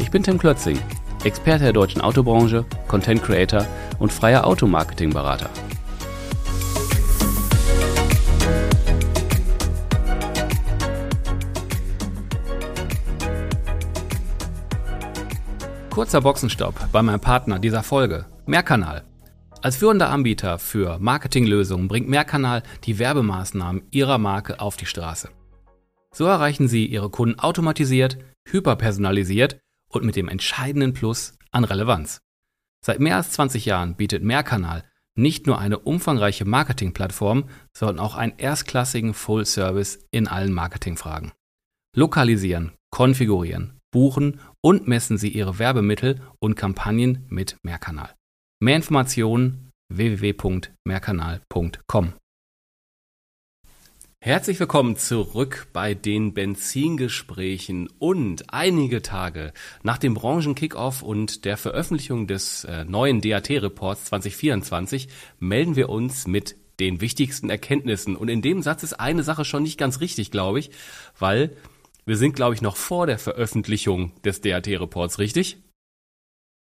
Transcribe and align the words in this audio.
Ich 0.00 0.10
bin 0.10 0.22
Tim 0.22 0.38
Klötzing, 0.38 0.78
Experte 1.24 1.64
der 1.64 1.72
deutschen 1.74 2.00
Autobranche, 2.00 2.64
Content 2.88 3.22
Creator 3.22 3.66
und 3.98 4.10
freier 4.10 4.46
Automarketing-Berater. 4.46 5.50
Kurzer 15.90 16.22
Boxenstopp 16.22 16.74
bei 16.90 17.02
meinem 17.02 17.20
Partner 17.20 17.58
dieser 17.58 17.82
Folge, 17.82 18.24
Mehrkanal. 18.46 19.04
Als 19.60 19.76
führender 19.76 20.08
Anbieter 20.08 20.58
für 20.58 20.98
Marketinglösungen 20.98 21.88
bringt 21.88 22.08
Mehrkanal 22.08 22.62
die 22.84 22.98
Werbemaßnahmen 22.98 23.82
Ihrer 23.90 24.16
Marke 24.16 24.60
auf 24.60 24.78
die 24.78 24.86
Straße. 24.86 25.28
So 26.12 26.24
erreichen 26.24 26.68
Sie 26.68 26.86
Ihre 26.86 27.10
Kunden 27.10 27.38
automatisiert, 27.38 28.16
hyperpersonalisiert 28.48 29.60
und 29.90 30.04
mit 30.04 30.16
dem 30.16 30.28
entscheidenden 30.28 30.94
Plus 30.94 31.36
an 31.50 31.64
Relevanz. 31.64 32.22
Seit 32.84 33.00
mehr 33.00 33.16
als 33.16 33.32
20 33.32 33.66
Jahren 33.66 33.96
bietet 33.96 34.22
Mehrkanal 34.22 34.84
nicht 35.16 35.46
nur 35.46 35.58
eine 35.58 35.78
umfangreiche 35.78 36.46
Marketingplattform, 36.46 37.50
sondern 37.76 37.98
auch 37.98 38.14
einen 38.14 38.38
erstklassigen 38.38 39.12
Full 39.12 39.44
Service 39.44 39.98
in 40.10 40.26
allen 40.28 40.52
Marketingfragen. 40.52 41.32
Lokalisieren, 41.94 42.72
konfigurieren, 42.90 43.78
buchen 43.92 44.40
und 44.62 44.88
messen 44.88 45.18
Sie 45.18 45.28
Ihre 45.28 45.58
Werbemittel 45.58 46.22
und 46.38 46.54
Kampagnen 46.54 47.26
mit 47.28 47.58
Mehrkanal. 47.62 48.14
Mehr 48.60 48.76
Informationen 48.76 49.70
www.mehrkanal.com. 49.92 52.12
Herzlich 54.22 54.60
willkommen 54.60 54.96
zurück 54.96 55.68
bei 55.72 55.94
den 55.94 56.34
Benzingesprächen 56.34 57.88
und 57.98 58.52
einige 58.52 59.00
Tage 59.00 59.54
nach 59.82 59.96
dem 59.96 60.12
Branchenkickoff 60.12 61.00
und 61.00 61.46
der 61.46 61.56
Veröffentlichung 61.56 62.26
des 62.26 62.64
äh, 62.64 62.84
neuen 62.84 63.22
DAT-Reports 63.22 64.04
2024 64.04 65.08
melden 65.38 65.74
wir 65.74 65.88
uns 65.88 66.26
mit 66.26 66.56
den 66.80 67.00
wichtigsten 67.00 67.48
Erkenntnissen. 67.48 68.14
Und 68.14 68.28
in 68.28 68.42
dem 68.42 68.60
Satz 68.60 68.82
ist 68.82 68.92
eine 68.92 69.22
Sache 69.22 69.46
schon 69.46 69.62
nicht 69.62 69.78
ganz 69.78 70.00
richtig, 70.00 70.30
glaube 70.30 70.58
ich, 70.58 70.70
weil 71.18 71.56
wir 72.04 72.18
sind, 72.18 72.36
glaube 72.36 72.54
ich, 72.54 72.60
noch 72.60 72.76
vor 72.76 73.06
der 73.06 73.18
Veröffentlichung 73.18 74.12
des 74.20 74.42
DAT-Reports, 74.42 75.18
richtig? 75.18 75.62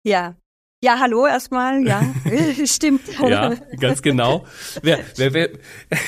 Ja, 0.05 0.37
ja, 0.81 0.99
hallo 0.99 1.27
erstmal. 1.27 1.85
Ja, 1.85 2.01
stimmt. 2.65 3.01
ja, 3.19 3.55
ganz 3.79 4.01
genau. 4.01 4.45
Wer, 4.81 4.99
wer, 5.15 5.33
wer, 5.33 5.49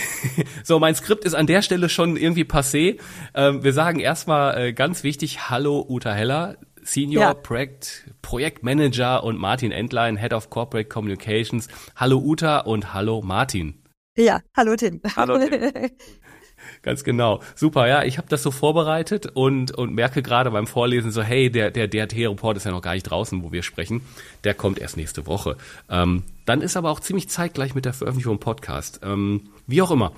so, 0.64 0.80
mein 0.80 0.96
Skript 0.96 1.26
ist 1.26 1.34
an 1.34 1.48
der 1.48 1.62
Stelle 1.62 1.90
schon 1.90 2.18
irgendwie 2.18 2.44
passé. 2.44 3.00
Ähm, 3.34 3.64
wir 3.64 3.74
sagen 3.74 4.00
erstmal 4.00 4.58
äh, 4.58 4.74
ganz 4.74 5.04
wichtig, 5.04 5.50
hallo 5.50 5.86
Uta 5.88 6.14
Heller, 6.14 6.58
Senior 6.84 7.22
ja. 7.22 7.34
Projekt, 7.34 8.06
Projektmanager 8.22 9.24
und 9.24 9.38
Martin 9.38 9.72
Entlein, 9.72 10.18
Head 10.18 10.34
of 10.34 10.50
Corporate 10.50 10.90
Communications. 10.90 11.68
Hallo 11.96 12.18
Uta 12.20 12.60
und 12.60 12.94
hallo 12.94 13.22
Martin. 13.22 13.84
Ja, 14.18 14.42
hallo 14.56 14.76
Tim. 14.76 15.02
Hallo 15.16 15.38
Tim. 15.38 15.90
Ganz 16.84 17.04
genau. 17.04 17.42
Super, 17.56 17.88
ja. 17.88 18.04
Ich 18.04 18.18
habe 18.18 18.28
das 18.28 18.42
so 18.42 18.50
vorbereitet 18.50 19.28
und, 19.28 19.72
und 19.72 19.94
merke 19.94 20.24
gerade 20.24 20.50
beim 20.50 20.66
Vorlesen 20.66 21.12
so, 21.12 21.22
hey, 21.22 21.52
der, 21.52 21.70
der 21.70 21.88
DRT-Report 21.88 22.58
ist 22.58 22.66
ja 22.66 22.72
noch 22.72 22.82
gar 22.82 22.94
nicht 22.94 23.04
draußen, 23.04 23.44
wo 23.44 23.52
wir 23.52 23.62
sprechen. 23.62 24.02
Der 24.44 24.54
kommt 24.54 24.80
erst 24.80 24.98
nächste 24.98 25.28
Woche. 25.28 25.58
Ähm, 25.90 26.24
dann 26.46 26.62
ist 26.62 26.78
aber 26.78 26.90
auch 26.90 27.00
ziemlich 27.00 27.30
zeitgleich 27.30 27.76
mit 27.76 27.86
der 27.86 27.94
Veröffentlichung 27.94 28.34
im 28.34 28.40
Podcast. 28.40 29.02
Ähm, 29.04 29.50
wie 29.68 29.82
auch 29.82 29.92
immer. 29.92 30.12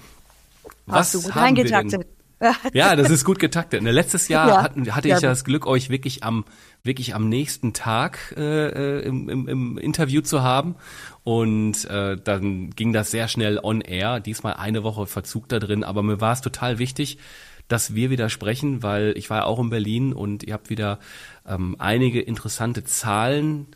Was 0.85 0.97
Hast 0.97 1.15
du 1.15 1.21
gut 1.23 1.35
haben 1.35 1.55
wir 1.55 1.63
denn? 1.65 2.05
Ja, 2.73 2.95
das 2.97 3.09
ist 3.09 3.23
gut 3.23 3.39
getaktet. 3.39 3.81
Ne, 3.83 3.91
letztes 3.91 4.27
Jahr 4.27 4.47
ja, 4.49 4.63
hatten, 4.63 4.93
hatte 4.93 5.07
ich 5.07 5.13
ja 5.13 5.21
das 5.21 5.45
Glück, 5.45 5.65
euch 5.65 5.89
wirklich 5.89 6.23
am 6.23 6.43
wirklich 6.83 7.15
am 7.15 7.29
nächsten 7.29 7.71
Tag 7.71 8.33
äh, 8.37 8.99
äh, 8.99 9.05
im, 9.05 9.29
im, 9.29 9.47
im 9.47 9.77
Interview 9.77 10.21
zu 10.21 10.43
haben. 10.43 10.75
Und 11.23 11.85
äh, 11.85 12.17
dann 12.21 12.71
ging 12.71 12.91
das 12.91 13.11
sehr 13.11 13.27
schnell 13.27 13.59
on 13.61 13.81
air. 13.81 14.19
Diesmal 14.19 14.53
eine 14.53 14.83
Woche 14.83 15.05
Verzug 15.05 15.47
da 15.47 15.59
drin, 15.59 15.83
aber 15.83 16.03
mir 16.03 16.19
war 16.19 16.33
es 16.33 16.41
total 16.41 16.79
wichtig, 16.79 17.17
dass 17.67 17.95
wir 17.95 18.09
wieder 18.09 18.29
sprechen, 18.29 18.83
weil 18.83 19.13
ich 19.17 19.29
war 19.29 19.39
ja 19.39 19.45
auch 19.45 19.59
in 19.59 19.69
Berlin 19.69 20.13
und 20.13 20.43
ihr 20.43 20.53
habt 20.53 20.69
wieder 20.69 20.99
ähm, 21.47 21.75
einige 21.79 22.21
interessante 22.21 22.83
Zahlen 22.83 23.67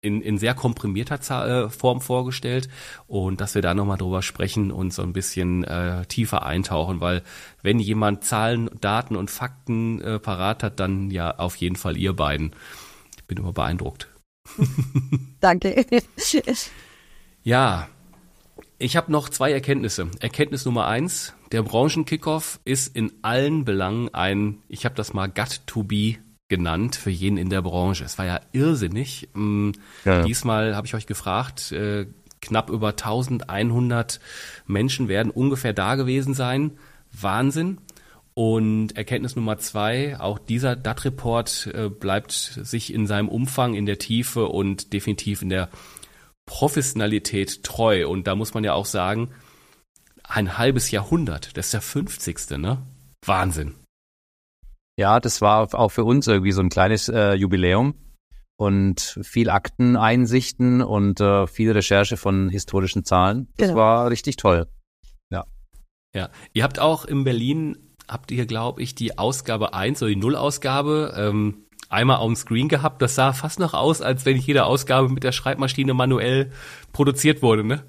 in, 0.00 0.22
in 0.22 0.38
sehr 0.38 0.54
komprimierter 0.54 1.64
äh, 1.64 1.70
Form 1.70 2.00
vorgestellt 2.00 2.68
und 3.06 3.40
dass 3.40 3.54
wir 3.54 3.62
da 3.62 3.74
nochmal 3.74 3.98
drüber 3.98 4.22
sprechen 4.22 4.70
und 4.70 4.92
so 4.92 5.02
ein 5.02 5.12
bisschen 5.12 5.64
äh, 5.64 6.06
tiefer 6.06 6.46
eintauchen, 6.46 7.00
weil 7.00 7.22
wenn 7.62 7.78
jemand 7.78 8.24
Zahlen, 8.24 8.70
Daten 8.80 9.16
und 9.16 9.30
Fakten 9.30 10.00
äh, 10.00 10.18
parat 10.18 10.62
hat, 10.62 10.80
dann 10.80 11.10
ja 11.10 11.36
auf 11.38 11.56
jeden 11.56 11.76
Fall 11.76 11.96
ihr 11.96 12.14
beiden. 12.14 12.52
Ich 13.16 13.24
bin 13.24 13.38
immer 13.38 13.52
beeindruckt. 13.52 14.08
Danke. 15.40 15.84
ja, 17.46 17.86
ich 18.76 18.96
habe 18.96 19.12
noch 19.12 19.28
zwei 19.28 19.52
Erkenntnisse. 19.52 20.10
Erkenntnis 20.18 20.64
Nummer 20.64 20.88
eins, 20.88 21.32
der 21.52 21.62
Branchenkickoff 21.62 22.58
ist 22.64 22.96
in 22.96 23.12
allen 23.22 23.64
Belangen 23.64 24.12
ein, 24.12 24.58
ich 24.68 24.84
habe 24.84 24.96
das 24.96 25.14
mal 25.14 25.28
Gut 25.28 25.60
to 25.64 25.84
be 25.84 26.16
genannt 26.48 26.96
für 26.96 27.10
jeden 27.10 27.38
in 27.38 27.48
der 27.48 27.62
Branche. 27.62 28.02
Es 28.02 28.18
war 28.18 28.26
ja 28.26 28.40
irrsinnig. 28.50 29.28
Mm, 29.34 29.70
ja. 30.04 30.24
Diesmal 30.24 30.74
habe 30.74 30.88
ich 30.88 30.94
euch 30.96 31.06
gefragt, 31.06 31.70
äh, 31.70 32.06
knapp 32.42 32.68
über 32.68 32.88
1100 32.88 34.18
Menschen 34.66 35.06
werden 35.06 35.30
ungefähr 35.30 35.72
da 35.72 35.94
gewesen 35.94 36.34
sein. 36.34 36.72
Wahnsinn. 37.12 37.78
Und 38.34 38.96
Erkenntnis 38.96 39.36
Nummer 39.36 39.56
zwei, 39.58 40.18
auch 40.18 40.40
dieser 40.40 40.74
DAT-Report 40.74 41.70
äh, 41.72 41.88
bleibt 41.90 42.32
sich 42.32 42.92
in 42.92 43.06
seinem 43.06 43.28
Umfang, 43.28 43.74
in 43.74 43.86
der 43.86 43.98
Tiefe 43.98 44.46
und 44.46 44.92
definitiv 44.92 45.42
in 45.42 45.48
der 45.48 45.68
Professionalität 46.46 47.62
treu. 47.62 48.08
Und 48.08 48.26
da 48.26 48.34
muss 48.34 48.54
man 48.54 48.64
ja 48.64 48.72
auch 48.72 48.86
sagen, 48.86 49.30
ein 50.24 50.58
halbes 50.58 50.90
Jahrhundert, 50.90 51.56
das 51.56 51.66
ist 51.66 51.74
der 51.74 51.80
50. 51.82 52.58
ne? 52.58 52.82
Wahnsinn. 53.24 53.74
Ja, 54.98 55.20
das 55.20 55.42
war 55.42 55.74
auch 55.74 55.90
für 55.90 56.04
uns 56.04 56.26
irgendwie 56.26 56.52
so 56.52 56.62
ein 56.62 56.70
kleines 56.70 57.08
äh, 57.08 57.34
Jubiläum 57.34 57.94
und 58.58 59.18
viel 59.22 59.50
Akteneinsichten 59.50 60.80
und 60.82 61.20
äh, 61.20 61.46
viel 61.46 61.72
Recherche 61.72 62.16
von 62.16 62.48
historischen 62.48 63.04
Zahlen. 63.04 63.48
Das 63.58 63.68
genau. 63.68 63.80
war 63.80 64.10
richtig 64.10 64.36
toll. 64.36 64.66
Ja. 65.30 65.44
Ja, 66.14 66.30
ihr 66.54 66.64
habt 66.64 66.78
auch 66.78 67.04
in 67.04 67.24
Berlin, 67.24 67.76
habt 68.08 68.30
ihr, 68.30 68.46
glaube 68.46 68.82
ich, 68.82 68.94
die 68.94 69.18
Ausgabe 69.18 69.74
1 69.74 70.02
oder 70.02 70.08
die 70.08 70.16
Nullausgabe 70.16 71.14
ähm, 71.16 71.65
einmal 71.88 72.20
on 72.20 72.36
Screen 72.36 72.68
gehabt. 72.68 73.02
Das 73.02 73.14
sah 73.14 73.32
fast 73.32 73.58
noch 73.58 73.74
aus, 73.74 74.02
als 74.02 74.24
wenn 74.26 74.36
jede 74.36 74.64
Ausgabe 74.64 75.08
mit 75.08 75.24
der 75.24 75.32
Schreibmaschine 75.32 75.94
manuell 75.94 76.50
produziert 76.92 77.42
wurde, 77.42 77.64
ne? 77.64 77.84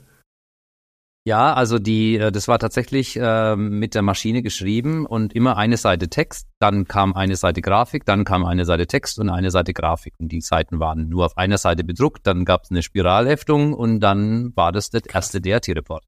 Ja, 1.28 1.54
also 1.54 1.78
die, 1.78 2.16
äh, 2.16 2.32
das 2.32 2.48
war 2.48 2.58
tatsächlich 2.58 3.18
äh, 3.18 3.58
mit 3.58 3.96
der 3.96 4.02
Maschine 4.02 4.42
geschrieben 4.42 5.06
und 5.06 5.34
immer 5.34 5.58
eine 5.58 5.76
Seite 5.76 6.08
Text, 6.08 6.48
dann 6.60 6.88
kam 6.88 7.14
eine 7.16 7.36
Seite 7.36 7.62
Grafik, 7.62 8.06
dann 8.06 8.24
kam 8.24 8.46
eine 8.46 8.64
Seite 8.64 8.88
Text 8.88 9.20
und 9.20 9.30
eine 9.30 9.52
Seite 9.52 9.74
Grafik. 9.74 10.14
Und 10.20 10.30
die 10.30 10.40
Seiten 10.40 10.80
waren 10.80 11.10
nur 11.10 11.26
auf 11.26 11.38
einer 11.38 11.58
Seite 11.58 11.84
bedruckt, 11.84 12.26
dann 12.26 12.46
gab 12.46 12.64
es 12.64 12.72
eine 12.72 12.82
Spiralheftung 12.82 13.74
und 13.74 14.00
dann 14.00 14.56
war 14.56 14.72
das 14.72 14.90
der 14.90 15.02
erste 15.14 15.42
DRT-Report. 15.42 16.06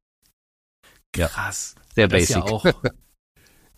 Krass. 1.11 1.75
Ja, 1.75 1.83
sehr 1.95 2.07
basic. 2.07 2.37
Ja 2.37 2.43
auch, 2.43 2.65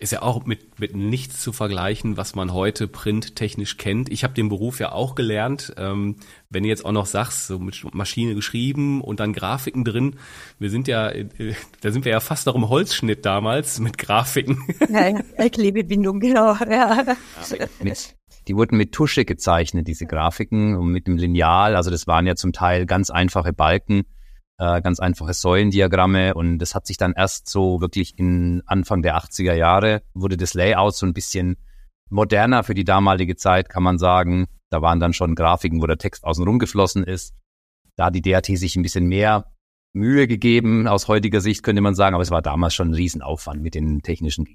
ist 0.01 0.11
ja 0.11 0.23
auch 0.23 0.45
mit, 0.45 0.79
mit 0.79 0.95
nichts 0.95 1.41
zu 1.41 1.53
vergleichen, 1.53 2.17
was 2.17 2.33
man 2.33 2.53
heute 2.53 2.87
printtechnisch 2.87 3.77
kennt. 3.77 4.11
Ich 4.11 4.23
habe 4.23 4.33
den 4.33 4.49
Beruf 4.49 4.79
ja 4.79 4.91
auch 4.91 5.13
gelernt. 5.13 5.73
Ähm, 5.77 6.15
wenn 6.49 6.63
du 6.63 6.69
jetzt 6.69 6.85
auch 6.85 6.91
noch 6.91 7.05
sagst, 7.05 7.45
so 7.45 7.59
mit 7.59 7.93
Maschine 7.93 8.33
geschrieben 8.33 9.01
und 9.01 9.19
dann 9.19 9.31
Grafiken 9.31 9.85
drin, 9.85 10.15
wir 10.57 10.71
sind 10.71 10.87
ja, 10.87 11.09
äh, 11.09 11.27
da 11.81 11.91
sind 11.91 12.03
wir 12.03 12.11
ja 12.11 12.19
fast 12.19 12.47
noch 12.47 12.55
im 12.55 12.67
Holzschnitt 12.67 13.25
damals 13.25 13.79
mit 13.79 13.99
Grafiken. 13.99 14.63
Ja, 14.89 15.09
ja 15.09 15.49
Klebebindung, 15.49 16.19
genau. 16.19 16.55
Ja. 16.55 17.15
Mit, 17.83 18.15
die 18.47 18.55
wurden 18.55 18.77
mit 18.77 18.93
Tusche 18.93 19.23
gezeichnet, 19.23 19.87
diese 19.87 20.07
Grafiken, 20.07 20.75
und 20.75 20.87
mit 20.87 21.05
dem 21.05 21.17
Lineal. 21.17 21.75
Also 21.75 21.91
das 21.91 22.07
waren 22.07 22.25
ja 22.25 22.35
zum 22.35 22.53
Teil 22.53 22.87
ganz 22.87 23.11
einfache 23.11 23.53
Balken 23.53 24.05
äh, 24.61 24.79
ganz 24.81 24.99
einfache 24.99 25.33
Säulendiagramme 25.33 26.35
und 26.35 26.59
das 26.59 26.75
hat 26.75 26.85
sich 26.85 26.97
dann 26.97 27.13
erst 27.13 27.49
so 27.49 27.81
wirklich 27.81 28.19
in 28.19 28.61
Anfang 28.67 29.01
der 29.01 29.17
80er 29.17 29.53
Jahre 29.53 30.03
wurde 30.13 30.37
das 30.37 30.53
Layout 30.53 30.95
so 30.95 31.07
ein 31.07 31.13
bisschen 31.13 31.57
moderner 32.11 32.63
für 32.63 32.75
die 32.75 32.83
damalige 32.83 33.35
Zeit, 33.35 33.69
kann 33.69 33.81
man 33.81 33.97
sagen. 33.97 34.45
Da 34.69 34.83
waren 34.83 34.99
dann 34.99 35.13
schon 35.13 35.33
Grafiken, 35.33 35.81
wo 35.81 35.87
der 35.87 35.97
Text 35.97 36.23
außen 36.23 36.45
rum 36.45 36.59
geflossen 36.59 37.03
ist. 37.03 37.33
Da 37.95 38.05
hat 38.05 38.15
die 38.15 38.21
DAT 38.21 38.45
sich 38.45 38.75
ein 38.75 38.83
bisschen 38.83 39.07
mehr 39.07 39.51
Mühe 39.93 40.27
gegeben, 40.27 40.87
aus 40.87 41.07
heutiger 41.07 41.41
Sicht 41.41 41.63
könnte 41.63 41.81
man 41.81 41.95
sagen, 41.95 42.13
aber 42.13 42.21
es 42.21 42.31
war 42.31 42.43
damals 42.43 42.75
schon 42.75 42.91
ein 42.91 42.93
Riesenaufwand 42.93 43.63
mit 43.63 43.73
den 43.73 44.03
technischen 44.03 44.47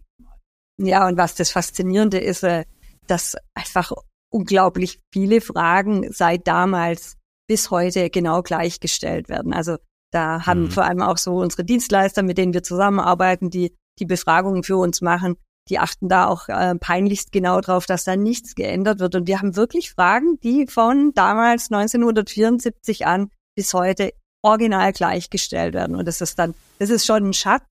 Ja, 0.78 1.08
und 1.08 1.16
was 1.16 1.34
das 1.34 1.50
Faszinierende 1.50 2.18
ist, 2.18 2.44
äh, 2.44 2.64
dass 3.08 3.36
einfach 3.54 3.90
unglaublich 4.30 5.00
viele 5.12 5.40
Fragen 5.40 6.12
seit 6.12 6.46
damals 6.46 7.16
bis 7.48 7.72
heute 7.72 8.08
genau 8.08 8.42
gleichgestellt 8.42 9.28
werden. 9.28 9.52
Also 9.52 9.78
da 10.12 10.46
haben 10.46 10.64
mhm. 10.64 10.70
vor 10.70 10.84
allem 10.84 11.02
auch 11.02 11.18
so 11.18 11.36
unsere 11.36 11.64
Dienstleister, 11.64 12.22
mit 12.22 12.38
denen 12.38 12.54
wir 12.54 12.62
zusammenarbeiten, 12.62 13.50
die 13.50 13.76
die 13.98 14.06
Befragungen 14.06 14.62
für 14.62 14.76
uns 14.76 15.00
machen, 15.00 15.36
die 15.68 15.78
achten 15.78 16.08
da 16.08 16.26
auch 16.26 16.48
äh, 16.48 16.74
peinlichst 16.76 17.32
genau 17.32 17.60
drauf, 17.60 17.86
dass 17.86 18.04
da 18.04 18.14
nichts 18.16 18.54
geändert 18.54 19.00
wird. 19.00 19.14
Und 19.14 19.26
wir 19.26 19.40
haben 19.40 19.56
wirklich 19.56 19.90
Fragen, 19.90 20.38
die 20.40 20.66
von 20.66 21.12
damals 21.14 21.70
1974 21.70 23.06
an 23.06 23.30
bis 23.56 23.74
heute 23.74 24.12
original 24.42 24.92
gleichgestellt 24.92 25.74
werden. 25.74 25.96
Und 25.96 26.06
das 26.06 26.20
ist 26.20 26.38
dann, 26.38 26.54
das 26.78 26.90
ist 26.90 27.04
schon 27.04 27.30
ein 27.30 27.32
Schatz 27.32 27.64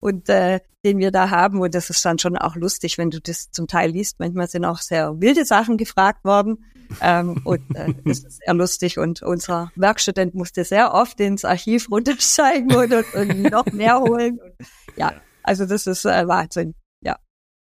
und 0.00 0.28
äh, 0.28 0.60
den 0.84 0.98
wir 0.98 1.10
da 1.10 1.30
haben. 1.30 1.60
Und 1.60 1.74
das 1.74 1.90
ist 1.90 2.04
dann 2.04 2.18
schon 2.18 2.38
auch 2.38 2.56
lustig, 2.56 2.96
wenn 2.96 3.10
du 3.10 3.20
das 3.20 3.50
zum 3.50 3.66
Teil 3.66 3.90
liest. 3.90 4.18
Manchmal 4.18 4.48
sind 4.48 4.64
auch 4.64 4.78
sehr 4.78 5.20
wilde 5.20 5.44
Sachen 5.44 5.76
gefragt 5.76 6.24
worden. 6.24 6.64
Ähm, 7.00 7.40
und 7.44 7.62
äh, 7.74 7.94
das 8.04 8.20
ist 8.20 8.40
sehr 8.44 8.54
lustig. 8.54 8.98
Und 8.98 9.22
unser 9.22 9.72
Werkstudent 9.76 10.34
musste 10.34 10.64
sehr 10.64 10.94
oft 10.94 11.20
ins 11.20 11.44
Archiv 11.44 11.90
runtersteigen 11.90 12.74
und, 12.74 12.92
und, 12.92 13.14
und 13.14 13.42
noch 13.50 13.66
mehr 13.66 14.00
holen. 14.00 14.38
Und, 14.38 14.66
ja, 14.96 15.12
also 15.42 15.66
das 15.66 15.86
ist 15.86 16.04
äh, 16.04 16.26
Wahnsinn. 16.26 16.74
Ja, 17.02 17.18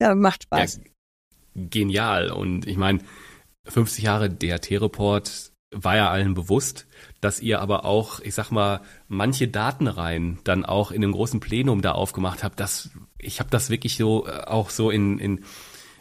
ja 0.01 0.15
macht 0.15 0.45
Spaß. 0.45 0.81
Ja, 0.83 0.83
genial. 1.71 2.31
Und 2.31 2.67
ich 2.67 2.77
meine, 2.77 3.01
50 3.67 4.05
Jahre 4.05 4.31
DRT-Report 4.31 5.53
war 5.75 5.97
ja 5.97 6.11
allen 6.11 6.35
bewusst 6.35 6.87
dass 7.23 7.41
ihr 7.41 7.61
aber 7.61 7.85
auch, 7.85 8.21
ich 8.21 8.35
sag 8.35 8.51
mal, 8.51 8.81
manche 9.07 9.47
Datenreihen 9.47 10.41
dann 10.43 10.65
auch 10.65 10.91
in 10.91 11.05
einem 11.05 11.13
großen 11.13 11.39
Plenum 11.39 11.81
da 11.81 11.93
aufgemacht 11.93 12.43
habt. 12.43 12.59
Das, 12.59 12.91
ich 13.17 13.39
habe 13.39 13.49
das 13.49 13.71
wirklich 13.71 13.97
so 13.97 14.27
äh, 14.27 14.43
auch 14.43 14.71
so 14.71 14.91
in, 14.91 15.21
in, 15.21 15.45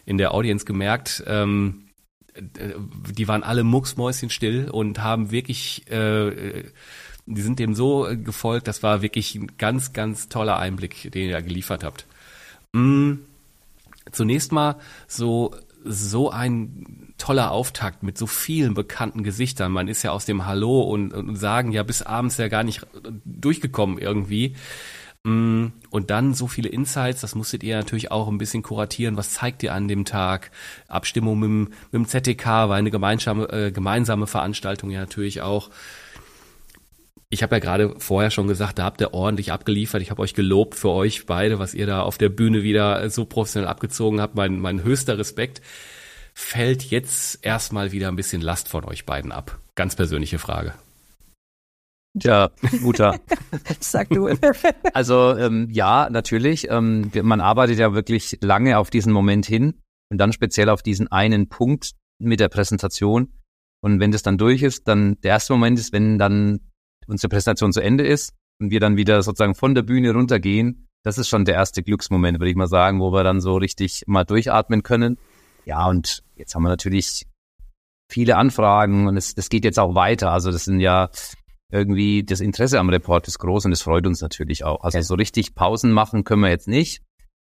in 0.06 0.17
der 0.17 0.33
Audience 0.33 0.65
gemerkt. 0.65 1.24
Ähm, 1.27 1.85
äh, 1.85 1.90
die 2.36 3.28
waren 3.28 3.44
alle 3.44 3.63
mucksmäuschenstill 3.63 4.69
und 4.69 5.00
haben 5.00 5.31
wirklich, 5.31 5.89
äh, 5.92 6.63
die 7.25 7.42
sind 7.42 7.60
dem 7.60 7.75
so 7.75 8.07
gefolgt. 8.24 8.68
Das 8.68 8.83
war 8.83 9.01
wirklich 9.01 9.36
ein 9.36 9.57
ganz, 9.57 9.94
ganz 9.94 10.30
toller 10.30 10.57
Einblick, 10.57 11.12
den 11.12 11.30
ihr 11.30 11.42
geliefert 11.42 11.83
habt. 11.83 12.06
Mm, 12.74 13.16
zunächst 14.12 14.51
mal 14.51 14.78
so 15.07 15.56
so 15.83 16.30
ein 16.30 17.13
toller 17.18 17.51
Auftakt 17.51 18.04
mit 18.04 18.18
so 18.18 18.28
vielen 18.28 18.74
bekannten 18.74 19.24
Gesichtern. 19.24 19.72
Man 19.72 19.88
ist 19.88 20.04
ja 20.04 20.12
aus 20.12 20.25
dem 20.25 20.45
Hallo 20.45 20.81
und, 20.81 21.13
und 21.13 21.36
sagen 21.36 21.72
ja 21.72 21.84
bis 21.84 22.01
abends 22.01 22.38
ja 22.38 22.48
gar 22.48 22.63
nicht 22.63 22.86
durchgekommen 23.25 23.98
irgendwie. 23.98 24.56
Mm, 25.23 25.68
und 25.89 26.09
dann 26.09 26.33
so 26.33 26.47
viele 26.47 26.69
Insights, 26.69 27.21
das 27.21 27.35
musstet 27.35 27.63
ihr 27.63 27.77
natürlich 27.77 28.12
auch 28.12 28.27
ein 28.27 28.38
bisschen 28.38 28.63
kuratieren. 28.63 29.18
Was 29.18 29.31
zeigt 29.31 29.62
ihr 29.63 29.73
an 29.73 29.88
dem 29.88 30.06
Tag? 30.06 30.51
Abstimmung 30.88 31.39
mit 31.39 31.47
dem, 31.47 31.62
mit 31.91 31.94
dem 31.94 32.07
ZDK 32.07 32.45
war 32.45 32.75
eine 32.75 32.91
gemeinsame, 32.91 33.45
äh, 33.51 33.71
gemeinsame 33.71 34.27
Veranstaltung 34.27 34.89
ja 34.89 35.00
natürlich 35.00 35.41
auch 35.41 35.69
ich 37.33 37.44
habe 37.44 37.56
ja 37.56 37.59
gerade 37.59 37.95
vorher 37.97 38.29
schon 38.29 38.47
gesagt, 38.47 38.77
da 38.77 38.83
habt 38.83 39.00
ihr 39.00 39.13
ordentlich 39.13 39.53
abgeliefert. 39.53 40.01
Ich 40.01 40.12
habe 40.12 40.21
euch 40.21 40.33
gelobt 40.33 40.75
für 40.75 40.89
euch 40.89 41.25
beide, 41.25 41.59
was 41.59 41.74
ihr 41.74 41.88
da 41.88 42.01
auf 42.01 42.17
der 42.17 42.27
Bühne 42.27 42.62
wieder 42.62 43.09
so 43.09 43.24
professionell 43.24 43.69
abgezogen 43.69 44.19
habt. 44.19 44.35
Mein, 44.35 44.59
mein 44.59 44.83
höchster 44.83 45.17
Respekt. 45.17 45.62
Fällt 46.33 46.83
jetzt 46.83 47.39
erstmal 47.45 47.94
wieder 47.94 48.09
ein 48.09 48.17
bisschen 48.17 48.41
Last 48.41 48.67
von 48.67 48.83
euch 48.83 49.06
beiden 49.06 49.31
ab? 49.31 49.59
Ganz 49.75 49.95
persönliche 49.95 50.39
Frage. 50.39 50.74
Tja, 52.19 52.52
guter. 52.81 53.19
Sag 53.80 54.10
du. 54.10 54.28
also 54.94 55.36
ähm, 55.38 55.68
ja, 55.72 56.10
natürlich. 56.10 56.69
Ähm, 56.69 57.10
man 57.24 57.40
arbeitet 57.40 57.80
ja 57.80 57.94
wirklich 57.94 58.38
lange 58.42 58.78
auf 58.78 58.90
diesen 58.90 59.13
Moment 59.13 59.46
hin 59.46 59.80
und 60.12 60.18
dann 60.18 60.34
speziell 60.34 60.69
auf 60.69 60.84
diesen 60.84 61.10
einen 61.10 61.48
Punkt 61.48 61.92
mit 62.19 62.40
der 62.40 62.50
Präsentation. 62.50 63.34
Und 63.81 64.00
wenn 64.00 64.12
das 64.12 64.24
dann 64.24 64.38
durch 64.38 64.62
ist, 64.62 64.88
dann 64.88 65.19
der 65.22 65.31
erste 65.31 65.54
Moment 65.54 65.80
ist, 65.80 65.94
wenn 65.94 66.19
dann 66.19 66.60
unsere 67.08 67.30
Präsentation 67.30 67.72
zu 67.72 67.81
Ende 67.81 68.06
ist 68.06 68.34
und 68.60 68.72
wir 68.72 68.80
dann 68.80 68.98
wieder 68.98 69.22
sozusagen 69.24 69.56
von 69.56 69.74
der 69.74 69.81
Bühne 69.81 70.13
runtergehen, 70.13 70.88
das 71.04 71.18
ist 71.18 71.30
schon 71.30 71.46
der 71.46 71.56
erste 71.56 71.81
Glücksmoment, 71.81 72.40
würde 72.40 72.52
ich 72.52 72.56
mal 72.56 72.68
sagen, 72.68 73.00
wo 73.00 73.12
wir 73.12 73.24
dann 73.24 73.42
so 73.42 73.56
richtig 73.56 74.04
mal 74.06 74.24
durchatmen 74.24 74.84
können. 74.84 75.18
Ja, 75.66 75.88
und 75.88 76.24
jetzt 76.36 76.54
haben 76.54 76.63
wir 76.63 76.69
natürlich 76.69 77.25
viele 78.12 78.38
Anfragen 78.38 79.08
und 79.08 79.18
es, 79.18 79.34
das 79.34 79.50
geht 79.50 79.63
jetzt 79.63 79.80
auch 79.80 79.96
weiter. 79.96 80.31
Also 80.31 80.52
das 80.52 80.66
sind 80.66 80.80
ja 80.80 81.10
irgendwie, 81.71 82.23
das 82.23 82.39
Interesse 82.39 82.79
am 82.79 82.89
Report 82.89 83.27
ist 83.27 83.39
groß 83.39 83.65
und 83.65 83.71
es 83.71 83.81
freut 83.81 84.06
uns 84.06 84.21
natürlich 84.21 84.63
auch. 84.63 84.83
Also 84.83 85.01
so 85.01 85.15
richtig 85.15 85.56
Pausen 85.56 85.91
machen 85.91 86.23
können 86.23 86.41
wir 86.41 86.50
jetzt 86.50 86.68
nicht, 86.68 87.01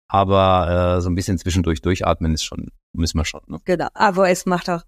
aber 0.09 0.97
äh, 0.97 1.01
so 1.01 1.11
ein 1.11 1.15
bisschen 1.15 1.39
zwischendurch 1.39 1.83
durchatmen 1.83 2.35
ist 2.35 2.45
schon, 2.45 2.69
müssen 2.93 3.19
wir 3.19 3.25
schon. 3.25 3.43
Ne? 3.47 3.59
Genau, 3.65 3.89
aber 3.95 4.31
es 4.31 4.47
macht 4.47 4.71
auch 4.71 4.83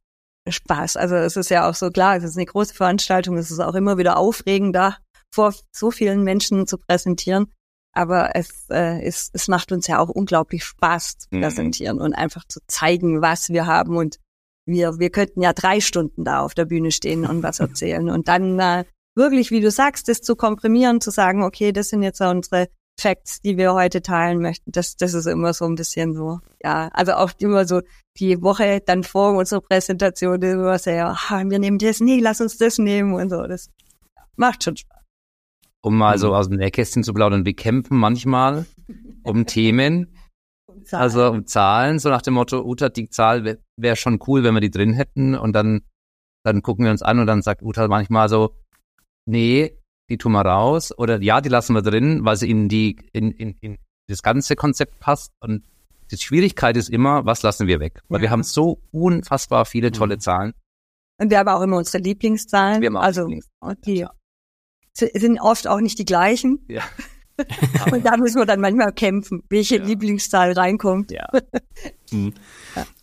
Spaß. 0.48 0.96
Also 0.96 1.16
es 1.16 1.36
ist 1.36 1.50
ja 1.50 1.68
auch 1.68 1.74
so 1.74 1.90
klar, 1.90 2.16
es 2.16 2.24
ist 2.24 2.36
eine 2.36 2.46
große 2.46 2.74
Veranstaltung, 2.74 3.36
es 3.36 3.50
ist 3.50 3.60
auch 3.60 3.74
immer 3.74 3.98
wieder 3.98 4.16
aufregend, 4.16 4.76
da 4.76 4.98
vor 5.34 5.54
so 5.72 5.90
vielen 5.90 6.22
Menschen 6.22 6.66
zu 6.66 6.78
präsentieren. 6.78 7.52
Aber 7.96 8.34
es, 8.34 8.68
äh, 8.70 9.02
es, 9.02 9.30
es 9.32 9.48
macht 9.48 9.70
uns 9.70 9.86
ja 9.86 10.00
auch 10.00 10.08
unglaublich 10.08 10.64
Spaß 10.64 11.18
zu 11.18 11.28
mhm. 11.30 11.40
präsentieren 11.42 11.96
mhm. 11.98 12.02
und 12.02 12.12
einfach 12.14 12.44
zu 12.48 12.60
zeigen, 12.66 13.22
was 13.22 13.50
wir 13.50 13.66
haben. 13.66 13.96
Und 13.96 14.18
wir, 14.66 14.98
wir 14.98 15.10
könnten 15.10 15.42
ja 15.42 15.52
drei 15.52 15.80
Stunden 15.80 16.24
da 16.24 16.40
auf 16.40 16.54
der 16.54 16.64
Bühne 16.64 16.90
stehen 16.90 17.24
und 17.24 17.42
was 17.42 17.60
erzählen. 17.60 18.10
Und 18.10 18.28
dann 18.28 18.58
äh, 18.58 18.84
wirklich, 19.14 19.50
wie 19.50 19.60
du 19.60 19.70
sagst, 19.70 20.08
das 20.08 20.20
zu 20.20 20.36
komprimieren, 20.36 21.00
zu 21.00 21.10
sagen, 21.10 21.42
okay, 21.42 21.72
das 21.72 21.88
sind 21.88 22.02
jetzt 22.02 22.20
unsere 22.20 22.68
Facts, 23.00 23.40
die 23.40 23.56
wir 23.56 23.74
heute 23.74 24.02
teilen 24.02 24.40
möchten. 24.40 24.70
Das, 24.70 24.96
das 24.96 25.14
ist 25.14 25.26
immer 25.26 25.52
so 25.52 25.64
ein 25.64 25.74
bisschen 25.74 26.14
so, 26.14 26.40
ja, 26.62 26.88
also 26.92 27.12
auch 27.14 27.32
immer 27.38 27.66
so 27.66 27.80
die 28.18 28.40
Woche 28.40 28.80
dann 28.84 29.02
vor 29.02 29.36
unserer 29.36 29.60
Präsentation 29.60 30.40
immer 30.42 30.78
sehr, 30.78 31.08
ah, 31.08 31.42
wir 31.44 31.58
nehmen 31.58 31.78
das, 31.78 32.00
nee, 32.00 32.20
lass 32.20 32.40
uns 32.40 32.56
das 32.56 32.78
nehmen 32.78 33.14
und 33.14 33.30
so. 33.30 33.46
Das 33.46 33.68
macht 34.36 34.64
schon 34.64 34.76
Spaß. 34.76 35.02
Um 35.82 35.98
mal 35.98 36.18
so 36.18 36.34
aus 36.34 36.48
dem 36.48 36.58
Nähkästchen 36.58 37.02
zu 37.02 37.12
plaudern, 37.12 37.44
wir 37.44 37.54
kämpfen 37.54 37.98
manchmal 37.98 38.64
um 39.22 39.44
Themen, 39.46 40.16
um 40.66 40.82
also 40.92 41.30
um 41.30 41.46
Zahlen, 41.46 41.98
so 41.98 42.08
nach 42.08 42.22
dem 42.22 42.34
Motto, 42.34 42.62
Uta, 42.62 42.88
die 42.88 43.10
Zahl 43.10 43.44
wäre 43.44 43.58
wär 43.76 43.96
schon 43.96 44.18
cool, 44.26 44.44
wenn 44.44 44.54
wir 44.54 44.60
die 44.60 44.70
drin 44.70 44.94
hätten 44.94 45.34
und 45.34 45.52
dann, 45.52 45.82
dann 46.44 46.62
gucken 46.62 46.84
wir 46.84 46.92
uns 46.92 47.02
an 47.02 47.18
und 47.18 47.26
dann 47.26 47.42
sagt 47.42 47.62
Uta 47.62 47.86
manchmal 47.88 48.28
so, 48.28 48.54
nee, 49.26 49.78
die 50.08 50.18
tun 50.18 50.32
wir 50.32 50.42
raus 50.42 50.96
oder 50.96 51.20
ja, 51.20 51.40
die 51.40 51.48
lassen 51.48 51.74
wir 51.74 51.82
drin, 51.82 52.24
weil 52.24 52.36
sie 52.36 52.50
in 52.50 52.68
die 52.68 52.96
in, 53.12 53.30
in, 53.32 53.56
in 53.60 53.78
das 54.08 54.22
ganze 54.22 54.56
Konzept 54.56 55.00
passt 55.00 55.32
und 55.40 55.64
die 56.10 56.18
Schwierigkeit 56.18 56.76
ist 56.76 56.90
immer, 56.90 57.24
was 57.24 57.42
lassen 57.42 57.66
wir 57.66 57.80
weg? 57.80 58.02
Weil 58.08 58.18
ja. 58.18 58.22
wir 58.24 58.30
haben 58.30 58.42
so 58.42 58.82
unfassbar 58.92 59.64
viele 59.64 59.90
tolle 59.90 60.16
mhm. 60.16 60.20
Zahlen. 60.20 60.54
Und 61.18 61.30
wir 61.30 61.38
haben 61.38 61.48
auch 61.48 61.62
immer 61.62 61.78
unsere 61.78 62.02
Lieblingszahlen. 62.02 62.82
Wir 62.82 62.88
haben 62.88 62.96
auch 62.96 63.02
also 63.02 63.22
Lieblingszahlen, 63.22 63.78
die 63.86 63.98
ja. 63.98 64.10
sind 64.92 65.40
oft 65.40 65.66
auch 65.66 65.80
nicht 65.80 65.98
die 65.98 66.04
gleichen. 66.04 66.64
Ja. 66.68 66.82
und 67.90 68.04
da 68.04 68.16
müssen 68.16 68.38
wir 68.38 68.46
dann 68.46 68.60
manchmal 68.60 68.92
kämpfen, 68.92 69.42
welche 69.48 69.78
ja. 69.78 69.84
Lieblingszahl 69.84 70.52
reinkommt. 70.52 71.10
Ja. 71.10 71.26
Mhm. 72.10 72.34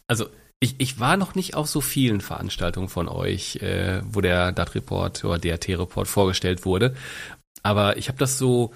Also 0.08 0.28
ich, 0.62 0.76
ich 0.78 1.00
war 1.00 1.18
noch 1.18 1.36
nicht 1.36 1.56
auf 1.56 1.68
so 1.68 1.82
vielen 1.82 2.22
Veranstaltungen 2.22 2.88
von 2.88 3.10
euch, 3.10 3.58
äh, 3.58 4.02
wo 4.06 4.22
der 4.22 4.52
DAT-Report 4.52 5.26
oder 5.26 5.40
DRT-Report 5.40 6.08
vorgestellt 6.08 6.66
wurde. 6.66 6.96
Aber 7.64 7.98
ich 7.98 8.08
habe 8.08 8.20
das 8.20 8.38
so, 8.38 8.72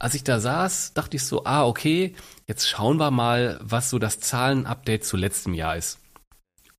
als 0.00 0.14
ich 0.14 0.24
da 0.24 0.40
saß, 0.40 0.94
dachte 0.94 1.16
ich 1.16 1.24
so, 1.24 1.44
ah, 1.44 1.64
okay, 1.64 2.14
jetzt 2.48 2.68
schauen 2.68 2.98
wir 2.98 3.12
mal, 3.12 3.60
was 3.62 3.90
so 3.90 4.00
das 4.00 4.18
Zahlenupdate 4.18 5.04
zu 5.04 5.16
letztem 5.16 5.54
Jahr 5.54 5.76
ist. 5.76 6.00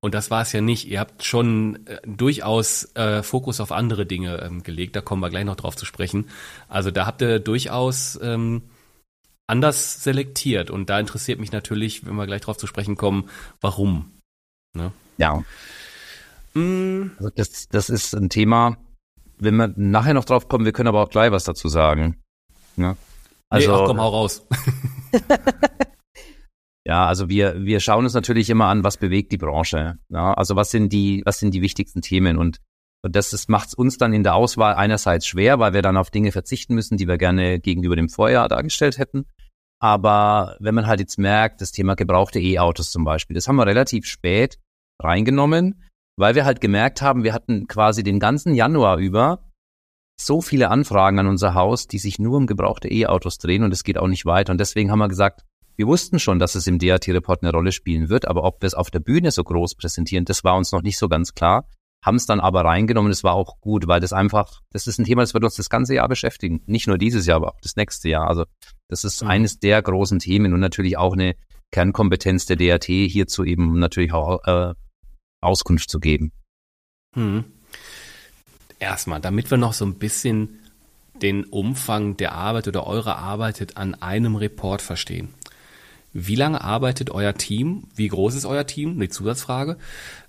Und 0.00 0.14
das 0.14 0.30
war 0.30 0.42
es 0.42 0.52
ja 0.52 0.60
nicht. 0.60 0.86
Ihr 0.86 1.00
habt 1.00 1.24
schon 1.24 1.86
äh, 1.86 2.00
durchaus 2.06 2.94
äh, 2.96 3.22
Fokus 3.22 3.58
auf 3.58 3.72
andere 3.72 4.04
Dinge 4.04 4.36
ähm, 4.42 4.62
gelegt. 4.62 4.96
Da 4.96 5.00
kommen 5.00 5.22
wir 5.22 5.30
gleich 5.30 5.44
noch 5.46 5.56
drauf 5.56 5.76
zu 5.76 5.86
sprechen. 5.86 6.28
Also 6.68 6.90
da 6.90 7.06
habt 7.06 7.22
ihr 7.22 7.38
durchaus 7.38 8.18
ähm, 8.22 8.62
anders 9.50 10.02
selektiert. 10.02 10.70
Und 10.70 10.88
da 10.88 10.98
interessiert 10.98 11.40
mich 11.40 11.52
natürlich, 11.52 12.06
wenn 12.06 12.14
wir 12.14 12.26
gleich 12.26 12.40
drauf 12.40 12.56
zu 12.56 12.66
sprechen 12.66 12.96
kommen, 12.96 13.28
warum. 13.60 14.12
Ne? 14.74 14.92
Ja. 15.18 15.42
Mm. 16.54 17.10
Also 17.18 17.30
das, 17.34 17.68
das 17.68 17.90
ist 17.90 18.14
ein 18.14 18.30
Thema, 18.30 18.78
wenn 19.38 19.56
wir 19.56 19.72
nachher 19.76 20.14
noch 20.14 20.24
drauf 20.24 20.48
kommen, 20.48 20.64
wir 20.64 20.72
können 20.72 20.88
aber 20.88 21.02
auch 21.02 21.10
gleich 21.10 21.32
was 21.32 21.44
dazu 21.44 21.68
sagen. 21.68 22.16
Ne? 22.76 22.96
Also, 23.48 23.72
nee, 23.72 23.82
ach, 23.82 23.86
komm, 23.86 24.00
hau 24.00 24.08
raus. 24.08 24.46
ja, 26.86 27.06
also 27.06 27.28
wir, 27.28 27.64
wir 27.64 27.80
schauen 27.80 28.04
uns 28.04 28.14
natürlich 28.14 28.48
immer 28.48 28.66
an, 28.66 28.84
was 28.84 28.96
bewegt 28.96 29.32
die 29.32 29.38
Branche. 29.38 29.98
Ja? 30.08 30.34
Also 30.34 30.56
was 30.56 30.70
sind 30.70 30.92
die, 30.92 31.22
was 31.24 31.38
sind 31.38 31.52
die 31.52 31.62
wichtigsten 31.62 32.00
Themen 32.00 32.38
und 32.38 32.58
und 33.02 33.16
das 33.16 33.48
macht 33.48 33.68
es 33.68 33.74
uns 33.74 33.96
dann 33.96 34.12
in 34.12 34.22
der 34.22 34.34
Auswahl 34.34 34.74
einerseits 34.74 35.26
schwer, 35.26 35.58
weil 35.58 35.72
wir 35.72 35.82
dann 35.82 35.96
auf 35.96 36.10
Dinge 36.10 36.32
verzichten 36.32 36.74
müssen, 36.74 36.98
die 36.98 37.08
wir 37.08 37.16
gerne 37.16 37.58
gegenüber 37.58 37.96
dem 37.96 38.08
Vorjahr 38.08 38.48
dargestellt 38.48 38.98
hätten. 38.98 39.26
Aber 39.82 40.56
wenn 40.60 40.74
man 40.74 40.86
halt 40.86 41.00
jetzt 41.00 41.18
merkt, 41.18 41.62
das 41.62 41.72
Thema 41.72 41.94
gebrauchte 41.94 42.38
E-Autos 42.38 42.90
zum 42.90 43.04
Beispiel, 43.04 43.34
das 43.34 43.48
haben 43.48 43.56
wir 43.56 43.66
relativ 43.66 44.06
spät 44.06 44.58
reingenommen, 45.00 45.82
weil 46.16 46.34
wir 46.34 46.44
halt 46.44 46.60
gemerkt 46.60 47.00
haben, 47.00 47.24
wir 47.24 47.32
hatten 47.32 47.66
quasi 47.66 48.02
den 48.02 48.20
ganzen 48.20 48.54
Januar 48.54 48.98
über 48.98 49.50
so 50.20 50.42
viele 50.42 50.68
Anfragen 50.68 51.18
an 51.18 51.26
unser 51.26 51.54
Haus, 51.54 51.86
die 51.86 51.98
sich 51.98 52.18
nur 52.18 52.36
um 52.36 52.46
gebrauchte 52.46 52.88
E-Autos 52.88 53.38
drehen 53.38 53.62
und 53.62 53.72
es 53.72 53.84
geht 53.84 53.96
auch 53.96 54.06
nicht 54.06 54.26
weiter. 54.26 54.52
Und 54.52 54.58
deswegen 54.58 54.90
haben 54.90 54.98
wir 54.98 55.08
gesagt, 55.08 55.46
wir 55.76 55.86
wussten 55.86 56.18
schon, 56.18 56.38
dass 56.38 56.56
es 56.56 56.66
im 56.66 56.78
DAT-Report 56.78 57.42
eine 57.42 57.52
Rolle 57.52 57.72
spielen 57.72 58.10
wird, 58.10 58.28
aber 58.28 58.44
ob 58.44 58.60
wir 58.60 58.66
es 58.66 58.74
auf 58.74 58.90
der 58.90 59.00
Bühne 59.00 59.30
so 59.30 59.42
groß 59.42 59.76
präsentieren, 59.76 60.26
das 60.26 60.44
war 60.44 60.58
uns 60.58 60.72
noch 60.72 60.82
nicht 60.82 60.98
so 60.98 61.08
ganz 61.08 61.32
klar. 61.32 61.66
Haben 62.02 62.16
es 62.16 62.26
dann 62.26 62.40
aber 62.40 62.64
reingenommen, 62.64 63.10
das 63.10 63.24
war 63.24 63.34
auch 63.34 63.60
gut, 63.60 63.86
weil 63.86 64.00
das 64.00 64.12
einfach, 64.12 64.60
das 64.72 64.86
ist 64.86 64.98
ein 64.98 65.04
Thema, 65.04 65.22
das 65.22 65.34
wird 65.34 65.44
uns 65.44 65.56
das 65.56 65.68
ganze 65.68 65.94
Jahr 65.94 66.08
beschäftigen. 66.08 66.62
Nicht 66.66 66.86
nur 66.86 66.96
dieses 66.96 67.26
Jahr, 67.26 67.36
aber 67.36 67.48
auch 67.48 67.60
das 67.60 67.76
nächste 67.76 68.08
Jahr. 68.08 68.26
Also 68.26 68.44
das 68.88 69.04
ist 69.04 69.22
mhm. 69.22 69.30
eines 69.30 69.58
der 69.58 69.82
großen 69.82 70.18
Themen 70.18 70.54
und 70.54 70.60
natürlich 70.60 70.96
auch 70.96 71.12
eine 71.12 71.34
Kernkompetenz 71.72 72.46
der 72.46 72.56
DAT 72.56 72.84
hierzu 72.84 73.44
eben 73.44 73.78
natürlich 73.78 74.12
auch 74.12 74.44
äh, 74.44 74.74
Auskunft 75.40 75.90
zu 75.90 76.00
geben. 76.00 76.32
Hm. 77.14 77.44
Erstmal, 78.78 79.20
damit 79.20 79.50
wir 79.50 79.58
noch 79.58 79.72
so 79.72 79.84
ein 79.84 79.94
bisschen 79.94 80.58
den 81.20 81.44
Umfang 81.44 82.16
der 82.16 82.32
Arbeit 82.32 82.66
oder 82.66 82.86
eure 82.86 83.16
Arbeit 83.16 83.76
an 83.76 83.94
einem 83.94 84.36
Report 84.36 84.80
verstehen. 84.80 85.34
Wie 86.12 86.34
lange 86.34 86.62
arbeitet 86.62 87.10
euer 87.10 87.34
Team? 87.34 87.84
Wie 87.94 88.08
groß 88.08 88.34
ist 88.34 88.44
euer 88.44 88.66
Team? 88.66 88.92
Eine 88.92 89.08
Zusatzfrage. 89.08 89.76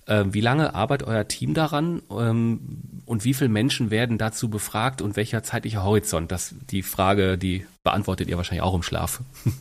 Ähm, 0.06 0.32
wie 0.32 0.40
lange 0.40 0.74
arbeitet 0.74 1.08
euer 1.08 1.26
Team 1.26 1.54
daran? 1.54 2.02
Ähm, 2.10 2.60
und 3.04 3.24
wie 3.24 3.34
viele 3.34 3.50
Menschen 3.50 3.90
werden 3.90 4.18
dazu 4.18 4.48
befragt 4.48 5.02
und 5.02 5.16
welcher 5.16 5.42
zeitliche 5.42 5.82
Horizont? 5.82 6.30
Das 6.30 6.54
die 6.70 6.82
Frage, 6.82 7.36
die 7.36 7.66
beantwortet 7.82 8.28
ihr 8.28 8.36
wahrscheinlich 8.36 8.62
auch 8.62 8.74
im 8.74 8.82
Schlaf. 8.82 9.20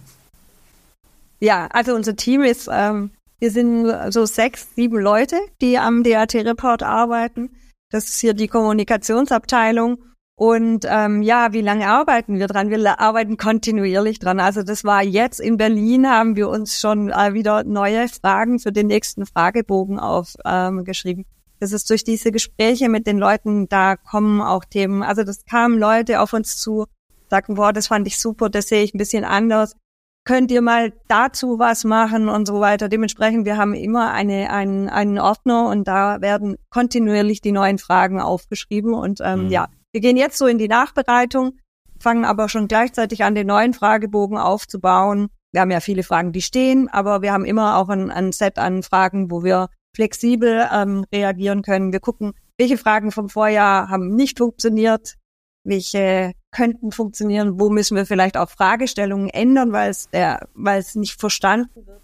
Ja, 1.43 1.65
also 1.71 1.95
unser 1.95 2.15
Team 2.15 2.43
ist 2.43 2.69
ähm, 2.71 3.09
wir 3.41 3.49
sind 3.49 3.91
so 4.13 4.27
sechs, 4.27 4.67
sieben 4.75 4.99
Leute, 4.99 5.35
die 5.61 5.79
am 5.79 6.03
DAT-Report 6.03 6.83
arbeiten. 6.83 7.49
Das 7.89 8.05
ist 8.05 8.19
hier 8.19 8.35
die 8.35 8.47
Kommunikationsabteilung. 8.47 9.97
Und 10.41 10.87
ähm, 10.89 11.21
ja, 11.21 11.53
wie 11.53 11.61
lange 11.61 11.87
arbeiten 11.87 12.39
wir 12.39 12.47
dran? 12.47 12.71
Wir 12.71 12.99
arbeiten 12.99 13.37
kontinuierlich 13.37 14.17
dran. 14.17 14.39
Also 14.39 14.63
das 14.63 14.83
war 14.83 15.03
jetzt 15.03 15.39
in 15.39 15.55
Berlin, 15.55 16.09
haben 16.09 16.35
wir 16.35 16.49
uns 16.49 16.79
schon 16.79 17.11
äh, 17.11 17.35
wieder 17.35 17.63
neue 17.63 18.07
Fragen 18.07 18.57
für 18.57 18.71
den 18.71 18.87
nächsten 18.87 19.27
Fragebogen 19.27 19.99
aufgeschrieben. 19.99 21.25
Ähm, 21.27 21.31
das 21.59 21.73
ist 21.73 21.87
durch 21.91 22.03
diese 22.03 22.31
Gespräche 22.31 22.89
mit 22.89 23.05
den 23.05 23.19
Leuten, 23.19 23.69
da 23.69 23.95
kommen 23.95 24.41
auch 24.41 24.65
Themen. 24.65 25.03
Also 25.03 25.23
das 25.23 25.45
kamen 25.45 25.77
Leute 25.77 26.19
auf 26.19 26.33
uns 26.33 26.57
zu, 26.57 26.87
sagten, 27.29 27.53
boah, 27.53 27.71
das 27.71 27.85
fand 27.85 28.07
ich 28.07 28.19
super, 28.19 28.49
das 28.49 28.67
sehe 28.67 28.81
ich 28.81 28.95
ein 28.95 28.97
bisschen 28.97 29.25
anders 29.25 29.75
könnt 30.23 30.51
ihr 30.51 30.61
mal 30.61 30.93
dazu 31.07 31.57
was 31.57 31.83
machen 31.83 32.29
und 32.29 32.47
so 32.47 32.59
weiter. 32.59 32.89
Dementsprechend, 32.89 33.45
wir 33.45 33.57
haben 33.57 33.73
immer 33.73 34.11
eine, 34.11 34.51
einen, 34.51 34.87
einen 34.87 35.17
Ordner 35.17 35.67
und 35.67 35.87
da 35.87 36.21
werden 36.21 36.57
kontinuierlich 36.69 37.41
die 37.41 37.51
neuen 37.51 37.79
Fragen 37.79 38.21
aufgeschrieben. 38.21 38.93
Und 38.93 39.19
ähm, 39.23 39.45
mhm. 39.45 39.49
ja, 39.49 39.67
wir 39.91 40.01
gehen 40.01 40.17
jetzt 40.17 40.37
so 40.37 40.47
in 40.47 40.57
die 40.57 40.67
Nachbereitung, 40.67 41.57
fangen 41.99 42.25
aber 42.25 42.49
schon 42.49 42.67
gleichzeitig 42.67 43.23
an, 43.23 43.35
den 43.35 43.47
neuen 43.47 43.73
Fragebogen 43.73 44.37
aufzubauen. 44.37 45.29
Wir 45.51 45.61
haben 45.61 45.71
ja 45.71 45.81
viele 45.81 46.03
Fragen, 46.03 46.31
die 46.31 46.41
stehen, 46.41 46.87
aber 46.89 47.21
wir 47.21 47.33
haben 47.33 47.45
immer 47.45 47.77
auch 47.77 47.89
ein, 47.89 48.09
ein 48.09 48.31
Set 48.31 48.57
an 48.57 48.83
Fragen, 48.83 49.29
wo 49.29 49.43
wir 49.43 49.69
flexibel 49.95 50.67
ähm, 50.73 51.05
reagieren 51.13 51.61
können. 51.61 51.91
Wir 51.91 51.99
gucken, 51.99 52.33
welche 52.57 52.77
Fragen 52.77 53.11
vom 53.11 53.29
Vorjahr 53.29 53.89
haben 53.89 54.15
nicht 54.15 54.37
funktioniert, 54.37 55.17
welche 55.63 56.33
könnten 56.51 56.91
funktionieren, 56.91 57.59
wo 57.59 57.69
müssen 57.69 57.95
wir 57.95 58.05
vielleicht 58.05 58.37
auch 58.37 58.49
Fragestellungen 58.49 59.29
ändern, 59.29 59.71
weil 59.71 59.89
es 59.89 60.09
der, 60.09 60.47
weil 60.53 60.79
es 60.79 60.95
nicht 60.95 61.19
verstanden 61.19 61.85
wird. 61.85 62.01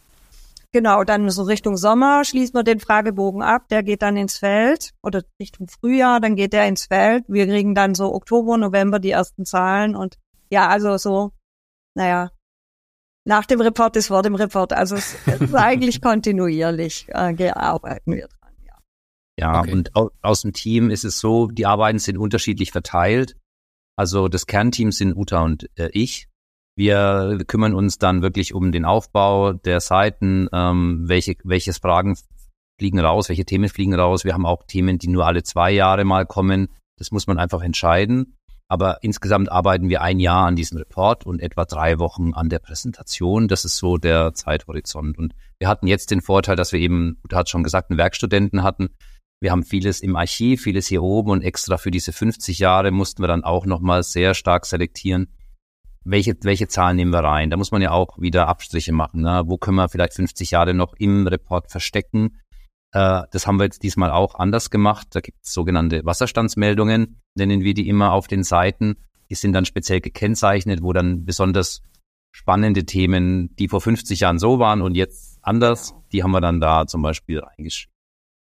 Genau, 0.74 1.03
dann 1.03 1.29
so 1.29 1.43
Richtung 1.43 1.77
Sommer 1.77 2.25
schließen 2.25 2.53
wir 2.53 2.63
den 2.63 2.79
Fragebogen 2.79 3.41
ab, 3.41 3.69
der 3.69 3.83
geht 3.83 4.01
dann 4.01 4.17
ins 4.17 4.38
Feld 4.38 4.93
oder 5.01 5.24
Richtung 5.39 5.67
Frühjahr, 5.67 6.19
dann 6.19 6.36
geht 6.36 6.53
der 6.53 6.67
ins 6.67 6.88
Feld. 6.88 7.24
Wir 7.27 7.47
kriegen 7.47 7.74
dann 7.74 7.95
so 7.95 8.13
Oktober, 8.13 8.57
November 8.57 9.00
die 9.00 9.12
ersten 9.12 9.45
Zahlen 9.45 9.95
und 9.95 10.17
ja, 10.50 10.67
also 10.67 10.97
so, 10.97 11.31
naja, 11.95 12.31
nach 13.25 13.45
dem 13.45 13.62
Report 13.62 13.95
ist 13.95 14.07
vor 14.07 14.24
dem 14.24 14.36
Report. 14.36 14.74
Also 14.74 14.95
es 14.95 15.15
ist 15.39 15.55
eigentlich 15.55 16.01
kontinuierlich 16.01 17.07
äh, 17.09 17.50
arbeiten 17.50 18.15
wir 18.15 18.27
dran, 18.27 18.53
ja. 18.65 18.77
Ja, 19.39 19.59
okay. 19.62 19.71
und 19.71 19.91
aus 20.21 20.41
dem 20.41 20.53
Team 20.53 20.89
ist 20.89 21.05
es 21.05 21.19
so, 21.19 21.47
die 21.47 21.65
Arbeiten 21.65 22.00
sind 22.00 22.17
unterschiedlich 22.17 22.71
verteilt. 22.71 23.38
Also 23.95 24.27
das 24.27 24.45
Kernteam 24.45 24.91
sind 24.91 25.15
Uta 25.15 25.43
und 25.43 25.69
äh, 25.77 25.89
ich. 25.91 26.27
Wir 26.77 27.39
kümmern 27.48 27.74
uns 27.74 27.98
dann 27.98 28.22
wirklich 28.22 28.53
um 28.53 28.72
den 28.72 28.86
Aufbau 28.86 29.53
der 29.53 29.81
Seiten, 29.81 30.48
ähm, 30.53 31.05
welche, 31.07 31.36
welches 31.43 31.79
Fragen 31.79 32.15
fliegen 32.79 33.00
raus, 33.00 33.29
welche 33.29 33.46
Themen 33.46 33.67
fliegen 33.67 33.96
raus. 33.96 34.24
Wir 34.24 34.36
haben 34.36 34.46
auch 34.46 34.63
Themen, 34.67 35.00
die 35.00 35.07
nur 35.07 35.25
alle 35.25 35.41
zwei 35.41 35.72
Jahre 35.72 36.05
mal 36.05 36.27
kommen. 36.27 36.67
Das 37.00 37.10
muss 37.10 37.25
man 37.25 37.39
einfach 37.39 37.63
entscheiden. 37.63 38.38
Aber 38.69 39.00
insgesamt 39.01 39.51
arbeiten 39.51 39.89
wir 39.89 40.03
ein 40.03 40.19
Jahr 40.19 40.46
an 40.46 40.55
diesem 40.55 40.77
Report 40.77 41.25
und 41.25 41.41
etwa 41.41 41.65
drei 41.65 41.98
Wochen 41.98 42.36
an 42.36 42.48
der 42.48 42.60
Präsentation. 42.60 43.48
Das 43.48 43.65
ist 43.65 43.77
so 43.77 43.98
der 43.98 44.36
Zeithorizont. 44.36 45.17
Und 45.17 45.34
wir 45.57 45.67
hatten 45.69 45.88
jetzt 45.88 46.12
den 46.12 46.22
Vorteil, 46.22 46.55
dass 46.55 46.74
wir 46.74 46.79
eben, 46.79 47.17
Uta 47.24 47.38
hat 47.38 47.50
schon 47.50 47.63
gesagt, 47.63 47.89
einen 47.89 47.98
Werkstudenten 47.98 48.62
hatten, 48.62 48.89
wir 49.39 49.51
haben 49.51 49.63
vieles 49.63 50.01
im 50.01 50.15
Archiv, 50.15 50.62
vieles 50.62 50.88
hier 50.88 51.01
oben 51.01 51.31
und 51.31 51.41
extra 51.41 51.77
für 51.77 51.91
diese 51.91 52.12
50 52.12 52.60
Jahre 52.60 52.91
mussten 52.91 53.24
wir 53.24 53.27
dann 53.27 53.43
auch 53.43 53.65
nochmal 53.65 54.03
sehr 54.03 54.34
stark 54.34 54.65
selektieren, 54.65 55.27
welche, 56.07 56.35
welche 56.41 56.67
Zahlen 56.67 56.95
nehmen 56.95 57.11
wir 57.11 57.23
rein. 57.23 57.49
Da 57.49 57.57
muss 57.57 57.71
man 57.71 57.81
ja 57.81 57.91
auch 57.91 58.17
wieder 58.19 58.47
Abstriche 58.47 58.93
machen. 58.93 59.21
Ne? 59.21 59.43
Wo 59.45 59.57
können 59.57 59.75
wir 59.75 59.89
vielleicht 59.89 60.13
50 60.13 60.51
Jahre 60.51 60.73
noch 60.73 60.93
im 60.97 61.27
Report 61.27 61.69
verstecken? 61.69 62.39
Äh, 62.93 63.23
das 63.31 63.45
haben 63.45 63.57
wir 63.59 63.65
jetzt 63.65 63.83
diesmal 63.83 64.11
auch 64.11 64.35
anders 64.35 64.69
gemacht. 64.69 65.07
Da 65.11 65.19
gibt 65.19 65.39
es 65.43 65.53
sogenannte 65.53 66.05
Wasserstandsmeldungen, 66.05 67.21
nennen 67.35 67.61
wir 67.61 67.73
die 67.73 67.87
immer 67.87 68.13
auf 68.13 68.27
den 68.27 68.43
Seiten. 68.43 68.95
Die 69.29 69.35
sind 69.35 69.53
dann 69.53 69.65
speziell 69.65 69.99
gekennzeichnet, 69.99 70.81
wo 70.81 70.93
dann 70.93 71.25
besonders 71.25 71.81
spannende 72.31 72.85
Themen, 72.85 73.55
die 73.57 73.67
vor 73.67 73.81
50 73.81 74.21
Jahren 74.21 74.39
so 74.39 74.59
waren 74.59 74.81
und 74.81 74.95
jetzt 74.95 75.39
anders, 75.41 75.95
die 76.11 76.23
haben 76.23 76.31
wir 76.31 76.41
dann 76.41 76.61
da 76.61 76.87
zum 76.87 77.01
Beispiel 77.01 77.39
reingeschrieben. 77.39 77.93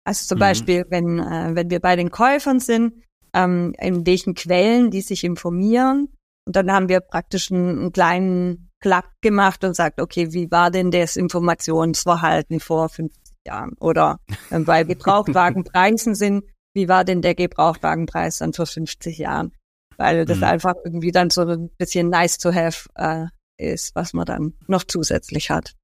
Also 0.05 0.27
zum 0.27 0.37
mhm. 0.37 0.39
Beispiel, 0.39 0.85
wenn, 0.89 1.19
äh, 1.19 1.51
wenn 1.55 1.69
wir 1.69 1.79
bei 1.79 1.95
den 1.95 2.09
Käufern 2.09 2.59
sind, 2.59 2.93
ähm, 3.33 3.73
in 3.79 4.05
welchen 4.05 4.33
Quellen 4.33 4.91
die 4.91 5.01
sich 5.01 5.23
informieren. 5.23 6.09
Und 6.49 6.55
dann 6.55 6.71
haben 6.71 6.89
wir 6.89 7.01
praktisch 7.01 7.51
einen, 7.51 7.77
einen 7.77 7.91
kleinen 7.93 8.71
Klapp 8.79 9.05
gemacht 9.21 9.63
und 9.63 9.75
sagt, 9.75 10.01
okay, 10.01 10.33
wie 10.33 10.49
war 10.49 10.71
denn 10.71 10.89
das 10.89 11.15
Informationsverhalten 11.15 12.59
vor 12.59 12.89
50 12.89 13.21
Jahren? 13.45 13.73
Oder 13.79 14.19
äh, 14.49 14.57
bei 14.57 14.83
Gebrauchtwagenpreisen 14.83 16.15
sind, 16.15 16.43
wie 16.73 16.89
war 16.89 17.05
denn 17.05 17.21
der 17.21 17.35
Gebrauchtwagenpreis 17.35 18.39
dann 18.39 18.53
vor 18.53 18.65
50 18.65 19.19
Jahren? 19.19 19.51
Weil 19.97 20.25
das 20.25 20.39
mhm. 20.39 20.45
einfach 20.45 20.73
irgendwie 20.83 21.11
dann 21.11 21.29
so 21.29 21.41
ein 21.41 21.69
bisschen 21.77 22.09
nice 22.09 22.39
to 22.39 22.51
have 22.51 22.89
äh, 22.95 23.27
ist, 23.59 23.93
was 23.93 24.13
man 24.13 24.25
dann 24.25 24.53
noch 24.65 24.83
zusätzlich 24.85 25.51
hat. 25.51 25.75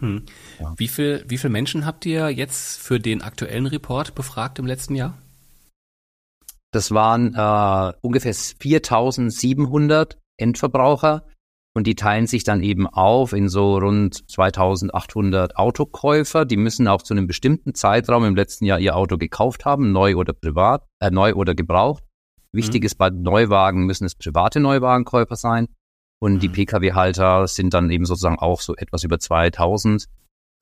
Hm. 0.00 0.24
Ja. 0.58 0.74
Wie 0.78 0.88
viel, 0.88 1.24
wie 1.28 1.38
viele 1.38 1.52
Menschen 1.52 1.86
habt 1.86 2.04
ihr 2.06 2.28
jetzt 2.28 2.80
für 2.80 2.98
den 2.98 3.22
aktuellen 3.22 3.66
Report 3.66 4.16
befragt 4.16 4.58
im 4.58 4.66
letzten 4.66 4.96
Jahr? 4.96 5.21
Das 6.72 6.90
waren 6.90 7.34
äh, 7.34 7.92
ungefähr 8.00 8.34
4.700 8.34 10.16
Endverbraucher 10.38 11.24
und 11.74 11.86
die 11.86 11.94
teilen 11.94 12.26
sich 12.26 12.44
dann 12.44 12.62
eben 12.62 12.86
auf 12.86 13.32
in 13.32 13.48
so 13.48 13.76
rund 13.78 14.14
2.800 14.14 15.54
Autokäufer. 15.54 16.44
Die 16.44 16.56
müssen 16.56 16.88
auch 16.88 17.02
zu 17.02 17.14
einem 17.14 17.26
bestimmten 17.26 17.74
Zeitraum 17.74 18.24
im 18.24 18.36
letzten 18.36 18.64
Jahr 18.64 18.80
ihr 18.80 18.96
Auto 18.96 19.16
gekauft 19.16 19.64
haben, 19.64 19.92
neu 19.92 20.16
oder 20.16 20.32
privat, 20.32 20.86
äh, 20.98 21.10
neu 21.10 21.34
oder 21.34 21.54
gebraucht. 21.54 22.04
Wichtig 22.52 22.82
mhm. 22.82 22.86
ist 22.86 22.94
bei 22.96 23.10
Neuwagen 23.10 23.86
müssen 23.86 24.04
es 24.04 24.14
private 24.14 24.60
Neuwagenkäufer 24.60 25.36
sein. 25.36 25.68
Und 26.20 26.40
die 26.40 26.48
mhm. 26.48 26.52
Pkw-Halter 26.52 27.46
sind 27.48 27.74
dann 27.74 27.90
eben 27.90 28.04
sozusagen 28.04 28.38
auch 28.38 28.60
so 28.60 28.76
etwas 28.76 29.04
über 29.04 29.18
2000. 29.18 30.06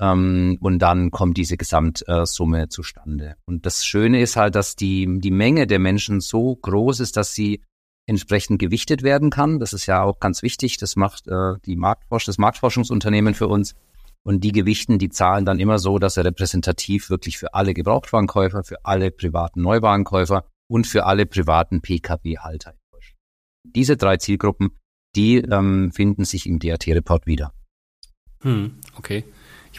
Ähm, 0.01 0.59
und 0.61 0.79
dann 0.81 1.11
kommt 1.11 1.37
diese 1.37 1.57
Gesamtsumme 1.57 2.69
zustande. 2.69 3.37
Und 3.45 3.67
das 3.67 3.85
Schöne 3.85 4.21
ist 4.21 4.37
halt, 4.37 4.55
dass 4.55 4.77
die, 4.77 5.07
die 5.21 5.31
Menge 5.31 5.67
der 5.67 5.79
Menschen 5.79 6.21
so 6.21 6.57
groß 6.57 7.01
ist, 7.01 7.17
dass 7.17 7.35
sie 7.35 7.63
entsprechend 8.07 8.59
gewichtet 8.59 9.03
werden 9.03 9.31
kann. 9.31 9.61
Das 9.61 9.73
ist 9.73 9.87
ja 9.87 10.03
auch 10.03 10.19
ganz 10.19 10.43
wichtig. 10.43 10.79
Das 10.79 10.97
macht 10.97 11.29
äh, 11.29 11.55
die 11.65 11.77
Marktforsch 11.77 12.25
das 12.25 12.39
Marktforschungsunternehmen 12.39 13.35
für 13.35 13.47
uns. 13.47 13.75
Und 14.23 14.45
die 14.45 14.53
gewichten 14.53 14.99
die 14.99 15.11
Zahlen 15.11 15.45
dann 15.45 15.61
immer 15.61 15.79
so, 15.79 15.99
dass 15.99 16.17
er 16.17 16.25
repräsentativ 16.25 17.09
wirklich 17.09 17.39
für 17.39 17.55
alle 17.55 17.73
Gebrauchtwagenkäufer, 17.73 18.65
für 18.65 18.85
alle 18.85 19.11
privaten 19.11 19.63
Neuwagenkäufer 19.63 20.45
und 20.69 20.87
für 20.87 21.07
alle 21.07 21.25
privaten 21.25 21.81
Pkw-Halter. 21.81 22.75
Diese 23.65 23.97
drei 23.97 24.17
Zielgruppen 24.17 24.73
die 25.17 25.39
ähm, 25.39 25.91
finden 25.93 26.25
sich 26.25 26.47
im 26.47 26.59
DAT-Report 26.59 27.27
wieder. 27.27 27.53
Hm, 28.43 28.79
okay. 28.97 29.25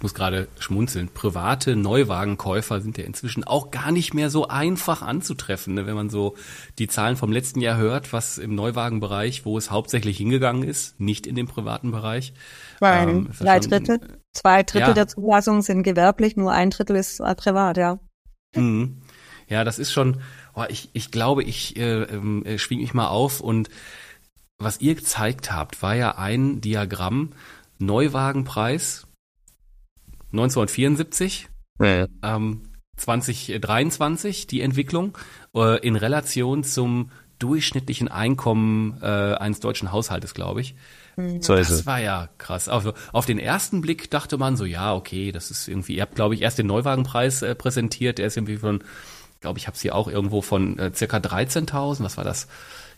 Ich 0.01 0.03
muss 0.03 0.15
gerade 0.15 0.48
schmunzeln. 0.58 1.10
Private 1.10 1.75
Neuwagenkäufer 1.75 2.81
sind 2.81 2.98
ja 2.98 3.03
inzwischen 3.03 3.43
auch 3.43 3.70
gar 3.70 3.91
nicht 3.91 4.15
mehr 4.15 4.31
so 4.31 4.48
einfach 4.48 5.03
anzutreffen, 5.03 5.75
ne? 5.75 5.86
wenn 5.86 5.93
man 5.93 6.10
so 6.10 6.36
die 6.79 6.88
Zahlen 6.88 7.17
vom 7.17 7.31
letzten 7.31 7.62
Jahr 7.62 7.77
hört, 7.77 8.12
was 8.12 8.39
im 8.39 8.55
Neuwagenbereich, 8.55 9.46
wo 9.46 9.60
es 9.60 9.70
hauptsächlich 9.70 10.17
hingegangen 10.17 10.63
ist, 10.63 11.00
nicht 11.00 11.27
in 11.27 11.36
dem 11.36 11.46
privaten 11.46 11.91
Bereich. 11.91 12.34
Weil 12.79 13.10
ähm, 13.10 13.29
drei 13.38 13.60
Drittel, 13.60 14.00
zwei 14.34 14.63
Drittel 14.63 14.88
ja. 14.88 14.93
der 14.96 15.08
Zulassungen 15.08 15.62
sind 15.62 15.84
gewerblich, 15.84 16.36
nur 16.36 16.51
ein 16.51 16.72
Drittel 16.72 16.96
ist 16.96 17.22
privat, 17.38 17.77
ja. 17.77 18.00
Mhm. 18.55 19.03
Ja, 19.50 19.63
das 19.63 19.77
ist 19.77 19.91
schon, 19.91 20.22
oh, 20.55 20.63
ich, 20.67 20.89
ich 20.93 21.12
glaube, 21.12 21.43
ich 21.43 21.77
äh, 21.77 22.01
äh, 22.01 22.58
schwing 22.58 22.79
mich 22.79 22.96
mal 22.96 23.10
auf 23.10 23.39
und 23.39 23.70
was 24.58 24.81
ihr 24.81 24.96
gezeigt 24.96 25.51
habt, 25.51 25.84
war 25.84 25.93
ja 25.93 26.17
ein 26.17 26.60
Diagramm, 26.60 27.34
Neuwagenpreis 27.77 29.05
1974, 30.31 31.50
ja. 31.79 32.07
ähm, 32.23 32.61
2023 32.97 34.47
die 34.47 34.61
Entwicklung 34.61 35.17
äh, 35.55 35.79
in 35.85 35.95
Relation 35.95 36.63
zum 36.63 37.11
durchschnittlichen 37.39 38.07
Einkommen 38.07 39.00
äh, 39.01 39.05
eines 39.05 39.59
deutschen 39.59 39.91
Haushaltes, 39.91 40.33
glaube 40.33 40.61
ich. 40.61 40.75
Mhm. 41.15 41.41
So 41.41 41.55
das 41.55 41.85
war 41.85 42.00
ja 42.00 42.29
krass. 42.38 42.69
Also 42.69 42.93
auf 43.11 43.25
den 43.25 43.39
ersten 43.39 43.81
Blick 43.81 44.11
dachte 44.11 44.38
man 44.38 44.55
so, 44.55 44.65
ja, 44.65 44.93
okay, 44.93 45.31
das 45.31 45.51
ist 45.51 45.67
irgendwie, 45.67 45.95
ihr 45.95 46.03
habt, 46.03 46.15
glaube 46.15 46.35
ich, 46.35 46.41
erst 46.41 46.59
den 46.59 46.67
Neuwagenpreis 46.67 47.41
äh, 47.41 47.55
präsentiert, 47.55 48.19
der 48.19 48.27
ist 48.27 48.38
irgendwie 48.38 48.57
von, 48.57 48.83
glaube 49.39 49.57
ich, 49.57 49.67
habe 49.67 49.75
es 49.75 49.81
hier 49.81 49.95
auch 49.95 50.07
irgendwo 50.07 50.41
von 50.41 50.77
äh, 50.77 50.91
circa 50.93 51.17
13.000, 51.17 52.03
was 52.03 52.17
war 52.17 52.23
das? 52.23 52.47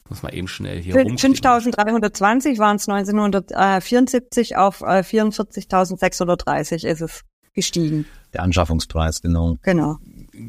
Muss 0.10 0.22
mal 0.22 0.34
eben 0.34 0.48
schnell 0.48 0.82
hier 0.82 0.96
rum. 0.96 1.16
5.320 1.16 2.58
waren 2.60 2.76
es 2.76 2.88
1974 2.90 4.58
auf 4.58 4.82
äh, 4.82 5.02
44.630 5.02 6.86
ist 6.86 7.02
es 7.02 7.24
gestiegen. 7.54 8.06
Der 8.34 8.44
Anschaffungspreis, 8.44 9.22
genau. 9.22 9.58
Genau. 9.62 9.98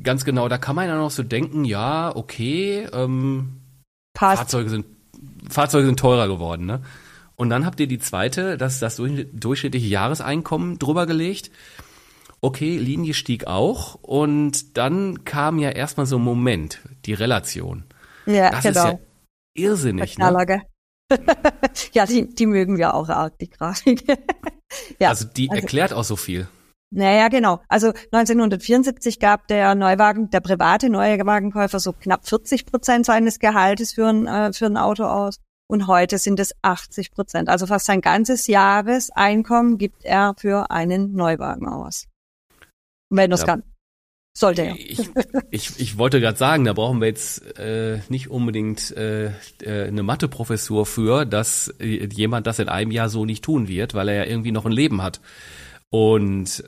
Ganz 0.02 0.24
genau, 0.24 0.48
da 0.48 0.58
kann 0.58 0.74
man 0.74 0.88
ja 0.88 0.96
noch 0.96 1.10
so 1.10 1.22
denken, 1.22 1.64
ja, 1.64 2.14
okay, 2.14 2.88
ähm, 2.92 3.60
Fahrzeuge 4.16 4.70
sind 4.70 4.86
Fahrzeuge 5.48 5.86
sind 5.86 5.98
teurer 5.98 6.28
geworden, 6.28 6.66
ne? 6.66 6.80
Und 7.36 7.50
dann 7.50 7.66
habt 7.66 7.80
ihr 7.80 7.86
die 7.86 7.98
zweite, 7.98 8.56
das 8.56 8.74
ist 8.74 8.82
das 8.82 8.96
durchschnittliche 8.96 9.88
Jahreseinkommen 9.88 10.78
drüber 10.78 11.06
gelegt. 11.06 11.50
Okay, 12.40 12.78
Linie 12.78 13.14
stieg 13.14 13.46
auch 13.46 13.96
und 13.96 14.76
dann 14.76 15.24
kam 15.24 15.58
ja 15.58 15.70
erstmal 15.70 16.06
so 16.06 16.16
ein 16.16 16.22
Moment, 16.22 16.80
die 17.06 17.14
Relation. 17.14 17.84
Ja, 18.26 18.50
das 18.50 18.62
genau. 18.62 18.84
ist 18.84 18.92
ja 18.92 18.98
irrsinnig, 19.54 20.18
ne? 20.18 20.62
ja, 21.92 22.06
die, 22.06 22.34
die 22.34 22.46
mögen 22.46 22.78
wir 22.78 22.94
auch 22.94 23.08
arg, 23.08 23.38
die 23.38 23.50
Grafik. 23.50 24.04
ja, 24.98 25.10
also 25.10 25.26
die 25.26 25.50
also, 25.50 25.60
erklärt 25.60 25.92
auch 25.92 26.04
so 26.04 26.16
viel. 26.16 26.48
Naja, 26.90 27.28
genau. 27.28 27.60
Also 27.68 27.88
1974 27.88 29.18
gab 29.18 29.48
der 29.48 29.74
Neuwagen, 29.74 30.30
der 30.30 30.40
private 30.40 30.88
Neuwagenkäufer 30.90 31.80
so 31.80 31.92
knapp 31.92 32.26
40 32.26 32.66
Prozent 32.66 33.06
seines 33.06 33.38
Gehaltes 33.38 33.92
für 33.92 34.06
ein, 34.06 34.26
äh, 34.26 34.52
für 34.52 34.66
ein 34.66 34.76
Auto 34.76 35.04
aus. 35.04 35.40
Und 35.66 35.86
heute 35.86 36.18
sind 36.18 36.38
es 36.38 36.54
80 36.62 37.10
Prozent. 37.10 37.48
Also 37.48 37.66
fast 37.66 37.86
sein 37.86 38.00
ganzes 38.00 38.46
Jahreseinkommen 38.46 39.78
gibt 39.78 40.04
er 40.04 40.34
für 40.38 40.70
einen 40.70 41.14
Neuwagen 41.14 41.66
aus. 41.66 42.06
Wenn 43.10 43.32
er 43.32 43.34
es 43.34 43.40
ja. 43.40 43.46
kann. 43.46 43.62
Sollte 44.36 44.62
er. 44.62 44.74
Ich, 44.76 45.10
ich, 45.50 45.78
ich 45.78 45.98
wollte 45.98 46.20
gerade 46.20 46.36
sagen, 46.36 46.64
da 46.64 46.72
brauchen 46.72 47.00
wir 47.00 47.06
jetzt 47.06 47.56
äh, 47.56 48.00
nicht 48.08 48.30
unbedingt 48.30 48.90
äh, 48.96 49.26
äh 49.62 49.86
eine 49.86 50.02
Matheprofessur 50.02 50.86
für, 50.86 51.24
dass 51.24 51.68
äh, 51.78 52.08
jemand 52.12 52.48
das 52.48 52.58
in 52.58 52.68
einem 52.68 52.90
Jahr 52.90 53.08
so 53.08 53.24
nicht 53.24 53.44
tun 53.44 53.68
wird, 53.68 53.94
weil 53.94 54.08
er 54.08 54.14
ja 54.16 54.24
irgendwie 54.24 54.50
noch 54.50 54.66
ein 54.66 54.72
Leben 54.72 55.02
hat. 55.02 55.20
Und 55.90 56.64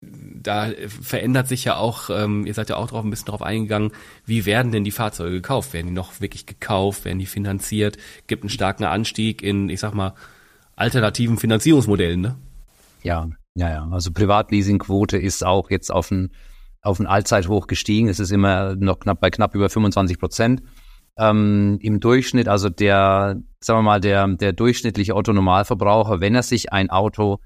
da 0.00 0.70
verändert 0.86 1.48
sich 1.48 1.64
ja 1.64 1.76
auch, 1.76 2.10
ähm, 2.10 2.46
ihr 2.46 2.54
seid 2.54 2.68
ja 2.68 2.76
auch 2.76 2.88
drauf 2.88 3.04
ein 3.04 3.10
bisschen 3.10 3.26
drauf 3.26 3.42
eingegangen, 3.42 3.92
wie 4.24 4.46
werden 4.46 4.72
denn 4.72 4.84
die 4.84 4.90
Fahrzeuge 4.90 5.36
gekauft? 5.36 5.72
Werden 5.72 5.88
die 5.88 5.92
noch 5.92 6.20
wirklich 6.20 6.46
gekauft? 6.46 7.04
Werden 7.04 7.18
die 7.18 7.26
finanziert? 7.26 7.96
Gibt 8.26 8.42
einen 8.42 8.50
starken 8.50 8.84
Anstieg 8.84 9.42
in, 9.42 9.68
ich 9.68 9.80
sag 9.80 9.94
mal, 9.94 10.14
alternativen 10.76 11.38
Finanzierungsmodellen, 11.38 12.20
ne? 12.20 12.36
Ja, 13.02 13.28
ja, 13.54 13.70
ja. 13.70 13.88
Also 13.90 14.12
Privatleasingquote 14.12 15.18
ist 15.18 15.44
auch 15.44 15.70
jetzt 15.70 15.90
auf 15.90 16.10
ein, 16.10 16.30
auf 16.84 17.00
ein 17.00 17.06
Allzeithoch 17.06 17.66
gestiegen. 17.66 18.08
Es 18.08 18.20
ist 18.20 18.30
immer 18.30 18.76
noch 18.76 19.00
knapp 19.00 19.20
bei 19.20 19.30
knapp 19.30 19.54
über 19.54 19.68
25 19.68 20.18
Prozent. 20.18 20.62
Ähm, 21.16 21.78
Im 21.80 22.00
Durchschnitt, 22.00 22.48
also 22.48 22.68
der, 22.68 23.40
sagen 23.60 23.78
wir 23.78 23.82
mal, 23.82 24.00
der, 24.00 24.26
der 24.28 24.52
durchschnittliche 24.52 25.14
Autonormalverbraucher, 25.14 26.20
wenn 26.20 26.34
er 26.34 26.42
sich 26.42 26.72
ein 26.72 26.90
Auto 26.90 27.38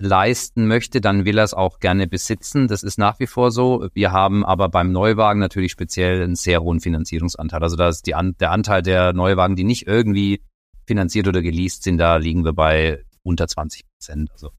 leisten 0.00 0.66
möchte, 0.66 1.00
dann 1.00 1.24
will 1.24 1.38
er 1.38 1.44
es 1.44 1.54
auch 1.54 1.78
gerne 1.78 2.08
besitzen. 2.08 2.66
Das 2.66 2.82
ist 2.82 2.98
nach 2.98 3.20
wie 3.20 3.28
vor 3.28 3.52
so. 3.52 3.88
Wir 3.94 4.10
haben 4.10 4.44
aber 4.44 4.68
beim 4.68 4.90
Neuwagen 4.90 5.38
natürlich 5.38 5.72
speziell 5.72 6.22
einen 6.22 6.34
sehr 6.34 6.62
hohen 6.62 6.80
Finanzierungsanteil. 6.80 7.62
Also 7.62 7.76
da 7.76 7.88
ist 7.88 8.06
die 8.06 8.14
An 8.14 8.34
der 8.40 8.50
Anteil 8.50 8.82
der 8.82 9.12
Neuwagen, 9.12 9.54
die 9.54 9.64
nicht 9.64 9.86
irgendwie 9.86 10.42
finanziert 10.86 11.28
oder 11.28 11.42
geleast 11.42 11.84
sind, 11.84 11.98
da 11.98 12.16
liegen 12.16 12.44
wir 12.44 12.52
bei 12.52 13.04
unter 13.22 13.46
20 13.46 13.84
Prozent. 13.86 14.30
Also 14.32 14.50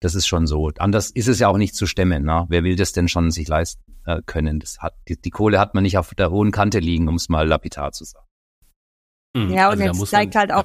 das 0.00 0.14
ist 0.14 0.26
schon 0.26 0.46
so. 0.46 0.70
Anders 0.78 1.10
ist 1.10 1.28
es 1.28 1.38
ja 1.38 1.48
auch 1.48 1.58
nicht 1.58 1.74
zu 1.74 1.86
stemmen. 1.86 2.24
Ne? 2.24 2.46
Wer 2.48 2.64
will 2.64 2.76
das 2.76 2.92
denn 2.92 3.08
schon 3.08 3.30
sich 3.30 3.48
leisten 3.48 3.82
äh, 4.06 4.22
können? 4.24 4.58
Das 4.58 4.78
hat, 4.78 4.94
die, 5.08 5.20
die 5.20 5.30
Kohle 5.30 5.60
hat 5.60 5.74
man 5.74 5.82
nicht 5.82 5.98
auf 5.98 6.14
der 6.14 6.30
hohen 6.30 6.50
Kante 6.50 6.78
liegen, 6.78 7.08
um 7.08 7.16
es 7.16 7.28
mal 7.28 7.46
lapidar 7.46 7.92
zu 7.92 8.04
sagen. 8.04 8.26
Mhm. 9.36 9.50
Ja, 9.50 9.70
und 9.70 9.80
also 9.80 10.02
jetzt 10.02 10.10
zeigt 10.10 10.34
halt 10.34 10.52
auch, 10.52 10.64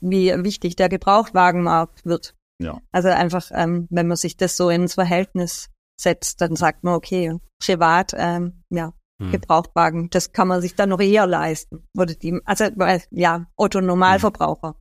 wie 0.00 0.32
wichtig 0.44 0.76
der 0.76 0.88
Gebrauchtwagenmarkt 0.88 2.04
wird. 2.04 2.34
Ja. 2.60 2.80
Also 2.92 3.08
einfach, 3.08 3.50
ähm, 3.52 3.86
wenn 3.90 4.06
man 4.06 4.16
sich 4.16 4.36
das 4.36 4.56
so 4.56 4.70
ins 4.70 4.94
Verhältnis 4.94 5.70
setzt, 6.00 6.40
dann 6.40 6.54
sagt 6.54 6.84
man, 6.84 6.94
okay, 6.94 7.38
privat, 7.60 8.12
ähm, 8.16 8.62
ja, 8.70 8.92
hm. 9.20 9.32
Gebrauchtwagen, 9.32 10.10
das 10.10 10.32
kann 10.32 10.48
man 10.48 10.60
sich 10.60 10.74
dann 10.74 10.90
noch 10.90 11.00
eher 11.00 11.26
leisten. 11.26 11.84
Oder 11.96 12.14
die, 12.14 12.40
also 12.44 12.66
ja, 13.10 13.46
Otto 13.56 13.80
Normalverbraucher. 13.80 14.76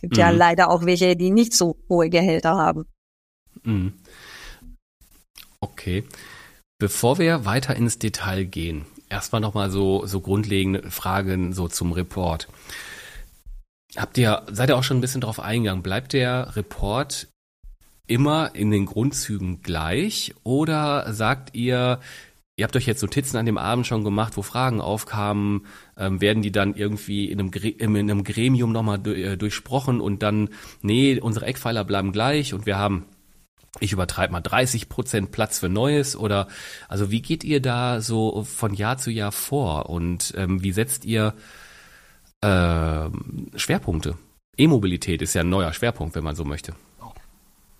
Gibt 0.00 0.16
hm. 0.16 0.20
ja 0.20 0.30
leider 0.30 0.70
auch 0.70 0.84
welche, 0.84 1.16
die 1.16 1.30
nicht 1.30 1.52
so 1.52 1.76
hohe 1.88 2.08
Gehälter 2.08 2.56
haben. 2.56 2.86
Hm. 3.64 3.92
Okay. 5.60 6.04
Bevor 6.78 7.18
wir 7.18 7.46
weiter 7.46 7.74
ins 7.74 7.98
Detail 7.98 8.44
gehen, 8.44 8.84
erstmal 9.08 9.40
nochmal 9.40 9.70
so, 9.70 10.04
so 10.06 10.20
grundlegende 10.20 10.90
Fragen 10.90 11.52
so 11.54 11.68
zum 11.68 11.92
Report. 11.92 12.48
Habt 13.96 14.18
ihr, 14.18 14.42
seid 14.50 14.68
ihr 14.68 14.76
auch 14.76 14.84
schon 14.84 14.98
ein 14.98 15.00
bisschen 15.00 15.22
drauf 15.22 15.40
eingegangen? 15.40 15.82
Bleibt 15.82 16.12
der 16.12 16.54
Report 16.54 17.28
immer 18.06 18.54
in 18.54 18.70
den 18.70 18.86
Grundzügen 18.86 19.62
gleich 19.62 20.34
oder 20.44 21.12
sagt 21.14 21.56
ihr, 21.56 22.00
ihr 22.56 22.64
habt 22.64 22.76
euch 22.76 22.86
jetzt 22.86 23.02
Notizen 23.02 23.36
an 23.36 23.46
dem 23.46 23.58
Abend 23.58 23.86
schon 23.86 24.04
gemacht, 24.04 24.36
wo 24.36 24.42
Fragen 24.42 24.80
aufkamen, 24.80 25.66
ähm, 25.96 26.20
werden 26.20 26.42
die 26.42 26.52
dann 26.52 26.74
irgendwie 26.74 27.30
in 27.30 27.40
einem, 27.40 27.96
in 27.96 28.10
einem 28.10 28.22
Gremium 28.22 28.72
nochmal 28.72 29.04
äh, 29.06 29.36
durchsprochen 29.36 30.00
und 30.00 30.22
dann, 30.22 30.50
nee, 30.82 31.18
unsere 31.18 31.46
Eckpfeiler 31.46 31.84
bleiben 31.84 32.12
gleich 32.12 32.54
und 32.54 32.66
wir 32.66 32.78
haben 32.78 33.06
ich 33.80 33.92
übertreibe 33.92 34.32
mal 34.32 34.40
30 34.40 34.88
Prozent 34.88 35.30
Platz 35.30 35.58
für 35.58 35.68
Neues 35.68 36.16
oder 36.16 36.48
also 36.88 37.10
wie 37.10 37.22
geht 37.22 37.44
ihr 37.44 37.60
da 37.60 38.00
so 38.00 38.44
von 38.44 38.74
Jahr 38.74 38.98
zu 38.98 39.10
Jahr 39.10 39.32
vor 39.32 39.90
und 39.90 40.32
ähm, 40.36 40.62
wie 40.62 40.72
setzt 40.72 41.04
ihr 41.04 41.34
äh, 42.40 43.08
Schwerpunkte. 43.56 44.16
E-Mobilität 44.56 45.22
ist 45.22 45.34
ja 45.34 45.42
ein 45.42 45.48
neuer 45.48 45.72
Schwerpunkt, 45.72 46.14
wenn 46.14 46.24
man 46.24 46.36
so 46.36 46.44
möchte. 46.44 46.74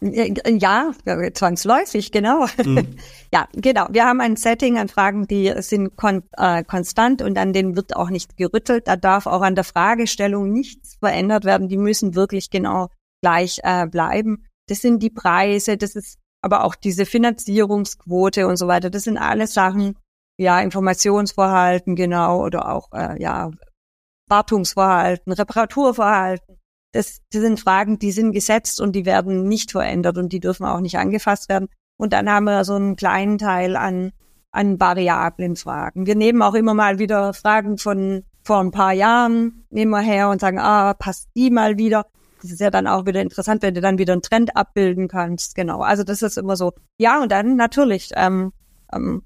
Ja, 0.03 0.93
zwangsläufig, 1.33 2.13
genau. 2.13 2.47
Mhm. 2.63 2.97
Ja, 3.33 3.49
genau. 3.55 3.87
Wir 3.91 4.05
haben 4.05 4.21
ein 4.21 4.37
Setting 4.37 4.79
an 4.79 4.89
Fragen, 4.89 5.27
die 5.27 5.53
sind 5.59 5.97
kon 5.97 6.23
äh, 6.37 6.63
konstant 6.65 7.23
und 7.23 7.37
an 7.39 7.53
denen 7.53 7.77
wird 7.77 7.97
auch 7.97 8.09
nicht 8.09 8.37
gerüttelt. 8.37 8.87
Da 8.89 8.97
darf 8.97 9.27
auch 9.27 9.43
an 9.43 9.55
der 9.55 9.65
Fragestellung 9.65 10.53
nichts 10.53 10.97
verändert 11.01 11.45
werden. 11.45 11.69
Die 11.69 11.77
müssen 11.77 12.15
wirklich 12.15 12.51
genau 12.51 12.89
gleich 13.23 13.61
äh, 13.65 13.87
bleiben. 13.87 14.46
Das 14.69 14.81
sind 14.81 15.03
die 15.03 15.11
Preise, 15.11 15.77
das 15.77 15.95
ist 15.95 16.19
aber 16.43 16.65
auch 16.65 16.75
diese 16.75 17.07
Finanzierungsquote 17.07 18.47
und 18.47 18.57
so 18.57 18.69
weiter. 18.69 18.91
Das 18.91 19.05
sind 19.05 19.19
alles 19.19 19.55
Sachen, 19.55 19.97
ja, 20.39 20.61
Informationsverhalten, 20.61 21.97
genau, 21.97 22.45
oder 22.45 22.73
auch, 22.73 22.93
äh, 22.93 23.21
ja, 23.21 23.51
Wartungsverhalten, 24.29 25.33
Reparaturverhalten. 25.33 26.59
Das, 26.93 27.21
das 27.31 27.43
sind 27.43 27.61
Fragen, 27.61 27.99
die 27.99 28.13
sind 28.13 28.33
gesetzt 28.33 28.81
und 28.81 28.95
die 28.95 29.07
werden 29.07 29.49
nicht 29.49 29.73
verändert 29.73 30.19
und 30.19 30.33
die 30.33 30.41
dürfen 30.41 30.67
auch 30.67 30.81
nicht 30.81 30.99
angefasst 30.99 31.49
werden. 31.49 31.69
Und 31.99 32.13
dann 32.13 32.31
haben 32.31 32.45
wir 32.45 32.65
so 32.65 32.75
einen 32.75 32.97
kleinen 32.97 33.39
Teil 33.39 33.77
an, 33.77 34.13
an 34.53 34.81
variablen 34.81 35.57
Fragen. 35.57 36.07
Wir 36.07 36.15
nehmen 36.15 36.43
auch 36.43 36.55
immer 36.55 36.75
mal 36.75 36.99
wieder 36.99 37.35
Fragen 37.35 37.79
von 37.79 38.25
vor 38.43 38.61
ein 38.61 38.71
paar 38.71 38.93
Jahren, 38.93 39.67
nehmen 39.71 39.91
wir 39.91 40.01
her 40.01 40.31
und 40.31 40.41
sagen, 40.41 40.59
ah, 40.61 40.95
passt 40.95 41.29
die 41.37 41.51
mal 41.51 41.79
wieder. 41.79 42.07
Das 42.43 42.51
ist 42.51 42.61
ja 42.61 42.71
dann 42.71 42.87
auch 42.87 43.07
wieder 43.07 43.21
interessant, 43.23 43.63
wenn 43.63 43.75
du 43.75 43.81
dann 43.81 43.99
wieder 43.99 44.13
einen 44.13 44.23
Trend 44.23 44.57
abbilden 44.57 45.09
kannst. 45.09 45.55
Genau. 45.55 45.81
Also 45.81 46.05
das 46.05 46.23
ist 46.23 46.39
immer 46.39 46.57
so. 46.57 46.73
Ja, 46.99 47.23
und 47.23 47.33
dann 47.33 47.57
natürlich 47.57 48.11
ähm, 48.15 48.53
ähm, 48.93 49.23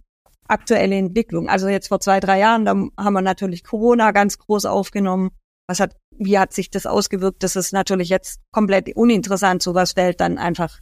aktuelle 0.49 0.97
Entwicklung. 0.97 1.49
Also 1.49 1.69
jetzt 1.69 1.89
vor 1.89 2.01
zwei, 2.01 2.21
drei 2.21 2.39
Jahren, 2.39 2.65
da 2.65 2.73
haben 2.73 3.15
wir 3.15 3.23
natürlich 3.23 3.65
Corona 3.65 4.11
ganz 4.11 4.39
groß 4.39 4.67
aufgenommen. 4.67 5.31
Was 5.69 5.81
hat, 5.81 5.97
wie 6.19 6.39
hat 6.39 6.53
sich 6.53 6.71
das 6.71 6.87
ausgewirkt? 6.87 7.43
Das 7.43 7.57
ist 7.57 7.73
natürlich 7.73 8.09
jetzt 8.09 8.41
komplett 8.53 8.95
uninteressant. 8.97 9.63
Sowas 9.63 9.93
fällt 9.93 10.21
dann 10.21 10.39
einfach 10.39 10.81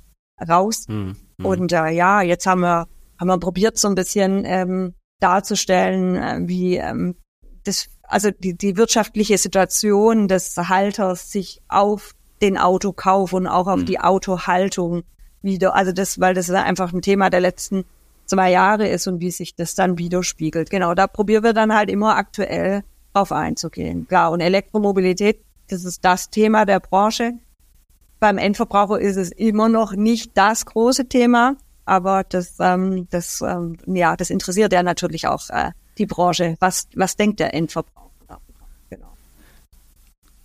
raus. 0.48 0.86
Mhm. 0.88 1.16
Und 1.42 1.72
äh, 1.72 1.90
ja, 1.90 2.22
jetzt 2.22 2.46
haben 2.46 2.60
wir, 2.60 2.88
haben 3.18 3.28
wir 3.28 3.38
probiert, 3.38 3.78
so 3.78 3.88
ein 3.88 3.94
bisschen 3.94 4.44
ähm, 4.44 4.94
darzustellen, 5.20 6.16
äh, 6.16 6.48
wie 6.48 6.76
ähm, 6.76 7.16
das, 7.64 7.88
also 8.02 8.30
die, 8.30 8.56
die 8.56 8.76
wirtschaftliche 8.76 9.38
Situation 9.38 10.28
des 10.28 10.56
Halters 10.56 11.30
sich 11.30 11.60
auf 11.68 12.14
den 12.42 12.58
Autokauf 12.58 13.32
und 13.32 13.46
auch 13.46 13.66
auf 13.66 13.80
mhm. 13.80 13.86
die 13.86 14.00
Autohaltung 14.00 15.02
wieder, 15.42 15.74
also 15.74 15.92
das, 15.92 16.20
weil 16.20 16.34
das 16.34 16.50
einfach 16.50 16.92
ein 16.92 17.02
Thema 17.02 17.30
der 17.30 17.40
letzten 17.40 17.84
zwei 18.26 18.50
Jahre 18.50 18.88
ist 18.88 19.06
und 19.06 19.20
wie 19.20 19.30
sich 19.30 19.54
das 19.54 19.74
dann 19.74 19.98
widerspiegelt. 19.98 20.70
Genau, 20.70 20.94
da 20.94 21.06
probieren 21.06 21.44
wir 21.44 21.52
dann 21.52 21.74
halt 21.74 21.90
immer 21.90 22.16
aktuell 22.16 22.82
drauf 23.12 23.32
einzugehen. 23.32 24.06
Klar, 24.06 24.30
und 24.32 24.40
Elektromobilität, 24.40 25.40
das 25.68 25.84
ist 25.84 26.04
das 26.04 26.30
Thema 26.30 26.64
der 26.64 26.80
Branche. 26.80 27.34
Beim 28.20 28.38
Endverbraucher 28.38 29.00
ist 29.00 29.16
es 29.16 29.30
immer 29.30 29.68
noch 29.68 29.92
nicht 29.92 30.32
das 30.36 30.66
große 30.66 31.08
Thema, 31.08 31.56
aber 31.84 32.24
das, 32.24 32.56
ähm, 32.60 33.06
das, 33.10 33.40
ähm, 33.40 33.78
ja, 33.86 34.16
das 34.16 34.30
interessiert 34.30 34.72
ja 34.72 34.82
natürlich 34.82 35.26
auch 35.26 35.48
äh, 35.50 35.70
die 35.96 36.06
Branche. 36.06 36.56
Was, 36.60 36.88
was 36.94 37.16
denkt 37.16 37.40
der 37.40 37.54
Endverbraucher? 37.54 38.07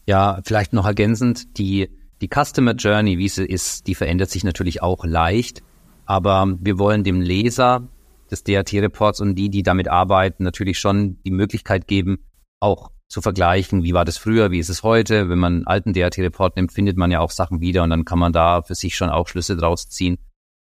Ja, 0.05 0.41
vielleicht 0.43 0.73
noch 0.73 0.85
ergänzend, 0.85 1.57
die, 1.57 1.89
die 2.21 2.29
Customer 2.29 2.73
Journey, 2.73 3.17
wie 3.17 3.29
sie 3.29 3.45
ist, 3.45 3.87
die 3.87 3.95
verändert 3.95 4.29
sich 4.29 4.43
natürlich 4.43 4.81
auch 4.81 5.05
leicht. 5.05 5.63
Aber 6.05 6.57
wir 6.59 6.77
wollen 6.77 7.03
dem 7.03 7.21
Leser 7.21 7.87
des 8.29 8.43
DAT-Reports 8.43 9.21
und 9.21 9.35
die, 9.35 9.49
die 9.49 9.63
damit 9.63 9.87
arbeiten, 9.87 10.43
natürlich 10.43 10.79
schon 10.79 11.21
die 11.23 11.31
Möglichkeit 11.31 11.87
geben, 11.87 12.19
auch 12.59 12.91
zu 13.07 13.21
vergleichen, 13.21 13.83
wie 13.83 13.93
war 13.93 14.05
das 14.05 14.17
früher, 14.17 14.51
wie 14.51 14.59
ist 14.59 14.69
es 14.69 14.83
heute. 14.83 15.29
Wenn 15.29 15.39
man 15.39 15.53
einen 15.53 15.67
alten 15.67 15.93
DAT-Report 15.93 16.55
nimmt, 16.55 16.73
findet 16.73 16.97
man 16.97 17.11
ja 17.11 17.19
auch 17.19 17.31
Sachen 17.31 17.61
wieder 17.61 17.83
und 17.83 17.91
dann 17.91 18.05
kann 18.05 18.19
man 18.19 18.33
da 18.33 18.63
für 18.63 18.75
sich 18.75 18.95
schon 18.95 19.09
auch 19.09 19.27
Schlüsse 19.27 19.55
draus 19.55 19.87
ziehen. 19.87 20.17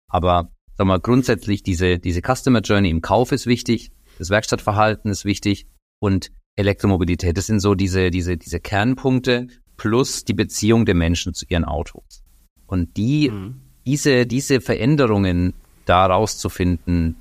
Aber 0.08 0.52
sag 0.76 0.86
mal, 0.86 1.00
grundsätzlich 1.00 1.62
diese, 1.62 1.98
diese 1.98 2.20
Customer 2.20 2.60
Journey 2.60 2.90
im 2.90 3.00
Kauf 3.00 3.32
ist 3.32 3.46
wichtig, 3.46 3.90
das 4.18 4.28
Werkstattverhalten 4.30 5.10
ist 5.10 5.24
wichtig 5.24 5.66
und 5.98 6.30
Elektromobilität, 6.56 7.36
das 7.36 7.46
sind 7.46 7.60
so 7.60 7.74
diese, 7.74 8.10
diese, 8.10 8.36
diese 8.36 8.60
Kernpunkte 8.60 9.48
plus 9.76 10.24
die 10.24 10.34
Beziehung 10.34 10.84
der 10.84 10.94
Menschen 10.94 11.34
zu 11.34 11.46
ihren 11.48 11.64
Autos. 11.64 12.22
Und 12.66 12.96
die 12.96 13.30
mhm 13.30 13.62
diese, 13.86 14.26
diese 14.26 14.60
Veränderungen 14.60 15.54
daraus 15.84 16.38
zu 16.38 16.48
finden, 16.48 17.16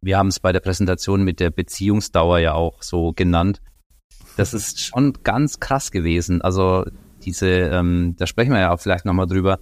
wir 0.00 0.18
haben 0.18 0.28
es 0.28 0.40
bei 0.40 0.52
der 0.52 0.60
Präsentation 0.60 1.22
mit 1.22 1.40
der 1.40 1.50
Beziehungsdauer 1.50 2.38
ja 2.40 2.54
auch 2.54 2.82
so 2.82 3.12
genannt, 3.12 3.62
das 4.36 4.54
ist 4.54 4.80
schon 4.80 5.14
ganz 5.22 5.60
krass 5.60 5.90
gewesen. 5.90 6.42
Also 6.42 6.84
diese, 7.24 7.48
ähm, 7.48 8.14
da 8.18 8.26
sprechen 8.26 8.52
wir 8.52 8.60
ja 8.60 8.72
auch 8.72 8.80
vielleicht 8.80 9.04
nochmal 9.04 9.26
drüber, 9.26 9.60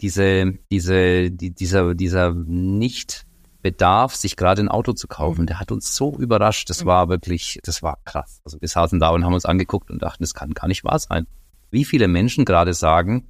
diese, 0.00 0.54
diese, 0.70 1.30
die, 1.30 1.50
dieser, 1.50 1.94
dieser 1.94 2.34
Nicht-Bedarf, 3.62 4.14
sich 4.14 4.36
gerade 4.36 4.62
ein 4.62 4.68
Auto 4.68 4.92
zu 4.92 5.06
kaufen, 5.06 5.46
der 5.46 5.60
hat 5.60 5.70
uns 5.70 5.94
so 5.94 6.16
überrascht. 6.16 6.70
Das 6.70 6.86
war 6.86 7.08
wirklich, 7.08 7.60
das 7.62 7.82
war 7.82 7.98
krass. 8.04 8.40
Also 8.44 8.60
wir 8.60 8.68
saßen 8.68 8.98
da 8.98 9.10
und 9.10 9.24
haben 9.24 9.34
uns 9.34 9.44
angeguckt 9.44 9.90
und 9.90 10.02
dachten, 10.02 10.22
das 10.22 10.34
kann 10.34 10.52
gar 10.52 10.68
nicht 10.68 10.84
wahr 10.84 10.98
sein. 10.98 11.26
Wie 11.70 11.84
viele 11.84 12.08
Menschen 12.08 12.44
gerade 12.44 12.74
sagen, 12.74 13.28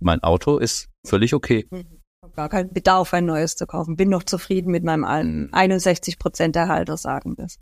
mein 0.00 0.22
Auto 0.22 0.58
ist 0.58 0.88
völlig 1.06 1.34
okay. 1.34 1.66
Ich 1.70 1.86
habe 2.22 2.34
gar 2.34 2.48
keinen 2.48 2.72
Bedarf, 2.72 3.14
ein 3.14 3.26
neues 3.26 3.56
zu 3.56 3.66
kaufen. 3.66 3.96
Bin 3.96 4.10
noch 4.10 4.22
zufrieden 4.22 4.70
mit 4.70 4.84
meinem 4.84 5.04
alten. 5.04 5.52
61 5.52 6.18
Prozent 6.18 6.54
der 6.54 6.68
Halter 6.68 6.96
sagen 6.96 7.34
das. 7.36 7.58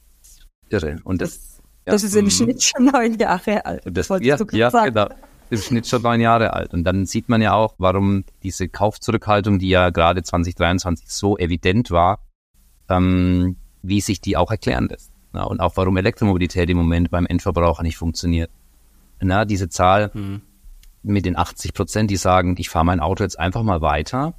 Irre. 0.69 0.99
Und 1.05 1.23
das, 1.23 1.31
das, 1.31 1.63
ja. 1.87 1.93
das 1.93 2.03
ist 2.03 2.15
im 2.15 2.27
mhm. 2.27 2.31
Schnitt 2.31 2.63
schon 2.63 2.87
neun 2.87 3.19
Jahre 3.19 3.65
alt. 3.65 3.87
Und 3.87 3.97
das, 3.97 4.09
ja, 4.09 4.37
ja 4.53 4.71
genau. 4.71 5.09
Im 5.51 5.59
Schnitt 5.59 5.87
schon 5.87 6.03
neun 6.03 6.21
Jahre 6.21 6.53
alt. 6.53 6.73
Und 6.73 6.85
dann 6.85 7.07
sieht 7.07 7.29
man 7.29 7.43
ja 7.43 7.55
auch, 7.55 7.75
warum 7.79 8.25
diese 8.43 8.69
Kaufzurückhaltung, 8.69 9.59
die 9.59 9.69
ja 9.69 9.91
gerade 9.91 10.23
2023 10.23 11.09
so 11.09 11.37
evident 11.37 11.91
war, 11.91 12.21
ähm, 12.89 13.57
wie 13.83 14.01
sich 14.01 14.21
die 14.21 14.37
auch 14.37 14.51
erklären 14.51 14.89
lässt. 14.89 15.13
Na, 15.33 15.45
und 15.45 15.61
auch 15.61 15.77
warum 15.77 15.97
Elektromobilität 15.97 16.69
im 16.71 16.77
Moment 16.77 17.11
beim 17.11 17.27
Endverbraucher 17.27 17.83
nicht 17.83 17.97
funktioniert. 17.97 18.51
Na, 19.21 19.45
diese 19.45 19.69
Zahl, 19.69 20.11
mhm 20.15 20.43
mit 21.03 21.25
den 21.25 21.37
80 21.37 21.75
Prozent, 21.75 22.11
die 22.11 22.17
sagen, 22.17 22.55
ich 22.59 22.69
fahre 22.69 22.85
mein 22.85 23.01
Auto 23.01 23.25
jetzt 23.25 23.39
einfach 23.39 23.63
mal 23.63 23.81
weiter 23.81 24.35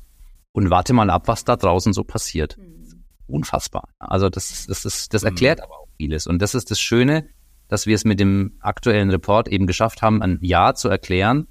und 0.51 0.69
warte 0.69 0.93
mal 0.93 1.09
ab, 1.09 1.27
was 1.27 1.43
da 1.43 1.55
draußen 1.55 1.93
so 1.93 2.03
passiert. 2.03 2.57
Mhm. 2.57 3.03
Unfassbar. 3.27 3.89
Also 3.99 4.29
das, 4.29 4.65
das, 4.67 4.85
ist, 4.85 5.13
das 5.13 5.23
erklärt 5.23 5.59
mhm. 5.59 5.63
aber 5.65 5.79
auch 5.79 5.87
vieles. 5.97 6.27
Und 6.27 6.41
das 6.41 6.55
ist 6.55 6.71
das 6.71 6.79
Schöne, 6.79 7.27
dass 7.71 7.85
wir 7.85 7.95
es 7.95 8.03
mit 8.03 8.19
dem 8.19 8.57
aktuellen 8.59 9.09
Report 9.11 9.47
eben 9.47 9.65
geschafft 9.65 10.01
haben, 10.01 10.21
ein 10.21 10.39
Jahr 10.41 10.75
zu 10.75 10.89
erklären, 10.89 11.47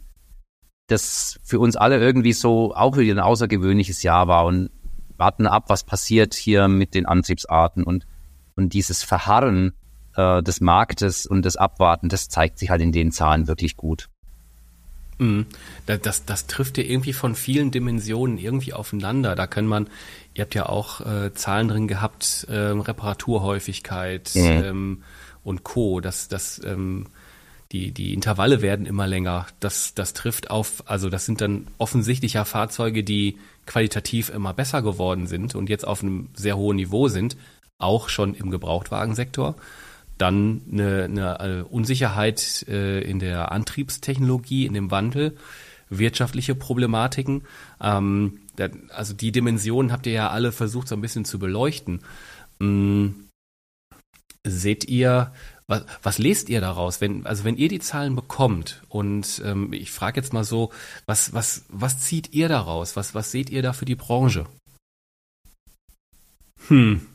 das 0.86 1.40
für 1.42 1.58
uns 1.58 1.76
alle 1.76 1.98
irgendwie 1.98 2.34
so 2.34 2.74
auch 2.74 2.98
wieder 2.98 3.14
ein 3.14 3.20
außergewöhnliches 3.20 4.02
Jahr 4.02 4.28
war 4.28 4.44
und 4.44 4.68
warten 5.16 5.46
ab, 5.46 5.64
was 5.68 5.82
passiert 5.82 6.34
hier 6.34 6.68
mit 6.68 6.92
den 6.92 7.06
Antriebsarten 7.06 7.84
und, 7.84 8.06
und 8.54 8.74
dieses 8.74 9.02
Verharren 9.02 9.72
äh, 10.14 10.42
des 10.42 10.60
Marktes 10.60 11.24
und 11.24 11.46
das 11.46 11.56
Abwarten, 11.56 12.10
das 12.10 12.28
zeigt 12.28 12.58
sich 12.58 12.68
halt 12.68 12.82
in 12.82 12.92
den 12.92 13.12
Zahlen 13.12 13.48
wirklich 13.48 13.78
gut. 13.78 14.10
Mhm. 15.16 15.46
Das, 15.86 16.02
das, 16.02 16.24
das 16.26 16.46
trifft 16.48 16.76
ja 16.76 16.84
irgendwie 16.84 17.14
von 17.14 17.34
vielen 17.34 17.70
Dimensionen 17.70 18.36
irgendwie 18.36 18.74
aufeinander. 18.74 19.36
Da 19.36 19.46
kann 19.46 19.64
man, 19.64 19.88
ihr 20.34 20.42
habt 20.42 20.54
ja 20.54 20.66
auch 20.66 21.00
äh, 21.00 21.32
Zahlen 21.32 21.68
drin 21.68 21.88
gehabt, 21.88 22.46
äh, 22.50 22.56
Reparaturhäufigkeit 22.56 24.32
mhm. 24.34 24.42
ähm, 24.44 25.02
und 25.44 25.64
Co. 25.64 26.00
Das, 26.00 26.28
das, 26.28 26.60
ähm, 26.64 27.06
die, 27.72 27.92
die 27.92 28.14
Intervalle 28.14 28.62
werden 28.62 28.86
immer 28.86 29.06
länger. 29.06 29.46
Das, 29.60 29.94
das 29.94 30.12
trifft 30.12 30.50
auf, 30.50 30.84
also 30.86 31.08
das 31.08 31.26
sind 31.26 31.40
dann 31.40 31.68
offensichtlich 31.78 32.34
ja 32.34 32.44
Fahrzeuge, 32.44 33.04
die 33.04 33.38
qualitativ 33.66 34.30
immer 34.30 34.52
besser 34.52 34.82
geworden 34.82 35.26
sind 35.26 35.54
und 35.54 35.68
jetzt 35.68 35.86
auf 35.86 36.02
einem 36.02 36.28
sehr 36.34 36.56
hohen 36.56 36.76
Niveau 36.76 37.08
sind, 37.08 37.36
auch 37.78 38.08
schon 38.08 38.34
im 38.34 38.50
Gebrauchtwagensektor 38.50 39.56
dann 40.20 40.62
eine, 40.70 41.04
eine 41.04 41.40
äh, 41.40 41.62
Unsicherheit 41.62 42.66
äh, 42.68 43.00
in 43.00 43.18
der 43.18 43.52
Antriebstechnologie, 43.52 44.66
in 44.66 44.74
dem 44.74 44.90
Wandel, 44.90 45.36
wirtschaftliche 45.88 46.54
Problematiken. 46.54 47.42
Ähm, 47.80 48.40
also 48.90 49.14
die 49.14 49.32
Dimensionen 49.32 49.92
habt 49.92 50.06
ihr 50.06 50.12
ja 50.12 50.30
alle 50.30 50.52
versucht 50.52 50.88
so 50.88 50.94
ein 50.94 51.00
bisschen 51.00 51.24
zu 51.24 51.38
beleuchten. 51.38 52.00
Ähm, 52.60 53.29
seht 54.46 54.84
ihr, 54.84 55.32
was, 55.66 55.84
was 56.02 56.18
lest 56.18 56.48
ihr 56.48 56.60
daraus, 56.60 57.00
wenn 57.00 57.26
also 57.26 57.44
wenn 57.44 57.56
ihr 57.56 57.68
die 57.68 57.78
Zahlen 57.78 58.16
bekommt 58.16 58.82
und 58.88 59.40
ähm, 59.44 59.72
ich 59.72 59.90
frage 59.90 60.20
jetzt 60.20 60.32
mal 60.32 60.44
so, 60.44 60.70
was 61.06 61.32
was 61.32 61.64
was 61.68 62.00
zieht 62.00 62.32
ihr 62.32 62.48
daraus? 62.48 62.96
Was 62.96 63.14
was 63.14 63.30
seht 63.30 63.50
ihr 63.50 63.62
da 63.62 63.72
für 63.72 63.84
die 63.84 63.94
Branche? 63.94 64.46
Hm. 66.68 67.06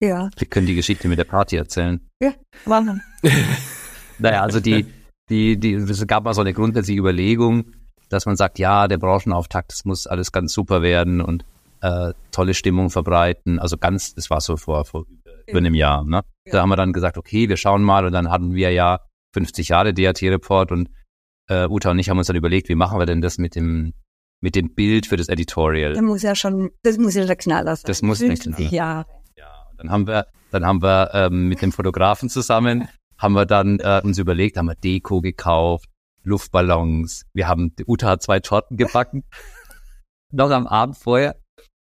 Ja. 0.00 0.30
Wir 0.36 0.46
können 0.48 0.66
die 0.66 0.74
Geschichte 0.74 1.08
mit 1.08 1.18
der 1.18 1.24
Party 1.24 1.56
erzählen. 1.56 2.00
Ja, 2.20 2.34
machen. 2.66 3.02
naja, 4.18 4.42
also 4.42 4.60
die, 4.60 4.86
die, 5.30 5.56
die, 5.58 5.74
es 5.74 6.06
gab 6.06 6.24
mal 6.24 6.34
so 6.34 6.42
eine 6.42 6.52
grundsätzliche 6.52 7.00
Überlegung, 7.00 7.72
dass 8.10 8.26
man 8.26 8.36
sagt, 8.36 8.58
ja, 8.58 8.86
der 8.86 8.98
Branchenauftakt, 8.98 9.72
das 9.72 9.84
muss 9.84 10.06
alles 10.06 10.32
ganz 10.32 10.52
super 10.52 10.82
werden 10.82 11.20
und 11.20 11.44
äh, 11.80 12.12
tolle 12.32 12.54
Stimmung 12.54 12.90
verbreiten. 12.90 13.58
Also 13.58 13.78
ganz, 13.78 14.14
das 14.14 14.30
war 14.30 14.40
so 14.40 14.56
vor, 14.56 14.84
vor 14.84 15.06
über 15.46 15.58
einem 15.58 15.74
Jahr. 15.74 16.04
Ne? 16.04 16.22
Ja. 16.46 16.52
Da 16.52 16.62
haben 16.62 16.68
wir 16.68 16.76
dann 16.76 16.92
gesagt, 16.92 17.18
okay, 17.18 17.48
wir 17.48 17.56
schauen 17.56 17.82
mal 17.82 18.04
und 18.06 18.12
dann 18.12 18.30
hatten 18.30 18.54
wir 18.54 18.70
ja 18.70 19.00
50 19.34 19.68
Jahre 19.68 19.94
DAT-Report 19.94 20.72
und 20.72 20.88
äh, 21.48 21.66
Uta 21.66 21.90
und 21.90 21.98
ich 21.98 22.08
haben 22.08 22.18
uns 22.18 22.26
dann 22.26 22.36
überlegt, 22.36 22.68
wie 22.68 22.74
machen 22.74 22.98
wir 22.98 23.06
denn 23.06 23.20
das 23.20 23.38
mit 23.38 23.54
dem 23.54 23.92
mit 24.40 24.56
dem 24.56 24.74
Bild 24.74 25.06
für 25.06 25.16
das 25.16 25.28
Editorial. 25.28 25.94
Das 25.94 26.02
muss 26.02 26.22
ja 26.22 26.34
schon, 26.34 26.70
das 26.82 26.98
muss 26.98 27.14
ja 27.14 27.24
der 27.24 27.36
Knaller 27.36 27.76
sein. 27.76 27.84
Das 27.86 28.02
muss 28.02 28.20
ein 28.20 28.34
Knaller. 28.34 28.70
Jahre. 28.70 29.06
Dann 29.78 29.90
haben 29.90 30.06
wir, 30.06 30.26
dann 30.50 30.64
haben 30.64 30.82
wir 30.82 31.10
ähm, 31.14 31.48
mit 31.48 31.62
dem 31.62 31.72
Fotografen 31.72 32.28
zusammen, 32.28 32.88
haben 33.18 33.34
wir 33.34 33.46
dann 33.46 33.80
äh, 33.80 34.00
uns 34.04 34.18
überlegt, 34.18 34.56
haben 34.56 34.66
wir 34.66 34.74
Deko 34.74 35.20
gekauft, 35.20 35.88
Luftballons. 36.22 37.24
Wir 37.32 37.48
haben, 37.48 37.74
Uta 37.86 38.08
hat 38.08 38.22
zwei 38.22 38.40
Torten 38.40 38.76
gebacken. 38.76 39.24
Noch 40.32 40.50
am 40.50 40.66
Abend 40.66 40.96
vorher 40.96 41.36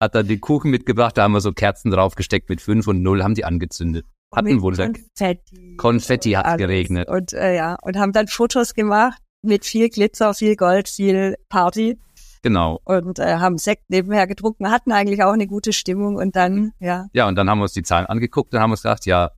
hat 0.00 0.14
er 0.14 0.24
den 0.24 0.40
Kuchen 0.40 0.70
mitgebracht, 0.70 1.16
da 1.16 1.22
haben 1.22 1.32
wir 1.32 1.40
so 1.40 1.52
Kerzen 1.52 1.90
draufgesteckt 1.90 2.48
mit 2.48 2.60
fünf 2.60 2.86
und 2.86 3.02
null, 3.02 3.22
haben 3.22 3.34
die 3.34 3.44
angezündet. 3.44 4.06
Hatten 4.34 4.60
Wunder. 4.60 4.92
Konfetti. 4.92 5.76
Konfetti 5.76 6.32
hat 6.32 6.58
geregnet. 6.58 7.08
Und 7.08 7.32
äh, 7.32 7.56
ja, 7.56 7.76
und 7.82 7.96
haben 7.96 8.12
dann 8.12 8.26
Fotos 8.26 8.74
gemacht 8.74 9.22
mit 9.42 9.64
viel 9.64 9.88
Glitzer, 9.88 10.34
viel 10.34 10.56
Gold, 10.56 10.88
viel 10.88 11.36
Party. 11.48 11.98
Genau. 12.42 12.80
Und 12.84 13.18
äh, 13.18 13.36
haben 13.36 13.58
Sekt 13.58 13.88
nebenher 13.88 14.26
getrunken, 14.26 14.70
hatten 14.70 14.92
eigentlich 14.92 15.22
auch 15.22 15.32
eine 15.32 15.46
gute 15.46 15.72
Stimmung 15.72 16.16
und 16.16 16.36
dann, 16.36 16.72
ja. 16.80 17.06
Ja, 17.12 17.28
und 17.28 17.36
dann 17.36 17.48
haben 17.48 17.58
wir 17.58 17.62
uns 17.62 17.72
die 17.72 17.82
Zahlen 17.82 18.06
angeguckt 18.06 18.52
und 18.52 18.60
haben 18.60 18.70
uns 18.70 18.82
gedacht, 18.82 19.06
ja, 19.06 19.30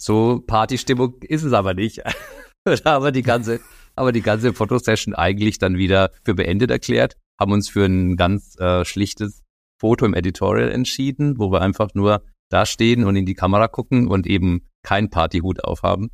so 0.00 0.40
Partystimmung 0.46 1.16
ist 1.22 1.42
es 1.42 1.52
aber 1.52 1.74
nicht. 1.74 2.02
da 2.64 2.92
haben 2.92 3.04
wir 3.04 3.12
die 3.12 3.22
ganze, 3.22 3.60
aber 3.96 4.12
die 4.12 4.22
ganze 4.22 4.52
Fotosession 4.54 5.14
eigentlich 5.14 5.58
dann 5.58 5.76
wieder 5.76 6.10
für 6.24 6.34
beendet 6.34 6.70
erklärt, 6.70 7.16
haben 7.40 7.52
uns 7.52 7.68
für 7.68 7.84
ein 7.84 8.16
ganz 8.16 8.56
äh, 8.58 8.84
schlichtes 8.84 9.42
Foto 9.78 10.04
im 10.04 10.14
Editorial 10.14 10.70
entschieden, 10.70 11.38
wo 11.38 11.50
wir 11.50 11.60
einfach 11.60 11.90
nur 11.94 12.22
da 12.50 12.66
stehen 12.66 13.04
und 13.04 13.16
in 13.16 13.26
die 13.26 13.34
Kamera 13.34 13.68
gucken 13.68 14.08
und 14.08 14.26
eben 14.26 14.66
kein 14.82 15.10
Partyhut 15.10 15.64
aufhaben. 15.64 16.10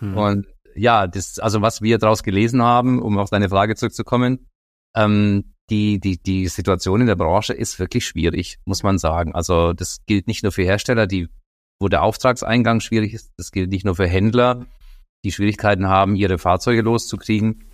Hm. 0.00 0.16
Und 0.16 0.46
ja, 0.74 1.06
das, 1.06 1.38
also 1.38 1.62
was 1.62 1.80
wir 1.80 1.98
daraus 1.98 2.22
gelesen 2.22 2.62
haben, 2.62 3.00
um 3.00 3.18
auf 3.18 3.30
deine 3.30 3.48
Frage 3.48 3.76
zurückzukommen, 3.76 4.48
ähm, 4.94 5.54
die, 5.70 5.98
die, 5.98 6.22
die 6.22 6.46
Situation 6.48 7.00
in 7.00 7.06
der 7.06 7.16
Branche 7.16 7.52
ist 7.52 7.78
wirklich 7.78 8.06
schwierig, 8.06 8.58
muss 8.64 8.82
man 8.82 8.98
sagen. 8.98 9.34
Also 9.34 9.72
das 9.72 9.98
gilt 10.06 10.26
nicht 10.26 10.42
nur 10.42 10.52
für 10.52 10.62
Hersteller, 10.62 11.06
die, 11.06 11.28
wo 11.80 11.88
der 11.88 12.02
Auftragseingang 12.02 12.80
schwierig 12.80 13.14
ist, 13.14 13.32
das 13.36 13.50
gilt 13.50 13.70
nicht 13.70 13.84
nur 13.84 13.96
für 13.96 14.06
Händler, 14.06 14.66
die 15.24 15.32
Schwierigkeiten 15.32 15.88
haben, 15.88 16.14
ihre 16.14 16.38
Fahrzeuge 16.38 16.82
loszukriegen, 16.82 17.64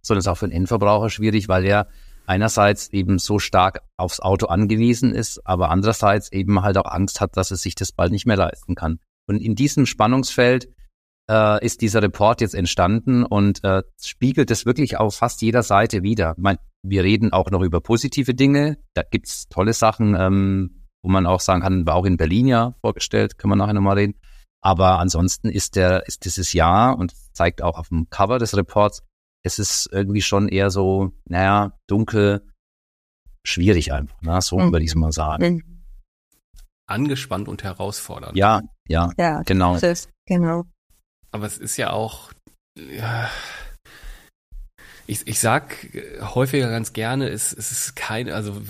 sondern 0.00 0.20
es 0.20 0.26
ist 0.26 0.28
auch 0.28 0.38
für 0.38 0.48
den 0.48 0.56
Endverbraucher 0.56 1.10
schwierig, 1.10 1.48
weil 1.48 1.64
er 1.64 1.88
einerseits 2.28 2.88
eben 2.88 3.18
so 3.18 3.38
stark 3.38 3.80
aufs 3.96 4.20
Auto 4.20 4.46
angewiesen 4.46 5.14
ist, 5.14 5.40
aber 5.46 5.70
andererseits 5.70 6.30
eben 6.30 6.62
halt 6.62 6.76
auch 6.76 6.90
Angst 6.90 7.20
hat, 7.20 7.36
dass 7.36 7.50
es 7.50 7.62
sich 7.62 7.74
das 7.74 7.92
bald 7.92 8.12
nicht 8.12 8.26
mehr 8.26 8.36
leisten 8.36 8.74
kann. 8.74 9.00
Und 9.26 9.38
in 9.38 9.54
diesem 9.54 9.86
Spannungsfeld 9.86 10.68
äh, 11.30 11.64
ist 11.64 11.80
dieser 11.80 12.02
Report 12.02 12.40
jetzt 12.40 12.54
entstanden 12.54 13.24
und 13.24 13.64
äh, 13.64 13.82
spiegelt 14.00 14.50
es 14.50 14.66
wirklich 14.66 14.98
auf 14.98 15.16
fast 15.16 15.40
jeder 15.42 15.62
Seite 15.62 16.02
wieder. 16.02 16.34
Mein, 16.36 16.58
wir 16.82 17.02
reden 17.02 17.32
auch 17.32 17.50
noch 17.50 17.62
über 17.62 17.80
positive 17.80 18.34
Dinge. 18.34 18.78
Da 18.94 19.02
gibt's 19.02 19.48
tolle 19.48 19.72
Sachen, 19.72 20.14
ähm, 20.14 20.84
wo 21.02 21.10
man 21.10 21.26
auch 21.26 21.40
sagen 21.40 21.62
kann, 21.62 21.86
war 21.86 21.94
auch 21.94 22.04
in 22.04 22.18
Berlin 22.18 22.46
ja 22.46 22.74
vorgestellt, 22.80 23.38
können 23.38 23.52
wir 23.52 23.56
nachher 23.56 23.74
nochmal 23.74 23.96
reden. 23.96 24.14
Aber 24.60 24.98
ansonsten 24.98 25.48
ist 25.48 25.76
der, 25.76 26.06
ist 26.06 26.24
dieses 26.24 26.52
Jahr 26.52 26.98
und 26.98 27.14
zeigt 27.32 27.62
auch 27.62 27.78
auf 27.78 27.88
dem 27.88 28.10
Cover 28.10 28.38
des 28.38 28.56
Reports, 28.56 29.02
es 29.44 29.58
ist 29.58 29.88
irgendwie 29.92 30.22
schon 30.22 30.48
eher 30.48 30.70
so, 30.70 31.12
naja, 31.24 31.78
dunkel, 31.86 32.42
schwierig 33.44 33.92
einfach, 33.92 34.20
ne? 34.22 34.40
so 34.42 34.58
mhm. 34.58 34.72
würde 34.72 34.84
ich 34.84 34.90
es 34.90 34.94
mal 34.94 35.12
sagen. 35.12 35.54
Mhm. 35.54 35.84
Angespannt 36.86 37.48
und 37.48 37.62
herausfordernd. 37.62 38.36
Ja, 38.36 38.62
ja, 38.88 39.12
ja 39.18 39.42
genau. 39.42 39.76
Ist, 39.76 40.10
genau. 40.26 40.64
Aber 41.30 41.46
es 41.46 41.58
ist 41.58 41.76
ja 41.76 41.90
auch, 41.90 42.32
ja, 42.78 43.28
ich, 45.10 45.26
ich 45.26 45.40
sag 45.40 45.74
häufiger 46.20 46.68
ganz 46.68 46.92
gerne, 46.92 47.30
es, 47.30 47.54
es 47.54 47.72
ist 47.72 47.96
keine, 47.96 48.34
also 48.34 48.60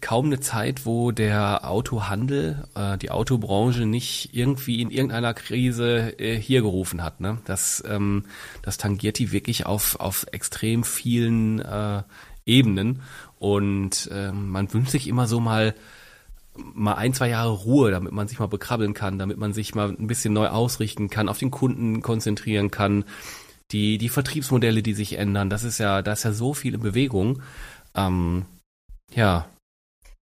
kaum 0.00 0.26
eine 0.26 0.38
Zeit, 0.38 0.86
wo 0.86 1.10
der 1.10 1.68
Autohandel, 1.68 2.68
äh, 2.76 2.96
die 2.98 3.10
Autobranche 3.10 3.84
nicht 3.84 4.30
irgendwie 4.32 4.80
in 4.80 4.92
irgendeiner 4.92 5.34
Krise 5.34 6.16
äh, 6.20 6.38
hier 6.38 6.62
gerufen 6.62 7.02
hat. 7.02 7.20
Ne? 7.20 7.38
Das, 7.46 7.82
ähm, 7.84 8.26
das 8.62 8.78
tangiert 8.78 9.18
die 9.18 9.32
wirklich 9.32 9.66
auf, 9.66 9.98
auf 9.98 10.26
extrem 10.30 10.84
vielen 10.84 11.58
äh, 11.58 12.04
Ebenen. 12.46 13.02
Und 13.40 14.08
äh, 14.12 14.30
man 14.30 14.72
wünscht 14.72 14.92
sich 14.92 15.08
immer 15.08 15.26
so 15.26 15.40
mal 15.40 15.74
mal 16.74 16.94
ein, 16.94 17.12
zwei 17.12 17.28
Jahre 17.28 17.52
Ruhe, 17.52 17.92
damit 17.92 18.12
man 18.12 18.26
sich 18.26 18.40
mal 18.40 18.46
bekrabbeln 18.46 18.92
kann, 18.92 19.18
damit 19.18 19.38
man 19.38 19.52
sich 19.52 19.76
mal 19.76 19.90
ein 19.90 20.08
bisschen 20.08 20.34
neu 20.34 20.48
ausrichten 20.48 21.08
kann, 21.08 21.28
auf 21.28 21.38
den 21.38 21.52
Kunden 21.52 22.02
konzentrieren 22.02 22.72
kann, 22.72 23.04
die, 23.72 23.98
die 23.98 24.08
Vertriebsmodelle, 24.08 24.82
die 24.82 24.94
sich 24.94 25.18
ändern, 25.18 25.50
das 25.50 25.64
ist 25.64 25.78
ja, 25.78 26.02
da 26.02 26.12
ist 26.12 26.24
ja 26.24 26.32
so 26.32 26.54
viel 26.54 26.74
in 26.74 26.80
Bewegung. 26.80 27.42
Ähm, 27.94 28.46
ja. 29.14 29.48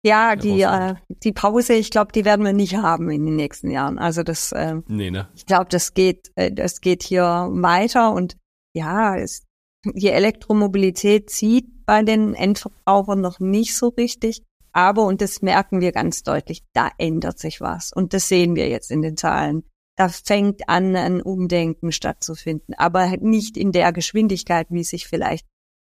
Ja, 0.06 0.38
die, 0.38 0.62
äh, 0.62 0.96
die 1.24 1.34
Pause, 1.34 1.74
ich 1.74 1.92
glaube, 1.92 2.14
die 2.14 2.24
werden 2.24 2.46
wir 2.46 2.54
nicht 2.54 2.76
haben 2.76 3.10
in 3.10 3.26
den 3.26 3.36
nächsten 3.36 3.70
Jahren. 3.70 3.98
Also 4.00 4.24
das, 4.24 4.54
äh, 4.54 4.76
nee, 4.88 5.12
ne? 5.12 5.28
ich 5.36 5.46
glaube, 5.46 5.68
das 5.70 5.94
geht, 5.94 6.32
äh, 6.36 6.52
das 6.52 6.80
geht 6.80 7.04
hier 7.04 7.24
weiter 7.52 8.14
und 8.14 8.38
ja, 8.74 9.18
es, 9.18 9.44
die 9.86 10.10
Elektromobilität 10.10 11.30
zieht 11.30 11.86
bei 11.86 12.02
den 12.04 12.34
Endverbrauchern 12.34 13.20
noch 13.20 13.40
nicht 13.40 13.76
so 13.76 13.90
richtig. 13.90 14.42
Aber, 14.72 15.06
und 15.06 15.20
das 15.22 15.42
merken 15.42 15.82
wir 15.82 15.92
ganz 15.92 16.24
deutlich, 16.24 16.64
da 16.74 16.92
ändert 16.98 17.40
sich 17.40 17.60
was. 17.60 17.92
Und 17.92 18.14
das 18.14 18.30
sehen 18.30 18.56
wir 18.56 18.70
jetzt 18.70 18.92
in 18.92 19.02
den 19.02 19.18
Zahlen 19.18 19.64
da 20.00 20.08
fängt 20.08 20.70
an, 20.70 20.96
ein 20.96 21.22
Umdenken 21.22 21.92
stattzufinden, 21.92 22.74
aber 22.76 23.18
nicht 23.18 23.58
in 23.58 23.74
der 23.74 23.92
Geschwindigkeit, 23.92 24.68
wie 24.70 24.86
sich 24.86 25.08
vielleicht 25.08 25.46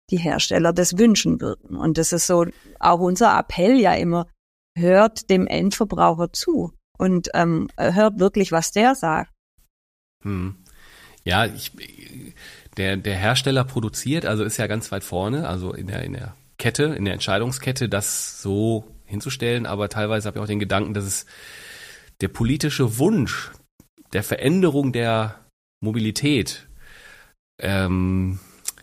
die 0.08 0.16
Hersteller 0.16 0.72
das 0.72 0.96
wünschen 0.96 1.38
würden. 1.42 1.76
Und 1.76 1.98
das 1.98 2.14
ist 2.14 2.26
so 2.26 2.46
auch 2.78 3.00
unser 3.00 3.38
Appell 3.38 3.78
ja 3.78 3.92
immer, 3.92 4.26
hört 4.74 5.28
dem 5.28 5.46
Endverbraucher 5.46 6.32
zu 6.32 6.72
und 6.96 7.28
ähm, 7.34 7.68
hört 7.76 8.18
wirklich, 8.18 8.52
was 8.52 8.72
der 8.72 8.94
sagt. 8.94 9.30
Hm. 10.22 10.56
Ja, 11.24 11.44
ich, 11.44 11.72
der, 12.78 12.96
der 12.96 13.16
Hersteller 13.16 13.64
produziert, 13.64 14.24
also 14.24 14.44
ist 14.44 14.56
ja 14.56 14.66
ganz 14.66 14.90
weit 14.90 15.04
vorne, 15.04 15.46
also 15.46 15.74
in 15.74 15.88
der, 15.88 16.04
in 16.04 16.14
der 16.14 16.34
Kette, 16.56 16.84
in 16.84 17.04
der 17.04 17.12
Entscheidungskette, 17.12 17.90
das 17.90 18.40
so 18.40 18.86
hinzustellen, 19.04 19.66
aber 19.66 19.90
teilweise 19.90 20.26
habe 20.26 20.38
ich 20.38 20.42
auch 20.42 20.48
den 20.48 20.58
Gedanken, 20.58 20.94
dass 20.94 21.04
es 21.04 21.26
der 22.22 22.28
politische 22.28 22.96
Wunsch 22.98 23.50
der 24.12 24.22
Veränderung 24.22 24.92
der 24.92 25.44
Mobilität, 25.82 26.68
ähm, 27.60 28.38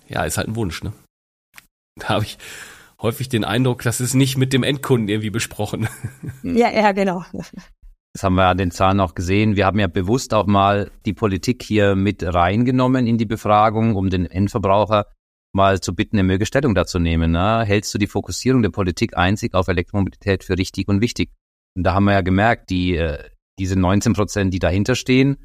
ja, 0.08 0.24
ist 0.24 0.38
halt 0.38 0.48
ein 0.48 0.56
Wunsch, 0.56 0.84
ne? 0.84 0.94
Da 2.00 2.10
habe 2.10 2.26
ich 2.26 2.38
häufig 3.02 3.28
den 3.28 3.44
Eindruck, 3.44 3.82
das 3.82 4.00
ist 4.02 4.14
nicht 4.14 4.38
mit 4.38 4.54
dem 4.54 4.64
Endkunden 4.64 5.10
irgendwie 5.10 5.32
besprochen. 5.32 5.88
Ja, 6.44 6.72
ja, 6.72 6.92
genau. 6.92 7.26
Das 8.14 8.24
haben 8.24 8.36
wir 8.36 8.46
an 8.46 8.58
den 8.58 8.72
Zahlen 8.72 9.00
auch 9.00 9.16
gesehen. 9.16 9.56
Wir 9.56 9.66
haben 9.66 9.80
ja 9.80 9.88
bewusst 9.88 10.34
auch 10.34 10.48
mal 10.48 10.92
die 11.06 11.14
Politik 11.14 11.64
hier 11.64 11.96
mit 11.96 12.24
reingenommen 12.24 13.06
in 13.06 13.18
die 13.18 13.26
Befragung, 13.26 13.96
um 13.96 14.10
den 14.10 14.26
Endverbraucher 14.26 15.08
mal 15.54 15.82
zu 15.82 15.94
bitten, 15.94 16.18
er 16.18 16.24
möge 16.24 16.46
Stellung 16.46 16.76
dazu 16.76 17.00
nehmen. 17.00 17.32
Ne? 17.32 17.64
Hältst 17.66 17.94
du 17.94 17.98
die 17.98 18.08
Fokussierung 18.08 18.62
der 18.62 18.70
Politik 18.70 19.18
einzig 19.18 19.54
auf 19.54 19.68
Elektromobilität 19.68 20.44
für 20.44 20.58
richtig 20.58 20.88
und 20.88 21.02
wichtig? 21.02 21.32
Und 21.76 21.84
da 21.84 21.94
haben 21.94 22.06
wir 22.06 22.14
ja 22.14 22.22
gemerkt, 22.22 22.70
die 22.70 22.96
äh, 22.96 23.24
diese 23.60 23.78
19 23.78 24.14
Prozent, 24.14 24.54
die 24.54 24.60
dahinter 24.60 24.96
stehen, 24.96 25.38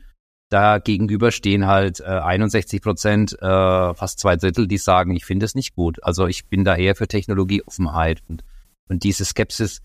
da 0.53 0.79
gegenüber 0.79 1.31
stehen 1.31 1.66
halt 1.66 2.01
äh, 2.01 2.05
61 2.05 2.83
Prozent, 2.83 3.33
äh, 3.40 3.94
fast 3.94 4.18
zwei 4.18 4.37
Drittel, 4.37 4.68
die 4.68 4.77
sagen, 4.77 5.16
ich 5.16 5.25
finde 5.25 5.46
es 5.46 5.55
nicht 5.55 5.75
gut. 5.75 6.03
Also 6.03 6.27
ich 6.27 6.46
bin 6.48 6.64
da 6.64 6.77
eher 6.77 6.94
für 6.94 7.09
Technologieoffenheit 7.09 8.22
und, 8.29 8.44
und 8.88 9.03
diese 9.03 9.25
Skepsis, 9.25 9.81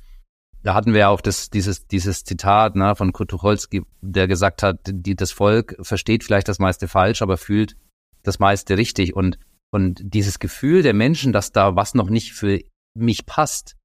da 0.63 0.73
hatten 0.73 0.91
wir 0.91 0.99
ja 0.99 1.09
auch 1.09 1.21
das, 1.21 1.49
dieses, 1.49 1.87
dieses 1.87 2.25
Zitat 2.25 2.75
ne, 2.75 2.95
von 2.95 3.13
Kurt 3.13 3.29
Tucholsky, 3.29 3.83
der 4.01 4.27
gesagt 4.27 4.61
hat, 4.61 4.79
die, 4.85 5.15
das 5.15 5.31
Volk 5.31 5.77
versteht 5.79 6.25
vielleicht 6.25 6.49
das 6.49 6.59
meiste 6.59 6.89
falsch, 6.89 7.21
aber 7.21 7.37
fühlt 7.37 7.77
das 8.23 8.39
meiste 8.39 8.77
richtig. 8.77 9.15
Und, 9.15 9.39
und 9.71 10.01
dieses 10.03 10.39
Gefühl 10.39 10.81
der 10.81 10.93
Menschen, 10.93 11.31
dass 11.31 11.53
da 11.53 11.77
was 11.77 11.93
noch 11.93 12.09
nicht 12.09 12.33
für 12.33 12.59
mich 12.93 13.25
passt, 13.25 13.76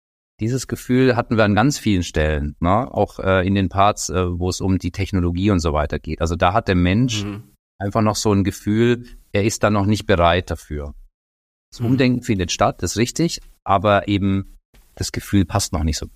dieses 0.43 0.67
Gefühl 0.67 1.15
hatten 1.15 1.37
wir 1.37 1.45
an 1.45 1.55
ganz 1.55 1.79
vielen 1.79 2.03
Stellen, 2.03 2.57
ne? 2.59 2.93
auch 2.93 3.21
äh, 3.21 3.47
in 3.47 3.55
den 3.55 3.69
Parts, 3.69 4.11
äh, 4.11 4.39
wo 4.39 4.49
es 4.49 4.61
um 4.61 4.79
die 4.79 4.91
Technologie 4.91 5.51
und 5.51 5.61
so 5.61 5.73
weiter 5.73 6.01
geht. 6.01 6.21
Also 6.21 6.35
da 6.35 6.53
hat 6.53 6.67
der 6.67 6.75
Mensch 6.75 7.23
mhm. 7.23 7.45
einfach 7.79 8.03
noch 8.03 8.17
so 8.17 8.33
ein 8.33 8.43
Gefühl, 8.43 9.07
er 9.31 9.45
ist 9.45 9.63
da 9.63 9.71
noch 9.71 9.87
nicht 9.87 10.07
bereit 10.07 10.51
dafür. 10.51 10.95
Das 11.71 11.81
mhm. 11.81 11.87
Umdenken 11.87 12.23
findet 12.23 12.51
statt, 12.51 12.83
das 12.83 12.93
ist 12.93 12.99
richtig, 12.99 13.41
aber 13.63 14.09
eben 14.09 14.59
das 14.97 15.13
Gefühl 15.13 15.45
passt 15.45 15.73
noch 15.73 15.85
nicht 15.85 15.99
so. 15.99 16.09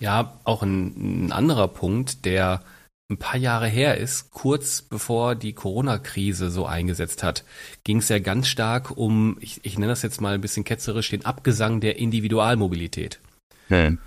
Ja, 0.00 0.38
auch 0.44 0.62
ein, 0.62 1.26
ein 1.26 1.32
anderer 1.32 1.68
Punkt, 1.68 2.24
der 2.24 2.62
ein 3.08 3.18
paar 3.18 3.36
Jahre 3.36 3.68
her 3.68 3.98
ist, 3.98 4.30
kurz 4.32 4.82
bevor 4.82 5.36
die 5.36 5.52
Corona-Krise 5.52 6.50
so 6.50 6.66
eingesetzt 6.66 7.22
hat, 7.22 7.44
ging 7.84 7.98
es 7.98 8.08
ja 8.08 8.18
ganz 8.18 8.48
stark 8.48 8.96
um, 8.96 9.36
ich, 9.40 9.60
ich 9.64 9.78
nenne 9.78 9.92
das 9.92 10.02
jetzt 10.02 10.20
mal 10.20 10.34
ein 10.34 10.40
bisschen 10.40 10.64
ketzerisch, 10.64 11.10
den 11.10 11.24
Abgesang 11.24 11.80
der 11.80 11.98
Individualmobilität. 11.98 13.20
Hm. 13.68 13.98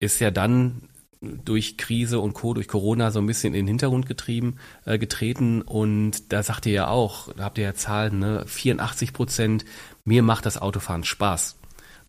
Ist 0.00 0.20
ja 0.20 0.30
dann 0.30 0.82
durch 1.22 1.76
Krise 1.76 2.20
und 2.20 2.34
Co., 2.34 2.54
durch 2.54 2.68
Corona 2.68 3.10
so 3.10 3.20
ein 3.20 3.26
bisschen 3.26 3.54
in 3.54 3.64
den 3.64 3.68
Hintergrund 3.68 4.06
getrieben, 4.06 4.56
äh, 4.84 4.98
getreten 4.98 5.62
und 5.62 6.32
da 6.32 6.42
sagt 6.42 6.66
ihr 6.66 6.72
ja 6.72 6.88
auch, 6.88 7.32
da 7.34 7.44
habt 7.44 7.58
ihr 7.58 7.64
ja 7.64 7.74
Zahlen, 7.74 8.18
ne, 8.18 8.44
84 8.46 9.12
Prozent, 9.12 9.64
mir 10.04 10.22
macht 10.22 10.46
das 10.46 10.60
Autofahren 10.60 11.04
Spaß. 11.04 11.58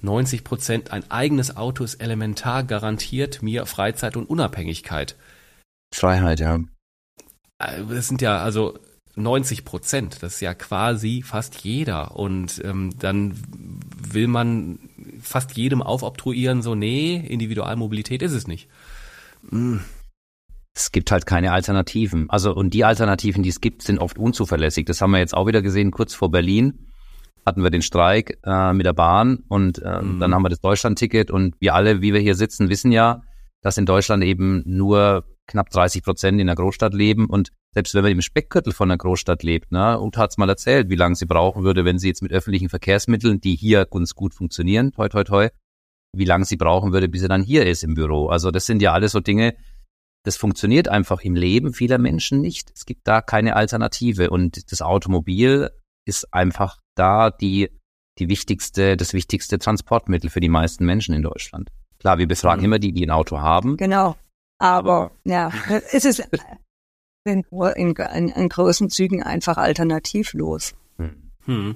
90 0.02 0.44
Prozent, 0.44 0.92
ein 0.92 1.10
eigenes 1.12 1.56
Auto 1.58 1.84
ist 1.84 1.96
elementar, 1.96 2.64
garantiert 2.64 3.42
mir 3.44 3.66
Freizeit 3.66 4.18
und 4.18 4.30
Unabhängigkeit. 4.30 5.16
Freiheit, 5.94 6.40
ja. 6.40 6.60
Äh, 7.60 7.84
das 7.90 8.08
sind 8.08 8.22
ja 8.22 8.40
also 8.40 8.78
90 9.16 9.66
Prozent. 9.66 10.18
Das 10.22 10.36
ist 10.36 10.42
ja 10.42 10.54
quasi 10.54 11.24
fast 11.26 11.64
jeder. 11.64 12.16
Und 12.16 12.62
ähm, 12.64 12.92
dann 13.00 13.36
will 14.12 14.28
man 14.28 14.80
fast 15.22 15.58
jedem 15.58 15.82
aufobtruieren, 15.82 16.62
so, 16.62 16.76
nee, 16.76 17.16
Individualmobilität 17.16 18.22
ist 18.22 18.34
es 18.34 18.48
nicht. 18.48 18.70
Hm. 19.50 19.82
Es 20.74 20.94
gibt 20.94 21.12
halt 21.12 21.26
keine 21.26 21.52
Alternativen. 21.52 22.30
Also, 22.30 22.56
und 22.56 22.74
die 22.74 22.86
Alternativen, 22.86 23.44
die 23.44 23.50
es 23.50 23.60
gibt, 23.60 23.82
sind 23.82 24.00
oft 24.00 24.18
unzuverlässig. 24.18 24.86
Das 24.86 25.02
haben 25.02 25.12
wir 25.12 25.20
jetzt 25.20 25.36
auch 25.36 25.46
wieder 25.46 25.62
gesehen, 25.62 25.92
kurz 25.92 26.14
vor 26.14 26.32
Berlin 26.32 26.88
hatten 27.46 27.64
wir 27.64 27.72
den 27.72 27.82
Streik 27.82 28.38
äh, 28.46 28.74
mit 28.74 28.86
der 28.86 28.94
Bahn 28.94 29.44
und 29.48 29.80
äh, 29.80 30.02
mhm. 30.02 30.20
dann 30.20 30.34
haben 30.34 30.44
wir 30.44 30.50
das 30.50 30.62
Deutschlandticket 30.62 31.32
und 31.32 31.56
wir 31.60 31.74
alle, 31.74 32.02
wie 32.02 32.14
wir 32.14 32.20
hier 32.20 32.36
sitzen, 32.36 32.70
wissen 32.70 32.92
ja, 32.92 33.24
dass 33.62 33.78
in 33.78 33.86
Deutschland 33.86 34.24
eben 34.24 34.64
nur 34.66 35.26
knapp 35.52 35.70
30 35.70 36.04
Prozent 36.04 36.40
in 36.40 36.48
der 36.48 36.56
Großstadt 36.56 36.94
leben 36.94 37.28
und 37.28 37.52
selbst 37.74 37.94
wenn 37.94 38.04
man 38.04 38.12
im 38.12 38.22
Speckgürtel 38.22 38.74
von 38.74 38.90
der 38.90 38.98
Großstadt 38.98 39.44
lebt, 39.44 39.72
ne, 39.72 40.00
Uta 40.00 40.22
hat's 40.22 40.38
mal 40.38 40.50
erzählt, 40.50 40.90
wie 40.90 40.96
lange 40.96 41.16
sie 41.16 41.26
brauchen 41.26 41.64
würde, 41.64 41.86
wenn 41.86 42.00
sie 42.00 42.08
jetzt 42.08 42.22
mit 42.22 42.32
öffentlichen 42.32 42.70
Verkehrsmitteln, 42.70 43.40
die 43.40 43.56
hier 43.56 43.86
ganz 43.86 44.16
gut 44.16 44.34
funktionieren, 44.34 44.92
toi 44.92 45.08
toi 45.10 45.24
toi, 45.24 45.50
wie 46.16 46.26
lange 46.26 46.46
sie 46.46 46.58
brauchen 46.58 46.92
würde, 46.92 47.08
bis 47.08 47.22
sie 47.22 47.28
dann 47.28 47.44
hier 47.44 47.66
ist 47.66 47.84
im 47.84 47.94
Büro. 47.94 48.28
Also 48.28 48.52
das 48.52 48.66
sind 48.66 48.82
ja 48.82 48.94
alles 48.94 49.12
so 49.12 49.20
Dinge, 49.20 49.56
das 50.24 50.38
funktioniert 50.38 50.88
einfach 50.88 51.22
im 51.22 51.36
Leben 51.36 51.74
vieler 51.74 51.98
Menschen 51.98 52.42
nicht. 52.42 52.72
Es 52.76 52.86
gibt 52.86 53.08
da 53.08 53.22
keine 53.22 53.56
Alternative 53.56 54.30
und 54.30 54.72
das 54.72 54.82
Automobil 54.82 55.70
ist 56.06 56.34
einfach 56.34 56.78
da 56.96 57.30
die, 57.30 57.70
die 58.20 58.30
wichtigste, 58.30 58.98
das 58.98 59.14
wichtigste 59.14 59.60
Transportmittel 59.60 60.30
für 60.30 60.40
die 60.40 60.50
meisten 60.50 60.86
Menschen 60.86 61.16
in 61.16 61.24
Deutschland. 61.24 61.70
Klar, 62.00 62.18
wir 62.18 62.28
befragen 62.28 62.62
mhm. 62.62 62.66
immer 62.66 62.80
die, 62.80 62.92
die 62.92 63.06
ein 63.06 63.12
Auto 63.12 63.40
haben. 63.40 63.78
Genau. 63.78 64.16
Aber 64.62 65.10
ja, 65.24 65.52
es 65.92 66.06
ist 66.06 66.24
in, 67.26 67.44
in, 67.56 67.96
in 67.96 68.50
großen 68.50 68.92
Zügen 68.92 69.24
einfach 69.24 69.58
alternativlos. 69.58 70.76
Hm. 70.98 71.32
hm. 71.46 71.76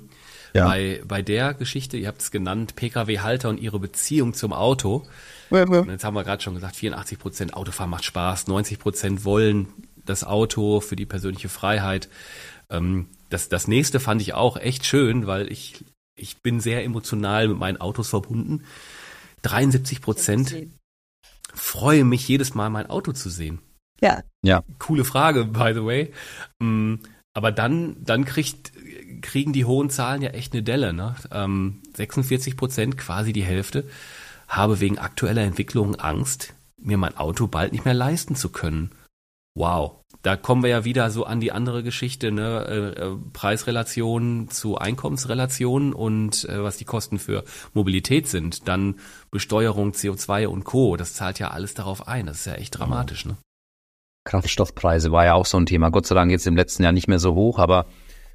Ja. 0.54 0.67
Bei, 0.67 1.02
bei 1.06 1.21
der 1.24 1.56
Geschichte, 1.56 1.98
ihr 1.98 2.08
habt 2.08 2.21
es 2.21 2.32
genannt, 2.32 2.76
Pkw-Halter 2.76 3.50
und 3.50 3.60
ihre 3.60 3.80
Beziehung 3.80 4.36
zum 4.36 4.54
Auto. 4.54 5.06
Und 5.50 5.89
jetzt 5.89 6.06
haben 6.06 6.13
wir 6.13 6.24
gerade 6.24 6.43
schon 6.43 6.54
gesagt, 6.54 6.76
84 6.76 7.19
Prozent 7.19 7.54
Autofahren 7.56 7.89
macht 7.89 8.06
Spaß, 8.06 8.48
90 8.48 8.80
Prozent 8.80 9.26
wollen 9.26 9.67
das 10.06 10.24
Auto 10.24 10.80
für 10.80 10.95
die 10.95 11.08
persönliche 11.08 11.50
Freiheit. 11.50 12.08
Ähm, 12.69 13.08
das, 13.30 13.50
das 13.50 13.67
nächste 13.67 14.00
fand 14.00 14.21
ich 14.21 14.36
auch 14.36 14.58
echt 14.58 14.86
schön, 14.86 15.26
weil 15.26 15.52
ich, 15.52 15.84
ich 16.15 16.41
bin 16.43 16.60
sehr 16.60 16.84
emotional 16.84 17.48
mit 17.48 17.58
meinen 17.58 17.82
Autos 17.82 18.10
verbunden. 18.10 18.63
73 19.41 20.02
Prozent 20.02 20.56
freue 21.55 22.03
mich 22.03 22.27
jedes 22.27 22.53
Mal, 22.53 22.69
mein 22.69 22.89
Auto 22.89 23.11
zu 23.11 23.29
sehen. 23.29 23.59
Ja. 24.01 24.23
Ja. 24.43 24.63
Coole 24.79 25.05
Frage, 25.05 25.45
by 25.45 25.71
the 25.73 25.83
way. 25.83 26.13
Mm, 26.59 26.95
aber 27.33 27.51
dann, 27.51 27.97
dann 28.03 28.25
kriegt, 28.25 28.71
kriegen 29.21 29.53
die 29.53 29.65
hohen 29.65 29.89
Zahlen 29.89 30.21
ja 30.21 30.29
echt 30.29 30.53
eine 30.53 30.63
Delle. 30.63 30.93
Ne? 30.93 31.15
46 31.95 32.53
ähm, 32.53 32.57
Prozent, 32.57 32.97
quasi 32.97 33.33
die 33.33 33.43
Hälfte, 33.43 33.85
habe 34.47 34.79
wegen 34.79 34.99
aktueller 34.99 35.43
Entwicklungen 35.43 35.99
Angst, 35.99 36.53
mir 36.77 36.97
mein 36.97 37.17
Auto 37.17 37.47
bald 37.47 37.71
nicht 37.71 37.85
mehr 37.85 37.93
leisten 37.93 38.35
zu 38.35 38.49
können. 38.49 38.91
Wow. 39.55 40.03
Da 40.21 40.35
kommen 40.35 40.63
wir 40.63 40.69
ja 40.69 40.85
wieder 40.85 41.11
so 41.11 41.23
an 41.23 41.39
die 41.39 41.51
andere 41.51 41.83
Geschichte, 41.83 42.31
ne? 42.31 42.65
Äh, 42.67 43.01
äh, 43.01 43.17
Preisrelationen 43.31 44.49
zu 44.49 44.77
Einkommensrelationen 44.77 45.93
und 45.93 46.45
äh, 46.49 46.63
was 46.63 46.77
die 46.77 46.85
Kosten 46.85 47.19
für 47.19 47.43
Mobilität 47.73 48.27
sind. 48.27 48.67
Dann 48.67 48.95
Besteuerung, 49.31 49.91
CO2 49.91 50.47
und 50.47 50.63
Co. 50.63 50.97
Das 50.97 51.13
zahlt 51.13 51.39
ja 51.39 51.51
alles 51.51 51.73
darauf 51.73 52.07
ein. 52.07 52.25
Das 52.25 52.39
ist 52.39 52.45
ja 52.45 52.53
echt 52.53 52.77
dramatisch, 52.77 53.25
ne? 53.25 53.37
Kraftstoffpreise 54.25 55.11
war 55.11 55.25
ja 55.25 55.35
auch 55.35 55.45
so 55.45 55.57
ein 55.57 55.67
Thema. 55.67 55.91
Gott 55.91 56.07
sei 56.07 56.15
Dank 56.15 56.31
jetzt 56.31 56.47
im 56.47 56.55
letzten 56.55 56.83
Jahr 56.83 56.91
nicht 56.91 57.07
mehr 57.07 57.19
so 57.19 57.35
hoch, 57.35 57.59
aber 57.59 57.85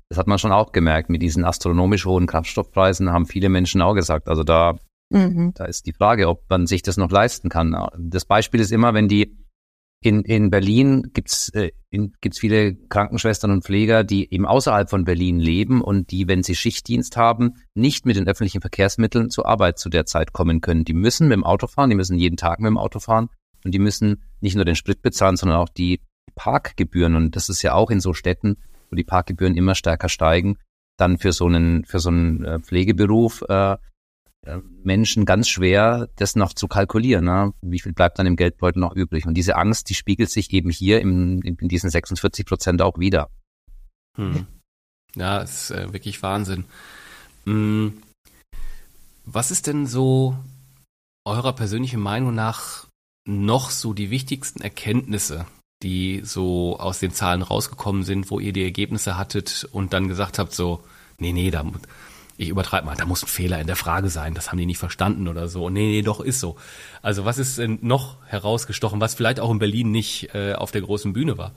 das 0.09 0.19
hat 0.19 0.29
man 0.29 0.39
schon 0.39 0.53
auch 0.53 0.73
gemerkt. 0.73 1.11
Mit 1.11 1.23
diesen 1.23 1.45
astronomisch 1.45 2.07
hohen 2.07 2.27
Kraftstoffpreisen 2.27 3.11
haben 3.11 3.27
viele 3.27 3.49
Menschen 3.49 3.83
auch 3.83 3.95
gesagt. 3.95 4.29
Also 4.29 4.45
da, 4.45 4.79
mhm. 5.11 5.53
da 5.55 5.65
ist 5.65 5.87
die 5.87 5.93
Frage, 5.93 6.29
ob 6.29 6.49
man 6.49 6.69
sich 6.69 6.83
das 6.83 6.97
noch 6.97 7.11
leisten 7.11 7.49
kann. 7.49 7.77
Das 7.99 8.25
Beispiel 8.25 8.61
ist 8.61 8.71
immer, 8.71 8.95
wenn 8.95 9.09
die 9.09 9.40
in, 10.03 10.23
in 10.23 10.51
Berlin 10.51 11.11
gibt's 11.13 11.51
äh, 11.51 11.73
gibt's 11.91 12.39
viele 12.39 12.75
Krankenschwestern 12.75 13.51
und 13.51 13.65
Pfleger, 13.65 14.03
die 14.03 14.33
eben 14.33 14.47
außerhalb 14.47 14.89
von 14.89 15.05
Berlin 15.05 15.39
leben 15.39 15.83
und 15.83 16.11
die, 16.11 16.27
wenn 16.27 16.43
sie 16.43 16.55
Schichtdienst 16.55 17.17
haben, 17.17 17.55
nicht 17.75 18.07
mit 18.07 18.17
den 18.17 18.27
öffentlichen 18.27 18.61
Verkehrsmitteln 18.61 19.29
zur 19.29 19.47
Arbeit 19.47 19.79
zu 19.79 19.91
der 19.91 20.07
Zeit 20.07 20.33
kommen 20.33 20.61
können. 20.61 20.85
Die 20.85 20.95
müssen 20.95 21.29
mit 21.29 21.37
dem 21.37 21.45
Auto 21.45 21.67
fahren, 21.67 21.91
die 21.91 21.97
müssen 21.97 22.19
jeden 22.19 22.37
Tag 22.37 22.61
mit 22.61 22.69
dem 22.69 22.79
Auto 22.79 22.99
fahren 22.99 23.29
und 23.65 23.73
die 23.73 23.79
müssen 23.79 24.23
nicht 24.41 24.55
nur 24.55 24.65
den 24.65 24.77
Sprit 24.77 25.03
bezahlen, 25.03 25.37
sondern 25.37 25.59
auch 25.59 25.69
die 25.69 26.01
Parkgebühren. 26.35 27.15
Und 27.15 27.37
das 27.37 27.51
ist 27.51 27.61
ja 27.61 27.75
auch 27.75 27.91
in 27.91 28.01
so 28.01 28.15
Städten, 28.15 28.57
wo 28.89 28.97
die 28.97 29.05
Parkgebühren 29.05 29.57
immer 29.57 29.75
stärker 29.75 30.09
steigen, 30.09 30.57
dann 30.97 31.19
für 31.19 31.33
so 31.33 31.47
einen, 31.47 31.85
für 31.85 31.99
so 31.99 32.09
einen 32.09 32.63
Pflegeberuf 32.63 33.43
äh, 33.49 33.77
Menschen 34.83 35.27
ganz 35.27 35.49
schwer, 35.49 36.09
das 36.17 36.35
noch 36.35 36.55
zu 36.55 36.67
kalkulieren. 36.67 37.25
Ne? 37.25 37.53
Wie 37.61 37.81
viel 37.81 37.93
bleibt 37.93 38.19
dann 38.19 38.27
im 38.27 38.37
Geldbeutel 38.37 38.81
noch 38.81 38.95
übrig? 38.95 39.27
Und 39.27 39.35
diese 39.35 39.57
Angst, 39.57 39.91
die 39.91 39.95
spiegelt 39.95 40.31
sich 40.31 40.53
eben 40.53 40.71
hier 40.71 41.01
im, 41.01 41.43
in 41.43 41.69
diesen 41.69 41.91
46 41.91 42.47
Prozent 42.47 42.83
auch 42.83 42.99
wieder. 42.99 43.31
Hm. 44.17 44.47
Ja, 45.15 45.39
ist 45.39 45.71
äh, 45.71 45.93
wirklich 45.93 46.23
Wahnsinn. 46.23 46.65
Hm. 47.45 48.03
Was 49.27 49.51
ist 49.51 49.67
denn 49.67 49.87
so 49.87 50.37
eurer 51.27 51.53
persönlichen 51.53 52.01
Meinung 52.01 52.35
nach 52.35 52.87
noch 53.27 53.71
so 53.71 53.93
die 53.93 54.11
wichtigsten 54.11 54.63
Erkenntnisse, 54.63 55.47
die 55.83 56.23
so 56.25 56.79
aus 56.79 56.99
den 56.99 57.13
Zahlen 57.13 57.43
rausgekommen 57.43 58.05
sind, 58.05 58.31
wo 58.31 58.41
ihr 58.41 58.53
die 58.53 58.65
Ergebnisse 58.65 59.17
hattet 59.17 59.69
und 59.73 59.93
dann 59.93 60.09
gesagt 60.09 60.39
habt, 60.39 60.53
so, 60.53 60.83
nee, 61.19 61.33
nee, 61.33 61.51
da, 61.51 61.65
ich 62.41 62.49
übertreibe 62.49 62.87
mal, 62.87 62.97
da 62.97 63.05
muss 63.05 63.23
ein 63.23 63.29
Fehler 63.29 63.61
in 63.61 63.67
der 63.67 63.77
Frage 63.77 64.09
sein, 64.09 64.33
das 64.33 64.51
haben 64.51 64.57
die 64.57 64.65
nicht 64.65 64.79
verstanden 64.79 65.29
oder 65.29 65.47
so. 65.47 65.69
Nee, 65.69 65.89
nee, 65.89 66.03
doch, 66.03 66.21
ist 66.21 66.41
so. 66.41 66.57
Also 67.03 67.27
was 67.27 67.39
ist 67.39 67.59
denn 67.59 67.79
noch 67.83 68.17
herausgestochen, 68.27 68.99
was 68.99 69.15
vielleicht 69.15 69.41
auch 69.41 69.51
in 69.51 69.59
Berlin 69.59 69.91
nicht 69.91 70.35
äh, 70.35 70.55
auf 70.55 70.71
der 70.71 70.81
großen 70.81 71.13
Bühne 71.13 71.37
war? 71.37 71.53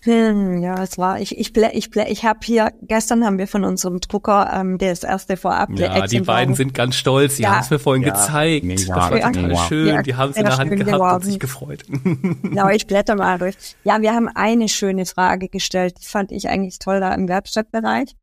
Hm, 0.00 0.60
ja, 0.60 0.82
es 0.82 0.98
war, 0.98 1.20
ich, 1.20 1.38
ich, 1.38 1.56
ich, 1.56 1.94
ich 1.94 2.24
habe 2.24 2.40
hier, 2.42 2.72
gestern 2.82 3.24
haben 3.24 3.38
wir 3.38 3.46
von 3.46 3.64
unserem 3.64 4.00
Drucker 4.00 4.52
ähm, 4.52 4.76
das 4.78 5.04
erste 5.04 5.36
vorab. 5.36 5.70
Ja, 5.78 6.04
die 6.08 6.20
beiden 6.20 6.56
sind 6.56 6.74
ganz 6.74 6.96
stolz, 6.96 7.36
die 7.36 7.42
ja. 7.42 7.50
haben 7.50 7.60
es 7.60 7.70
mir 7.70 7.78
vorhin 7.78 8.02
ja, 8.02 8.12
gezeigt. 8.12 8.66
das 8.68 8.88
war 8.88 9.10
total 9.10 9.56
schön, 9.68 9.86
ja, 9.86 10.02
die 10.02 10.16
haben 10.16 10.32
es 10.32 10.36
in 10.36 10.44
der 10.44 10.58
Hand 10.58 10.70
gehabt 10.72 10.90
geworden. 10.90 11.14
und 11.14 11.24
sich 11.24 11.38
gefreut. 11.38 11.84
Genau, 12.42 12.68
ich 12.70 12.88
blätter 12.88 13.14
mal 13.14 13.38
durch. 13.38 13.54
Ja, 13.84 14.02
wir 14.02 14.12
haben 14.12 14.28
eine 14.28 14.68
schöne 14.68 15.06
Frage 15.06 15.48
gestellt, 15.48 15.94
die 16.02 16.06
fand 16.06 16.32
ich 16.32 16.48
eigentlich 16.48 16.80
toll 16.80 16.98
da 16.98 17.14
im 17.14 17.28
Werkstattbereich. 17.28 18.16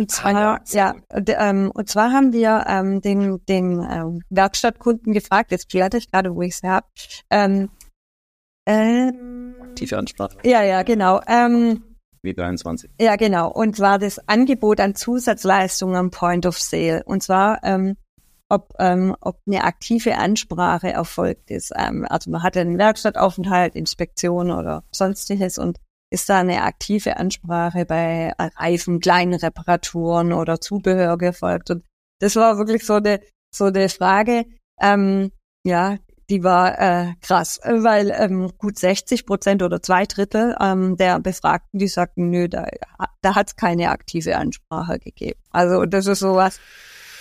Und 0.00 0.10
zwar, 0.10 0.34
ah, 0.34 0.60
ja, 0.70 0.94
ähm, 1.12 1.70
und 1.74 1.90
zwar 1.90 2.10
haben 2.10 2.32
wir 2.32 2.64
ähm, 2.66 3.02
den, 3.02 3.44
den 3.44 3.86
ähm, 3.86 4.22
Werkstattkunden 4.30 5.12
gefragt, 5.12 5.50
jetzt 5.50 5.68
blätter 5.68 5.98
ich 5.98 6.10
gerade, 6.10 6.34
wo 6.34 6.40
ich 6.40 6.54
es 6.54 6.62
habe, 6.62 6.86
ähm, 7.28 7.68
ähm, 8.66 9.54
Tiefe 9.74 9.98
Ansprache. 9.98 10.38
Ja, 10.42 10.62
ja, 10.62 10.84
genau. 10.84 11.20
Ähm, 11.26 11.84
W23. 12.24 12.88
Ja, 12.98 13.16
genau. 13.16 13.50
Und 13.50 13.76
zwar 13.76 13.98
das 13.98 14.26
Angebot 14.26 14.80
an 14.80 14.94
Zusatzleistungen 14.94 15.96
am 15.96 16.10
Point 16.10 16.46
of 16.46 16.58
Sale. 16.58 17.02
Und 17.04 17.22
zwar, 17.22 17.62
ähm, 17.62 17.98
ob, 18.48 18.72
ähm, 18.78 19.14
ob 19.20 19.36
eine 19.46 19.64
aktive 19.64 20.16
Ansprache 20.16 20.90
erfolgt 20.90 21.50
ist. 21.50 21.72
Ähm, 21.76 22.06
also 22.08 22.30
man 22.30 22.42
hat 22.42 22.56
einen 22.56 22.78
Werkstattaufenthalt, 22.78 23.74
Inspektion 23.74 24.50
oder 24.50 24.82
sonstiges 24.92 25.58
und 25.58 25.78
ist 26.10 26.28
da 26.28 26.40
eine 26.40 26.62
aktive 26.62 27.16
Ansprache 27.16 27.86
bei 27.86 28.32
Reifen, 28.38 29.00
kleinen 29.00 29.34
Reparaturen 29.34 30.32
oder 30.32 30.60
Zubehör 30.60 31.16
gefolgt. 31.16 31.70
Und 31.70 31.84
das 32.20 32.36
war 32.36 32.58
wirklich 32.58 32.84
so 32.84 32.94
eine, 32.94 33.20
so 33.54 33.66
eine 33.66 33.88
Frage, 33.88 34.44
ähm, 34.80 35.30
ja, 35.64 35.98
die 36.30 36.44
war 36.44 36.78
äh, 36.78 37.14
krass, 37.20 37.60
weil 37.64 38.12
ähm, 38.16 38.52
gut 38.56 38.78
60 38.78 39.26
Prozent 39.26 39.62
oder 39.62 39.82
zwei 39.82 40.06
Drittel 40.06 40.56
ähm, 40.60 40.96
der 40.96 41.18
Befragten, 41.18 41.78
die 41.78 41.88
sagten, 41.88 42.30
nö, 42.30 42.48
da, 42.48 42.66
da 43.20 43.34
hat 43.34 43.48
es 43.48 43.56
keine 43.56 43.90
aktive 43.90 44.36
Ansprache 44.36 45.00
gegeben. 45.00 45.40
Also 45.50 45.84
das 45.86 46.06
ist 46.06 46.20
sowas, 46.20 46.60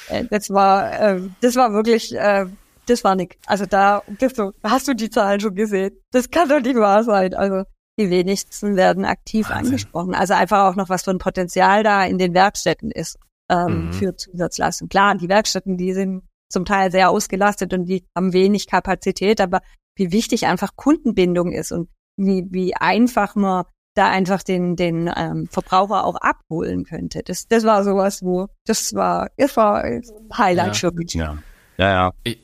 äh, 0.09 0.25
das 0.29 0.51
war, 0.51 0.99
äh, 0.99 1.21
das 1.41 1.55
war 1.55 1.73
wirklich, 1.73 2.15
äh, 2.15 2.45
das 2.85 3.03
war 3.03 3.15
nix. 3.15 3.35
Also 3.47 3.65
da 3.65 4.03
bist 4.19 4.37
du, 4.37 4.51
hast 4.63 4.87
du 4.87 4.93
die 4.93 5.09
Zahlen 5.09 5.39
schon 5.39 5.55
gesehen? 5.55 5.91
Das 6.11 6.29
kann 6.29 6.49
doch 6.49 6.59
nicht 6.59 6.75
wahr 6.75 7.03
sein. 7.03 7.33
Also 7.33 7.63
die 7.99 8.09
wenigsten 8.09 8.77
werden 8.77 9.05
aktiv 9.05 9.49
Wahnsinn. 9.49 9.67
angesprochen. 9.67 10.15
Also 10.15 10.33
einfach 10.33 10.69
auch 10.69 10.75
noch 10.75 10.89
was 10.89 11.03
für 11.03 11.11
ein 11.11 11.19
Potenzial 11.19 11.83
da 11.83 12.05
in 12.05 12.17
den 12.17 12.33
Werkstätten 12.33 12.91
ist 12.91 13.19
ähm, 13.49 13.87
mhm. 13.87 13.93
für 13.93 14.15
Zusatzleistung. 14.15 14.87
Klar, 14.87 15.15
die 15.15 15.27
Werkstätten, 15.27 15.77
die 15.77 15.93
sind 15.93 16.23
zum 16.49 16.65
Teil 16.65 16.91
sehr 16.91 17.09
ausgelastet 17.09 17.73
und 17.73 17.85
die 17.85 18.05
haben 18.15 18.33
wenig 18.33 18.67
Kapazität, 18.67 19.41
aber 19.41 19.61
wie 19.95 20.11
wichtig 20.11 20.47
einfach 20.47 20.75
Kundenbindung 20.75 21.51
ist 21.51 21.71
und 21.71 21.89
wie, 22.17 22.47
wie 22.49 22.73
einfach 22.75 23.35
man 23.35 23.65
da 23.95 24.09
einfach 24.09 24.43
den, 24.43 24.77
den 24.77 25.11
ähm, 25.15 25.47
Verbraucher 25.47 26.05
auch 26.05 26.15
abholen 26.15 26.85
könnte. 26.85 27.21
Das, 27.23 27.47
das 27.47 27.65
war 27.65 27.83
sowas, 27.83 28.23
wo, 28.23 28.47
das 28.65 28.93
war, 28.93 29.29
das 29.35 29.57
war 29.57 29.83
ein 29.83 30.03
Highlight 30.35 30.67
ja. 30.67 30.89
für 30.89 30.91
mich. 30.93 31.13
Ja, 31.13 31.37
ja. 31.77 31.89
ja. 31.89 32.13
Ich, 32.23 32.39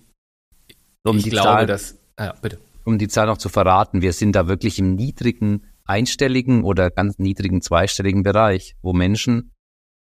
um 1.04 1.18
ich 1.18 1.30
glaube, 1.30 1.48
Zahl, 1.48 1.66
dass, 1.66 1.98
ja, 2.20 2.34
bitte. 2.42 2.60
Um 2.86 2.98
die 3.00 3.08
Zahl 3.08 3.26
noch 3.26 3.38
zu 3.38 3.50
verraten, 3.50 4.02
wir 4.02 4.14
sind 4.14 4.36
da 4.36 4.48
wirklich 4.48 4.80
im 4.80 4.96
niedrigen 4.96 5.66
einstelligen 5.86 6.64
oder 6.64 6.92
ganz 6.92 7.18
niedrigen 7.20 7.62
zweistelligen 7.62 8.24
Bereich, 8.24 8.76
wo 8.82 8.94
Menschen 8.94 9.52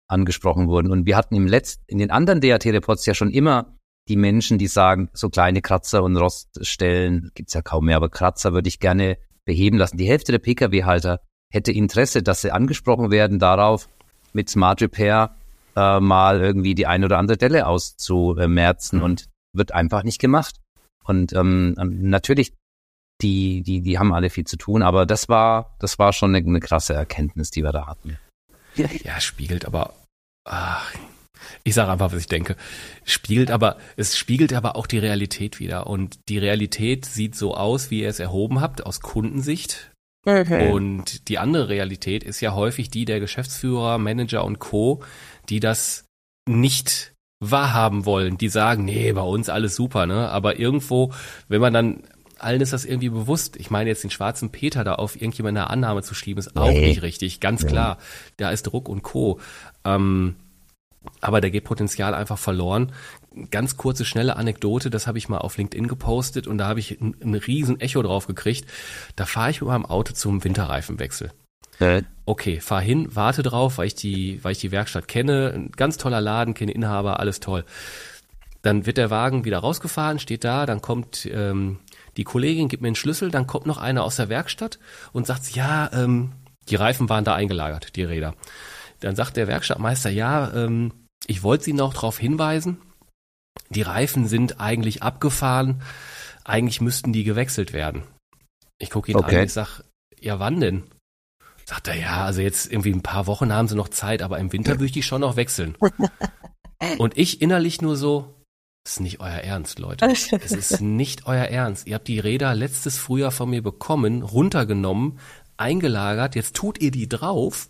angesprochen 0.07 0.67
wurden. 0.67 0.91
Und 0.91 1.05
wir 1.05 1.15
hatten 1.15 1.35
im 1.35 1.47
letzten, 1.47 1.83
in 1.87 1.99
den 1.99 2.11
anderen 2.11 2.41
DAT-Reports 2.41 3.05
ja 3.05 3.13
schon 3.13 3.31
immer 3.31 3.77
die 4.07 4.15
Menschen, 4.15 4.57
die 4.57 4.67
sagen, 4.67 5.09
so 5.13 5.29
kleine 5.29 5.61
Kratzer 5.61 6.03
und 6.03 6.17
Roststellen 6.17 7.31
gibt's 7.35 7.53
ja 7.53 7.61
kaum 7.61 7.85
mehr, 7.85 7.97
aber 7.97 8.09
Kratzer 8.09 8.51
würde 8.51 8.67
ich 8.67 8.79
gerne 8.79 9.17
beheben 9.45 9.77
lassen. 9.77 9.97
Die 9.97 10.07
Hälfte 10.07 10.31
der 10.31 10.39
Pkw-Halter 10.39 11.21
hätte 11.51 11.71
Interesse, 11.71 12.23
dass 12.23 12.41
sie 12.41 12.51
angesprochen 12.51 13.11
werden 13.11 13.39
darauf, 13.39 13.89
mit 14.33 14.49
Smart 14.49 14.81
Repair 14.81 15.35
äh, 15.75 15.99
mal 15.99 16.41
irgendwie 16.41 16.75
die 16.75 16.87
eine 16.87 17.05
oder 17.05 17.17
andere 17.17 17.37
Delle 17.37 17.67
auszumerzen 17.67 18.99
mhm. 18.99 19.05
und 19.05 19.25
wird 19.53 19.71
einfach 19.73 20.03
nicht 20.03 20.19
gemacht. 20.19 20.57
Und 21.03 21.33
ähm, 21.33 21.75
natürlich, 21.77 22.53
die, 23.21 23.61
die, 23.61 23.81
die 23.81 23.99
haben 23.99 24.13
alle 24.13 24.29
viel 24.29 24.45
zu 24.45 24.57
tun, 24.57 24.81
aber 24.81 25.05
das 25.05 25.29
war, 25.29 25.75
das 25.79 25.99
war 25.99 26.13
schon 26.13 26.35
eine, 26.35 26.45
eine 26.45 26.59
krasse 26.59 26.93
Erkenntnis, 26.93 27.51
die 27.51 27.63
wir 27.63 27.71
da 27.71 27.87
hatten. 27.87 28.17
Ja, 28.75 29.19
spiegelt 29.19 29.65
aber, 29.65 29.93
ach, 30.45 30.93
ich 31.63 31.73
sage 31.73 31.91
einfach, 31.91 32.11
was 32.11 32.19
ich 32.19 32.27
denke. 32.27 32.55
Spiegelt 33.03 33.51
aber, 33.51 33.77
es 33.97 34.17
spiegelt 34.17 34.53
aber 34.53 34.75
auch 34.75 34.87
die 34.87 34.99
Realität 34.99 35.59
wieder. 35.59 35.87
Und 35.87 36.19
die 36.29 36.37
Realität 36.37 37.05
sieht 37.05 37.35
so 37.35 37.55
aus, 37.55 37.91
wie 37.91 38.01
ihr 38.01 38.09
es 38.09 38.19
erhoben 38.19 38.61
habt, 38.61 38.85
aus 38.85 39.01
Kundensicht. 39.01 39.91
Okay. 40.25 40.71
Und 40.71 41.27
die 41.29 41.39
andere 41.39 41.69
Realität 41.69 42.23
ist 42.23 42.41
ja 42.41 42.53
häufig 42.53 42.89
die 42.89 43.05
der 43.05 43.19
Geschäftsführer, 43.19 43.97
Manager 43.97 44.45
und 44.45 44.59
Co., 44.59 45.03
die 45.49 45.59
das 45.59 46.05
nicht 46.47 47.13
wahrhaben 47.39 48.05
wollen. 48.05 48.37
Die 48.37 48.49
sagen, 48.49 48.85
nee, 48.85 49.11
bei 49.13 49.21
uns 49.21 49.49
alles 49.49 49.75
super, 49.75 50.05
ne? 50.05 50.29
Aber 50.29 50.59
irgendwo, 50.59 51.11
wenn 51.47 51.61
man 51.61 51.73
dann 51.73 52.03
allen 52.43 52.61
ist 52.61 52.73
das 52.73 52.85
irgendwie 52.85 53.09
bewusst. 53.09 53.55
Ich 53.57 53.69
meine, 53.69 53.89
jetzt 53.89 54.03
den 54.03 54.11
schwarzen 54.11 54.51
Peter 54.51 54.83
da 54.83 54.95
auf 54.95 55.15
irgendjemand 55.15 55.57
eine 55.57 55.69
Annahme 55.69 56.03
zu 56.03 56.13
schieben, 56.13 56.39
ist 56.39 56.55
auch 56.55 56.69
nee. 56.69 56.87
nicht 56.87 57.01
richtig. 57.01 57.39
Ganz 57.39 57.65
klar. 57.65 57.97
Da 58.37 58.51
ist 58.51 58.63
Druck 58.63 58.89
und 58.89 59.03
Co. 59.03 59.39
Ähm, 59.85 60.35
aber 61.19 61.41
der 61.41 61.51
geht 61.51 61.63
Potenzial 61.63 62.13
einfach 62.13 62.37
verloren. 62.37 62.91
Ganz 63.49 63.77
kurze, 63.77 64.05
schnelle 64.05 64.35
Anekdote, 64.35 64.89
das 64.89 65.07
habe 65.07 65.17
ich 65.17 65.29
mal 65.29 65.39
auf 65.39 65.57
LinkedIn 65.57 65.87
gepostet 65.87 66.47
und 66.47 66.57
da 66.57 66.67
habe 66.67 66.79
ich 66.79 66.99
ein, 67.01 67.15
ein 67.23 67.33
riesen 67.33 67.79
Echo 67.79 68.01
drauf 68.01 68.27
gekriegt. 68.27 68.69
Da 69.15 69.25
fahre 69.25 69.51
ich 69.51 69.61
mit 69.61 69.69
meinem 69.69 69.85
Auto 69.85 70.13
zum 70.13 70.43
Winterreifenwechsel. 70.43 71.31
Okay, 72.25 72.59
fahr 72.59 72.81
hin, 72.81 73.07
warte 73.11 73.41
drauf, 73.41 73.79
weil 73.79 73.87
ich 73.87 73.95
die, 73.95 74.43
weil 74.43 74.51
ich 74.51 74.59
die 74.59 74.71
Werkstatt 74.71 75.07
kenne. 75.07 75.51
Ein 75.53 75.71
ganz 75.71 75.97
toller 75.97 76.21
Laden, 76.21 76.53
kenne 76.53 76.71
Inhaber, 76.71 77.19
alles 77.19 77.39
toll. 77.39 77.65
Dann 78.61 78.85
wird 78.85 78.97
der 78.97 79.09
Wagen 79.09 79.45
wieder 79.45 79.57
rausgefahren, 79.57 80.19
steht 80.19 80.43
da, 80.43 80.67
dann 80.67 80.81
kommt 80.81 81.27
ähm, 81.31 81.79
die 82.17 82.23
Kollegin, 82.23 82.67
gibt 82.67 82.81
mir 82.81 82.87
einen 82.87 82.95
Schlüssel, 82.95 83.31
dann 83.31 83.47
kommt 83.47 83.65
noch 83.65 83.77
einer 83.77 84.03
aus 84.03 84.17
der 84.17 84.29
Werkstatt 84.29 84.79
und 85.13 85.27
sagt, 85.27 85.55
ja, 85.55 85.89
ähm, 85.93 86.33
die 86.69 86.75
Reifen 86.75 87.09
waren 87.09 87.23
da 87.23 87.35
eingelagert, 87.35 87.95
die 87.95 88.03
Räder. 88.03 88.35
Dann 88.99 89.15
sagt 89.15 89.37
der 89.37 89.47
Werkstattmeister, 89.47 90.09
ja, 90.09 90.53
ähm, 90.53 90.93
ich 91.27 91.43
wollte 91.43 91.65
Sie 91.65 91.73
noch 91.73 91.93
darauf 91.93 92.17
hinweisen, 92.17 92.77
die 93.69 93.81
Reifen 93.81 94.27
sind 94.27 94.59
eigentlich 94.59 95.03
abgefahren, 95.03 95.81
eigentlich 96.43 96.81
müssten 96.81 97.13
die 97.13 97.23
gewechselt 97.23 97.73
werden. 97.73 98.03
Ich 98.79 98.89
gucke 98.89 99.11
ihn 99.11 99.17
okay. 99.17 99.39
an, 99.39 99.45
ich 99.45 99.53
sag, 99.53 99.83
ja, 100.19 100.39
wann 100.39 100.59
denn? 100.59 100.83
Sagt 101.65 101.87
er, 101.87 101.95
ja, 101.95 102.25
also 102.25 102.41
jetzt 102.41 102.71
irgendwie 102.71 102.91
ein 102.91 103.03
paar 103.03 103.27
Wochen 103.27 103.53
haben 103.53 103.67
sie 103.67 103.75
noch 103.75 103.89
Zeit, 103.89 104.21
aber 104.21 104.39
im 104.39 104.51
Winter 104.51 104.73
würde 104.73 104.85
ich 104.85 104.91
die 104.91 105.03
schon 105.03 105.21
noch 105.21 105.35
wechseln. 105.35 105.77
Und 106.97 107.17
ich 107.17 107.41
innerlich 107.41 107.81
nur 107.81 107.95
so, 107.95 108.40
das 108.83 108.93
ist 108.93 108.99
nicht 108.99 109.19
euer 109.19 109.29
Ernst, 109.29 109.79
Leute. 109.79 110.05
Es 110.05 110.31
ist 110.51 110.81
nicht 110.81 111.27
euer 111.27 111.45
Ernst. 111.45 111.87
Ihr 111.87 111.95
habt 111.95 112.07
die 112.07 112.19
Räder 112.19 112.55
letztes 112.55 112.97
Frühjahr 112.97 113.31
von 113.31 113.49
mir 113.49 113.61
bekommen, 113.61 114.23
runtergenommen, 114.23 115.19
eingelagert, 115.57 116.35
jetzt 116.35 116.55
tut 116.55 116.81
ihr 116.81 116.91
die 116.91 117.07
drauf. 117.07 117.69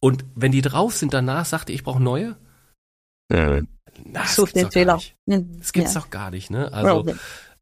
Und 0.00 0.24
wenn 0.34 0.52
die 0.52 0.62
drauf 0.62 0.94
sind, 0.94 1.14
danach 1.14 1.44
sagt 1.44 1.70
ihr, 1.70 1.74
ich 1.74 1.84
brauche 1.84 2.02
neue? 2.02 2.36
Ja. 3.32 3.60
Na, 4.04 4.22
das 4.22 4.36
Such 4.36 4.52
den 4.52 4.70
Fehler. 4.70 5.00
Das 5.26 5.72
gibt's 5.72 5.94
ja. 5.94 6.00
doch 6.00 6.10
gar 6.10 6.30
nicht, 6.30 6.50
ne? 6.50 6.72
Also, 6.72 7.06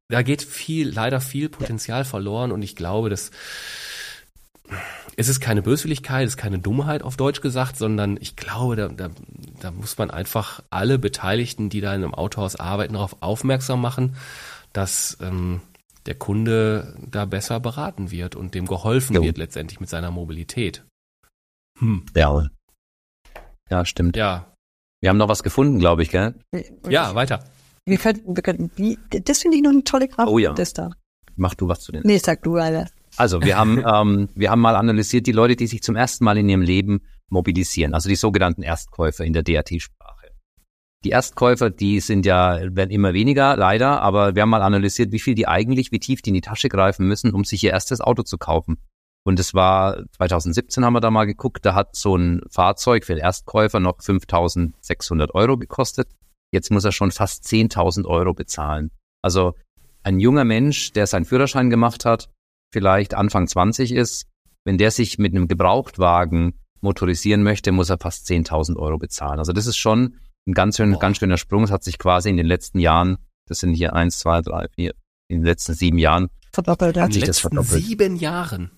da 0.09 0.23
geht 0.23 0.43
viel, 0.43 0.91
leider 0.91 1.21
viel 1.21 1.49
Potenzial 1.49 2.05
verloren 2.05 2.53
und 2.53 2.63
ich 2.63 2.77
glaube, 2.77 3.11
dass 3.11 3.31
es 5.17 5.29
ist 5.29 5.41
keine 5.41 5.63
Böswilligkeit, 5.63 6.27
es 6.27 6.35
ist 6.35 6.37
keine 6.37 6.59
Dummheit 6.59 7.03
auf 7.03 7.17
Deutsch 7.17 7.41
gesagt, 7.41 7.77
sondern 7.77 8.19
ich 8.21 8.37
glaube, 8.37 8.77
da, 8.77 8.89
da, 8.89 9.11
da 9.61 9.71
muss 9.71 9.97
man 9.97 10.11
einfach 10.11 10.63
alle 10.71 10.99
Beteiligten, 10.99 11.71
die 11.71 11.81
da 11.81 11.95
in 11.95 12.05
einem 12.05 12.15
Autohaus 12.15 12.57
arbeiten, 12.57 12.95
darauf 12.95 13.17
aufmerksam 13.21 13.81
machen, 13.81 14.17
dass 14.73 15.17
ähm, 15.21 15.61
der 16.05 16.15
Kunde 16.15 16.95
da 17.11 17.25
besser 17.25 17.61
beraten 17.61 18.11
wird 18.11 18.37
und 18.37 18.55
dem 18.55 18.67
geholfen 18.67 19.17
jo. 19.17 19.23
wird 19.23 19.39
letztendlich 19.39 19.81
mit 19.81 19.89
seiner 19.89 20.11
Mobilität. 20.11 20.85
Hm. 21.79 22.05
Ja. 22.15 22.47
Ja, 23.71 23.85
stimmt. 23.85 24.17
Ja. 24.17 24.53
Wir 25.01 25.11
haben 25.11 25.19
noch 25.19 25.29
was 25.29 25.43
gefunden, 25.43 25.79
glaube 25.79 26.03
ich, 26.03 26.11
gell? 26.11 26.35
Ja, 26.89 27.15
weiter. 27.15 27.45
Wir 27.85 27.99
könnten, 27.99 28.35
wir 28.35 28.43
könnten, 28.43 28.71
wie, 28.77 28.99
das 29.11 29.39
finde 29.39 29.57
ich 29.57 29.63
noch 29.63 29.71
eine 29.71 29.85
tolle 29.85 30.09
Kraft. 30.09 30.29
Oh 30.29 30.39
ja. 30.39 30.53
Das 30.53 30.73
da. 30.73 30.91
Mach 31.37 31.55
du 31.55 31.69
was 31.69 31.81
zu 31.81 31.93
den. 31.93 32.03
Nee, 32.05 32.19
sag 32.19 32.43
du, 32.43 32.57
Alter. 32.57 32.89
Also 33.17 33.43
wir 33.43 33.57
haben, 33.57 33.79
ähm, 33.87 34.29
wir 34.35 34.51
haben 34.51 34.61
mal 34.61 34.77
analysiert 34.77 35.27
die 35.27 35.33
Leute, 35.33 35.57
die 35.57 35.67
sich 35.67 35.83
zum 35.83 35.97
ersten 35.97 36.25
Mal 36.25 36.39
in 36.39 36.49
ihrem 36.49 36.63
Leben 36.63 37.01
mobilisieren, 37.29 37.95
also 37.95 38.09
die 38.09 38.17
sogenannten 38.17 38.63
Erstkäufer 38.63 39.25
in 39.25 39.33
der 39.33 39.43
DAT-Sprache. 39.43 40.31
Die 41.05 41.11
Erstkäufer, 41.11 41.71
die 41.71 42.01
sind 42.01 42.27
ja, 42.27 42.59
werden 42.75 42.91
immer 42.91 43.13
weniger, 43.15 43.57
leider, 43.57 44.01
aber 44.03 44.35
wir 44.35 44.43
haben 44.43 44.51
mal 44.51 44.63
analysiert, 44.63 45.13
wie 45.13 45.21
viel 45.21 45.35
die 45.35 45.47
eigentlich, 45.47 45.93
wie 45.93 45.99
tief 45.99 46.23
die 46.23 46.31
in 46.31 46.35
die 46.35 46.41
Tasche 46.41 46.69
greifen 46.69 47.07
müssen, 47.07 47.33
um 47.33 47.45
sich 47.45 47.63
ihr 47.63 47.71
erstes 47.71 48.01
Auto 48.01 48.23
zu 48.23 48.39
kaufen. 48.39 48.79
Und 49.25 49.41
es 49.41 49.55
war 49.55 50.05
2017 50.17 50.85
haben 50.85 50.93
wir 50.93 51.01
da 51.01 51.11
mal 51.11 51.25
geguckt, 51.25 51.67
da 51.67 51.75
hat 51.75 51.97
so 51.97 52.17
ein 52.17 52.43
Fahrzeug 52.49 53.05
für 53.05 53.15
den 53.15 53.25
Erstkäufer 53.25 53.81
noch 53.81 53.99
5.600 53.99 55.33
Euro 55.35 55.57
gekostet. 55.57 56.09
Jetzt 56.53 56.71
muss 56.71 56.85
er 56.85 56.93
schon 56.93 57.11
fast 57.11 57.45
10.000 57.45 58.07
Euro 58.07 58.35
bezahlen. 58.35 58.93
Also 59.23 59.55
ein 60.05 60.21
junger 60.21 60.45
Mensch, 60.45 60.93
der 60.93 61.09
seinen 61.09 61.25
Führerschein 61.25 61.71
gemacht 61.71 62.05
hat, 62.05 62.31
vielleicht 62.73 63.15
Anfang 63.15 63.47
20 63.47 63.93
ist, 63.93 64.27
wenn 64.65 64.79
der 64.79 64.91
sich 64.91 65.19
mit 65.19 65.35
einem 65.35 65.49
Gebrauchtwagen 65.49 66.59
motorisieren 66.81 67.43
möchte, 67.43 67.73
muss 67.73 67.91
er 67.91 67.99
fast 67.99 68.29
10.000 68.29 68.77
Euro 68.77 68.99
bezahlen. 68.99 69.39
Also 69.39 69.53
das 69.53 69.67
ist 69.67 69.77
schon 69.77 70.19
ein 70.47 70.53
ganz, 70.53 70.77
schön, 70.77 70.99
ganz 70.99 71.19
schöner 71.19 71.39
Sprung. 71.39 71.65
Es 71.65 71.71
hat 71.71 71.85
sich 71.85 71.99
quasi 71.99 72.29
in 72.29 72.37
den 72.37 72.47
letzten 72.47 72.79
Jahren, 72.79 73.19
das 73.47 73.59
sind 73.59 73.75
hier 73.75 73.95
eins, 73.95 74.19
zwei, 74.19 74.41
drei, 74.41 74.67
vier, 74.75 74.95
in 75.29 75.39
den 75.39 75.45
letzten 75.45 75.75
sieben 75.75 75.99
Jahren 75.99 76.29
verdoppelt. 76.53 76.97
Hat 76.97 77.13
sich 77.13 77.25
das 77.25 77.39
verdoppelt. 77.39 77.85
Sieben 77.85 78.17
Jahren. 78.17 78.71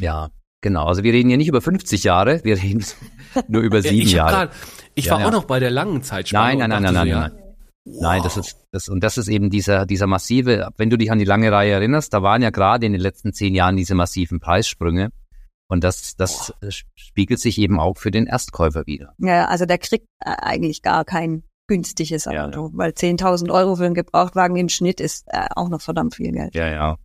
Ja, 0.00 0.30
genau. 0.60 0.86
Also 0.86 1.02
wir 1.02 1.12
reden 1.12 1.28
hier 1.28 1.38
nicht 1.38 1.48
über 1.48 1.60
50 1.60 2.04
Jahre, 2.04 2.42
wir 2.44 2.56
reden 2.60 2.84
nur 3.48 3.62
über 3.62 3.82
sieben 3.82 3.96
ja, 3.96 4.04
ich 4.04 4.12
Jahre. 4.12 4.32
Grad, 4.32 4.52
ich 4.94 5.10
war 5.10 5.20
ja. 5.20 5.26
auch 5.26 5.32
noch 5.32 5.44
bei 5.44 5.60
der 5.60 5.70
langen 5.70 6.02
Zeitspanne. 6.02 6.58
Nein, 6.58 6.70
nein, 6.70 6.82
nein, 6.82 6.94
nein, 6.94 7.08
nein, 7.08 7.30
nein. 7.32 7.45
Wow. 7.86 8.02
Nein, 8.02 8.22
das 8.24 8.36
ist 8.36 8.66
das 8.72 8.88
und 8.88 9.04
das 9.04 9.16
ist 9.16 9.28
eben 9.28 9.48
dieser 9.48 9.86
dieser 9.86 10.08
massive. 10.08 10.70
Wenn 10.76 10.90
du 10.90 10.98
dich 10.98 11.12
an 11.12 11.20
die 11.20 11.24
lange 11.24 11.52
Reihe 11.52 11.72
erinnerst, 11.72 12.12
da 12.12 12.20
waren 12.20 12.42
ja 12.42 12.50
gerade 12.50 12.84
in 12.84 12.92
den 12.92 13.00
letzten 13.00 13.32
zehn 13.32 13.54
Jahren 13.54 13.76
diese 13.76 13.94
massiven 13.94 14.40
Preissprünge 14.40 15.10
und 15.68 15.84
das 15.84 16.16
das 16.16 16.52
Boah. 16.60 16.70
spiegelt 16.96 17.38
sich 17.38 17.58
eben 17.58 17.78
auch 17.78 17.96
für 17.96 18.10
den 18.10 18.26
Erstkäufer 18.26 18.86
wieder. 18.86 19.14
Ja, 19.18 19.46
also 19.46 19.66
der 19.66 19.78
kriegt 19.78 20.08
äh, 20.18 20.30
eigentlich 20.30 20.82
gar 20.82 21.04
kein 21.04 21.44
günstiges 21.68 22.26
Auto, 22.26 22.66
ja, 22.66 22.70
weil 22.72 22.90
10.000 22.90 23.52
Euro 23.52 23.76
für 23.76 23.86
einen 23.86 23.94
Gebrauchtwagen 23.94 24.56
im 24.56 24.68
Schnitt 24.68 25.00
ist 25.00 25.24
äh, 25.28 25.46
auch 25.54 25.68
noch 25.68 25.80
verdammt 25.80 26.16
viel 26.16 26.32
Geld. 26.32 26.56
Ja, 26.56 26.68
ja, 26.68 26.96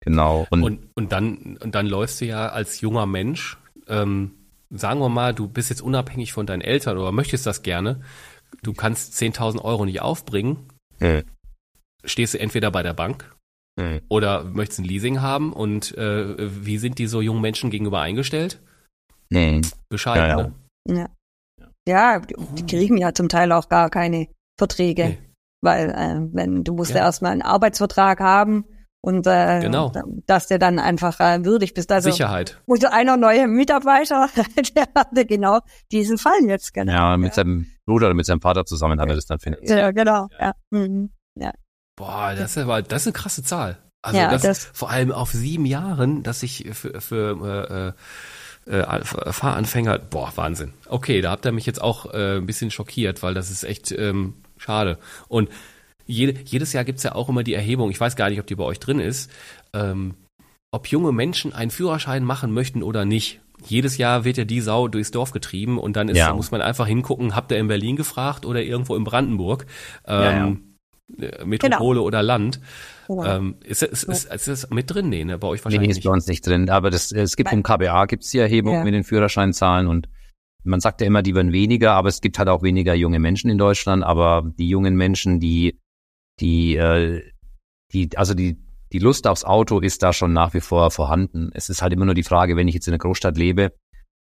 genau. 0.00 0.46
Und 0.50 0.62
und, 0.62 0.88
und 0.94 1.10
dann 1.10 1.58
und 1.60 1.74
dann 1.74 1.86
läufst 1.86 2.20
du 2.20 2.26
ja 2.26 2.48
als 2.50 2.80
junger 2.80 3.06
Mensch. 3.06 3.58
Ähm, 3.88 4.34
sagen 4.70 5.00
wir 5.00 5.08
mal, 5.08 5.34
du 5.34 5.48
bist 5.48 5.70
jetzt 5.70 5.82
unabhängig 5.82 6.32
von 6.32 6.46
deinen 6.46 6.60
Eltern 6.60 6.96
oder 6.96 7.10
möchtest 7.10 7.44
das 7.44 7.62
gerne 7.62 8.02
du 8.62 8.72
kannst 8.72 9.14
10.000 9.14 9.62
Euro 9.62 9.84
nicht 9.84 10.00
aufbringen, 10.00 10.68
hm. 10.98 11.22
stehst 12.04 12.34
du 12.34 12.40
entweder 12.40 12.70
bei 12.70 12.82
der 12.82 12.94
Bank 12.94 13.34
hm. 13.78 14.00
oder 14.08 14.44
möchtest 14.44 14.80
ein 14.80 14.84
Leasing 14.84 15.20
haben 15.20 15.52
und 15.52 15.96
äh, 15.96 16.64
wie 16.64 16.78
sind 16.78 16.98
die 16.98 17.06
so 17.06 17.20
jungen 17.20 17.40
Menschen 17.40 17.70
gegenüber 17.70 18.00
eingestellt? 18.00 18.60
Hm. 19.32 19.62
Bescheid, 19.88 20.16
ja, 20.16 20.28
ja. 20.28 20.36
ne? 20.36 20.54
Ja. 20.90 21.08
ja, 21.86 22.20
die 22.20 22.66
kriegen 22.66 22.96
ja 22.96 23.12
zum 23.12 23.28
Teil 23.28 23.52
auch 23.52 23.68
gar 23.68 23.90
keine 23.90 24.28
Verträge, 24.58 25.04
nee. 25.04 25.18
weil 25.60 25.90
äh, 25.90 26.34
wenn 26.34 26.64
du 26.64 26.74
musst 26.74 26.92
ja. 26.92 26.98
erstmal 26.98 27.32
einen 27.32 27.42
Arbeitsvertrag 27.42 28.20
haben 28.20 28.64
und 29.00 29.26
äh, 29.26 29.60
genau. 29.60 29.92
dass 30.26 30.48
der 30.48 30.58
dann 30.58 30.78
einfach 30.78 31.20
äh, 31.20 31.44
würdig 31.44 31.74
bist. 31.74 31.90
Also 31.92 32.10
Sicherheit. 32.10 32.60
Und 32.66 32.84
einer 32.84 33.16
neue 33.16 33.46
Mitarbeiter, 33.46 34.28
der 34.76 34.88
hatte 34.94 35.24
genau 35.24 35.60
diesen 35.92 36.18
Fall 36.18 36.40
jetzt 36.46 36.74
genau. 36.74 36.92
Ja, 36.92 37.16
mit 37.16 37.30
ja. 37.30 37.34
seinem 37.34 37.66
Bruder 37.86 38.06
oder 38.06 38.14
mit 38.14 38.26
seinem 38.26 38.40
Vater 38.40 38.64
zusammen 38.64 39.00
hat 39.00 39.08
er 39.08 39.14
das 39.14 39.26
dann 39.26 39.38
finanziert. 39.38 39.78
Ja, 39.78 39.90
genau. 39.92 40.28
Ja. 40.38 40.54
Mhm. 40.70 41.10
ja. 41.36 41.52
Boah, 41.96 42.34
das 42.36 42.52
ist 42.52 42.58
aber 42.58 42.82
das 42.82 43.02
ist 43.02 43.06
eine 43.08 43.12
krasse 43.12 43.42
Zahl. 43.42 43.78
Also 44.02 44.18
ja, 44.18 44.30
das, 44.30 44.42
das 44.42 44.64
vor 44.72 44.90
allem 44.90 45.10
auf 45.10 45.32
sieben 45.32 45.66
Jahren, 45.66 46.22
dass 46.22 46.42
ich 46.42 46.68
für, 46.72 47.00
für 47.00 47.94
äh, 48.68 48.72
äh, 48.72 48.80
äh, 48.80 49.04
Fahranfänger, 49.04 49.98
boah, 49.98 50.32
Wahnsinn. 50.36 50.74
Okay, 50.86 51.20
da 51.20 51.30
habt 51.30 51.46
ihr 51.46 51.52
mich 51.52 51.66
jetzt 51.66 51.80
auch 51.80 52.12
äh, 52.12 52.36
ein 52.36 52.46
bisschen 52.46 52.70
schockiert, 52.70 53.22
weil 53.22 53.34
das 53.34 53.50
ist 53.50 53.64
echt 53.64 53.90
ähm, 53.92 54.34
schade. 54.56 54.98
Und 55.26 55.48
jede, 56.08 56.40
jedes 56.44 56.72
Jahr 56.72 56.84
gibt's 56.84 57.04
ja 57.04 57.14
auch 57.14 57.28
immer 57.28 57.44
die 57.44 57.54
Erhebung, 57.54 57.90
ich 57.90 58.00
weiß 58.00 58.16
gar 58.16 58.30
nicht, 58.30 58.40
ob 58.40 58.46
die 58.46 58.56
bei 58.56 58.64
euch 58.64 58.80
drin 58.80 58.98
ist, 58.98 59.30
ähm, 59.72 60.14
ob 60.72 60.88
junge 60.88 61.12
Menschen 61.12 61.52
einen 61.52 61.70
Führerschein 61.70 62.24
machen 62.24 62.52
möchten 62.52 62.82
oder 62.82 63.04
nicht. 63.04 63.40
Jedes 63.66 63.98
Jahr 63.98 64.24
wird 64.24 64.36
ja 64.36 64.44
die 64.44 64.60
Sau 64.60 64.88
durchs 64.88 65.10
Dorf 65.10 65.32
getrieben 65.32 65.78
und 65.78 65.96
dann 65.96 66.08
ist, 66.08 66.16
ja. 66.16 66.32
muss 66.32 66.50
man 66.50 66.62
einfach 66.62 66.86
hingucken, 66.86 67.34
habt 67.34 67.52
ihr 67.52 67.58
in 67.58 67.68
Berlin 67.68 67.96
gefragt 67.96 68.46
oder 68.46 68.62
irgendwo 68.62 68.96
in 68.96 69.04
Brandenburg, 69.04 69.66
ähm, 70.06 70.22
ja, 70.22 70.30
ja. 70.30 70.56
Äh, 71.28 71.44
Metropole 71.44 71.98
genau. 71.98 72.06
oder 72.06 72.22
Land. 72.22 72.60
Ähm, 73.08 73.56
ist, 73.64 73.82
ist, 73.82 74.04
ist, 74.04 74.30
ist, 74.30 74.48
das 74.48 74.70
mit 74.70 74.92
drin? 74.92 75.08
Nee, 75.08 75.24
ne? 75.24 75.38
bei 75.38 75.48
euch 75.48 75.64
wahrscheinlich 75.64 75.88
nee, 75.88 75.98
ist 75.98 76.04
bei 76.04 76.10
uns 76.10 76.26
nicht 76.26 76.46
drin, 76.46 76.68
aber 76.68 76.90
das, 76.90 77.10
es 77.10 77.36
gibt 77.36 77.52
im 77.52 77.62
KBA 77.62 78.04
gibt's 78.04 78.30
die 78.30 78.38
Erhebung 78.38 78.74
ja. 78.74 78.84
mit 78.84 78.92
den 78.92 79.04
Führerscheinzahlen 79.04 79.86
und 79.86 80.08
man 80.64 80.80
sagt 80.80 81.00
ja 81.00 81.06
immer, 81.06 81.22
die 81.22 81.34
werden 81.34 81.52
weniger, 81.52 81.92
aber 81.92 82.08
es 82.08 82.20
gibt 82.20 82.38
halt 82.38 82.48
auch 82.48 82.62
weniger 82.62 82.94
junge 82.94 83.18
Menschen 83.18 83.50
in 83.50 83.56
Deutschland, 83.56 84.04
aber 84.04 84.52
die 84.58 84.68
jungen 84.68 84.96
Menschen, 84.96 85.40
die 85.40 85.78
die, 86.40 86.76
äh, 86.76 87.22
die, 87.92 88.10
also 88.16 88.34
die, 88.34 88.58
die 88.92 88.98
Lust 88.98 89.26
aufs 89.26 89.44
Auto 89.44 89.80
ist 89.80 90.02
da 90.02 90.12
schon 90.12 90.32
nach 90.32 90.54
wie 90.54 90.60
vor 90.60 90.90
vorhanden. 90.90 91.50
Es 91.54 91.68
ist 91.68 91.82
halt 91.82 91.92
immer 91.92 92.04
nur 92.04 92.14
die 92.14 92.22
Frage, 92.22 92.56
wenn 92.56 92.68
ich 92.68 92.74
jetzt 92.74 92.88
in 92.88 92.94
einer 92.94 92.98
Großstadt 92.98 93.36
lebe, 93.36 93.72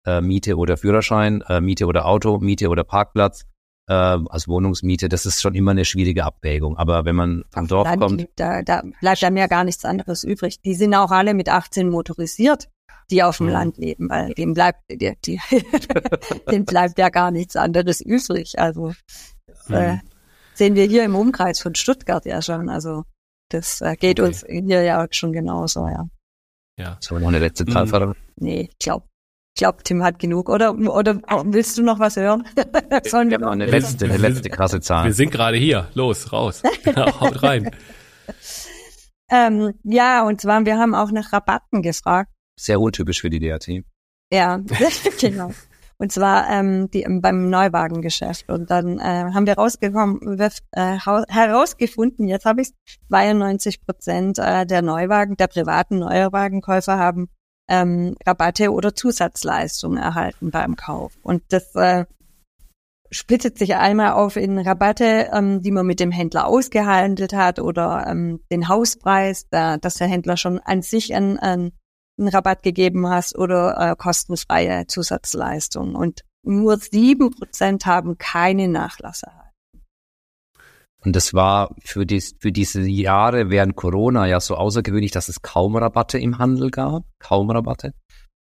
äh, 0.05 0.21
Miete 0.21 0.57
oder 0.57 0.77
Führerschein, 0.77 1.41
äh, 1.47 1.61
Miete 1.61 1.85
oder 1.85 2.05
Auto, 2.05 2.39
Miete 2.39 2.69
oder 2.69 2.83
Parkplatz, 2.83 3.45
äh, 3.87 3.93
als 3.93 4.47
Wohnungsmiete, 4.47 5.09
das 5.09 5.25
ist 5.25 5.41
schon 5.41 5.55
immer 5.55 5.71
eine 5.71 5.85
schwierige 5.85 6.23
Abwägung. 6.23 6.77
Aber 6.77 7.05
wenn 7.05 7.15
man 7.15 7.43
vom 7.51 7.67
Dorf 7.67 7.87
Land 7.87 8.01
kommt. 8.01 8.27
Da, 8.35 8.61
da 8.61 8.83
bleibt 8.99 9.21
ja 9.21 9.29
mehr 9.29 9.47
gar 9.47 9.63
nichts 9.63 9.85
anderes 9.85 10.23
übrig. 10.23 10.61
Die 10.61 10.75
sind 10.75 10.93
auch 10.93 11.11
alle 11.11 11.33
mit 11.33 11.49
18 11.49 11.89
motorisiert, 11.89 12.69
die 13.09 13.23
auf 13.23 13.37
dem 13.37 13.47
ja. 13.47 13.53
Land 13.53 13.77
leben, 13.77 14.09
weil 14.09 14.33
dem 14.33 14.53
bleibt, 14.53 14.79
die, 14.89 15.13
die 15.25 15.39
dem 16.51 16.65
bleibt 16.65 16.97
ja 16.97 17.09
gar 17.09 17.31
nichts 17.31 17.55
anderes 17.55 18.01
übrig. 18.01 18.59
Also 18.59 18.93
äh, 19.69 19.97
sehen 20.61 20.75
wir 20.75 20.85
hier 20.85 21.03
im 21.03 21.15
Umkreis 21.15 21.59
von 21.59 21.73
Stuttgart 21.73 22.23
ja 22.23 22.39
schon. 22.39 22.69
Also 22.69 23.05
das 23.49 23.81
äh, 23.81 23.95
geht 23.95 24.19
okay. 24.19 24.27
uns 24.27 24.45
hier 24.47 24.83
ja 24.83 25.07
schon 25.09 25.33
genauso, 25.33 25.87
ja. 25.87 26.07
Ja. 26.77 26.97
Sollen 26.99 27.21
wir 27.21 27.25
noch 27.25 27.35
eine 27.35 27.39
letzte 27.39 27.65
Zahl 27.65 27.87
verraten? 27.87 28.15
Nee, 28.35 28.69
ich 28.69 28.77
glaube 28.77 29.07
Ich 29.55 29.59
glaube, 29.59 29.81
Tim 29.83 30.03
hat 30.03 30.19
genug. 30.19 30.49
Oder, 30.49 30.75
oder 30.75 31.19
willst 31.45 31.79
du 31.79 31.83
noch 31.83 31.97
was 31.97 32.15
hören? 32.15 32.47
Sollen 33.05 33.31
wir 33.31 33.39
noch 33.39 33.49
eine 33.49 33.65
letzte, 33.65 34.05
eine 34.05 34.17
letzte 34.17 34.51
krasse 34.51 34.81
Zahl. 34.81 35.05
Wir 35.05 35.13
sind 35.15 35.31
gerade 35.31 35.57
hier. 35.57 35.89
Los, 35.95 36.31
raus. 36.31 36.61
Haut 36.95 37.41
rein. 37.41 37.71
ähm, 39.31 39.73
ja, 39.83 40.27
und 40.27 40.41
zwar, 40.41 40.63
wir 40.63 40.77
haben 40.77 40.93
auch 40.93 41.11
nach 41.11 41.33
Rabatten 41.33 41.81
gefragt. 41.81 42.31
Sehr 42.59 42.79
untypisch 42.79 43.21
für 43.21 43.31
die 43.31 43.39
DAT. 43.39 43.67
Ja, 44.31 44.61
genau. 45.19 45.51
Und 46.01 46.11
zwar 46.11 46.49
ähm, 46.49 46.89
die, 46.89 47.05
beim 47.07 47.51
Neuwagengeschäft. 47.51 48.49
Und 48.49 48.71
dann 48.71 48.97
äh, 48.97 49.03
haben 49.35 49.45
wir 49.45 49.53
rausgekommen, 49.53 50.39
äh, 50.39 50.97
herausgefunden, 50.97 52.27
jetzt 52.27 52.45
habe 52.45 52.61
ich 52.63 52.71
92 53.09 53.85
Prozent 53.85 54.39
äh, 54.39 54.65
der 54.65 54.81
Neuwagen, 54.81 55.37
der 55.37 55.45
privaten 55.45 55.99
Neuwagenkäufer 55.99 56.97
haben 56.97 57.29
ähm, 57.69 58.15
Rabatte 58.25 58.71
oder 58.71 58.95
Zusatzleistungen 58.95 59.99
erhalten 59.99 60.49
beim 60.49 60.75
Kauf. 60.75 61.13
Und 61.21 61.43
das 61.49 61.75
äh, 61.75 62.05
splittet 63.11 63.59
sich 63.59 63.75
einmal 63.75 64.13
auf 64.13 64.37
in 64.37 64.57
Rabatte, 64.57 65.29
ähm, 65.31 65.61
die 65.61 65.71
man 65.71 65.85
mit 65.85 65.99
dem 65.99 66.09
Händler 66.09 66.47
ausgehandelt 66.47 67.33
hat 67.33 67.59
oder 67.59 68.07
ähm, 68.07 68.39
den 68.51 68.67
Hauspreis, 68.69 69.45
da, 69.51 69.77
dass 69.77 69.95
der 69.95 70.07
Händler 70.07 70.35
schon 70.35 70.57
an 70.57 70.81
sich 70.81 71.13
einen, 71.13 71.37
einen, 71.37 71.73
einen 72.17 72.29
Rabatt 72.29 72.63
gegeben 72.63 73.07
hast 73.07 73.37
oder 73.37 73.77
äh, 73.77 73.95
kostenfreie 73.95 74.87
Zusatzleistungen. 74.87 75.95
Und 75.95 76.23
nur 76.43 76.77
sieben 76.77 77.31
Prozent 77.31 77.85
haben 77.85 78.17
keine 78.17 78.67
Nachlasse 78.67 79.27
erhalten. 79.27 79.51
Und 81.03 81.15
das 81.15 81.33
war 81.33 81.75
für, 81.83 82.05
dies, 82.05 82.35
für 82.39 82.51
diese 82.51 82.81
Jahre 82.81 83.49
während 83.49 83.75
Corona 83.75 84.27
ja 84.27 84.39
so 84.39 84.55
außergewöhnlich, 84.55 85.11
dass 85.11 85.29
es 85.29 85.41
kaum 85.41 85.75
Rabatte 85.75 86.19
im 86.19 86.37
Handel 86.37 86.69
gab, 86.69 87.03
kaum 87.19 87.49
Rabatte. 87.49 87.93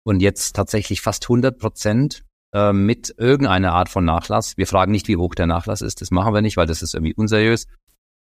Und 0.03 0.21
jetzt 0.21 0.55
tatsächlich 0.55 1.01
fast 1.01 1.25
100 1.25 1.59
Prozent 1.59 2.23
äh, 2.53 2.73
mit 2.73 3.13
irgendeiner 3.17 3.73
Art 3.73 3.89
von 3.89 4.05
Nachlass. 4.05 4.57
Wir 4.57 4.65
fragen 4.65 4.91
nicht, 4.91 5.07
wie 5.07 5.17
hoch 5.17 5.35
der 5.35 5.45
Nachlass 5.45 5.81
ist, 5.81 6.01
das 6.01 6.09
machen 6.09 6.33
wir 6.33 6.41
nicht, 6.41 6.57
weil 6.57 6.65
das 6.65 6.81
ist 6.81 6.95
irgendwie 6.95 7.13
unseriös. 7.13 7.67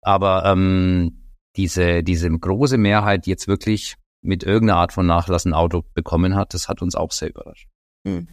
Aber 0.02 0.46
ähm, 0.46 1.30
diese, 1.56 2.04
diese 2.04 2.30
große 2.30 2.78
Mehrheit 2.78 3.28
jetzt 3.28 3.48
wirklich 3.48 3.96
mit 4.24 4.44
irgendeiner 4.44 4.80
Art 4.80 4.94
von 4.94 5.06
Nachlass 5.06 5.46
ein 5.46 5.54
Auto 5.54 5.84
bekommen 5.94 6.36
hat, 6.36 6.54
das 6.54 6.70
hat 6.70 6.82
uns 6.82 6.96
auch 6.96 7.12
sehr 7.12 7.30
überrascht. 7.30 7.68
Hm. 8.08 8.28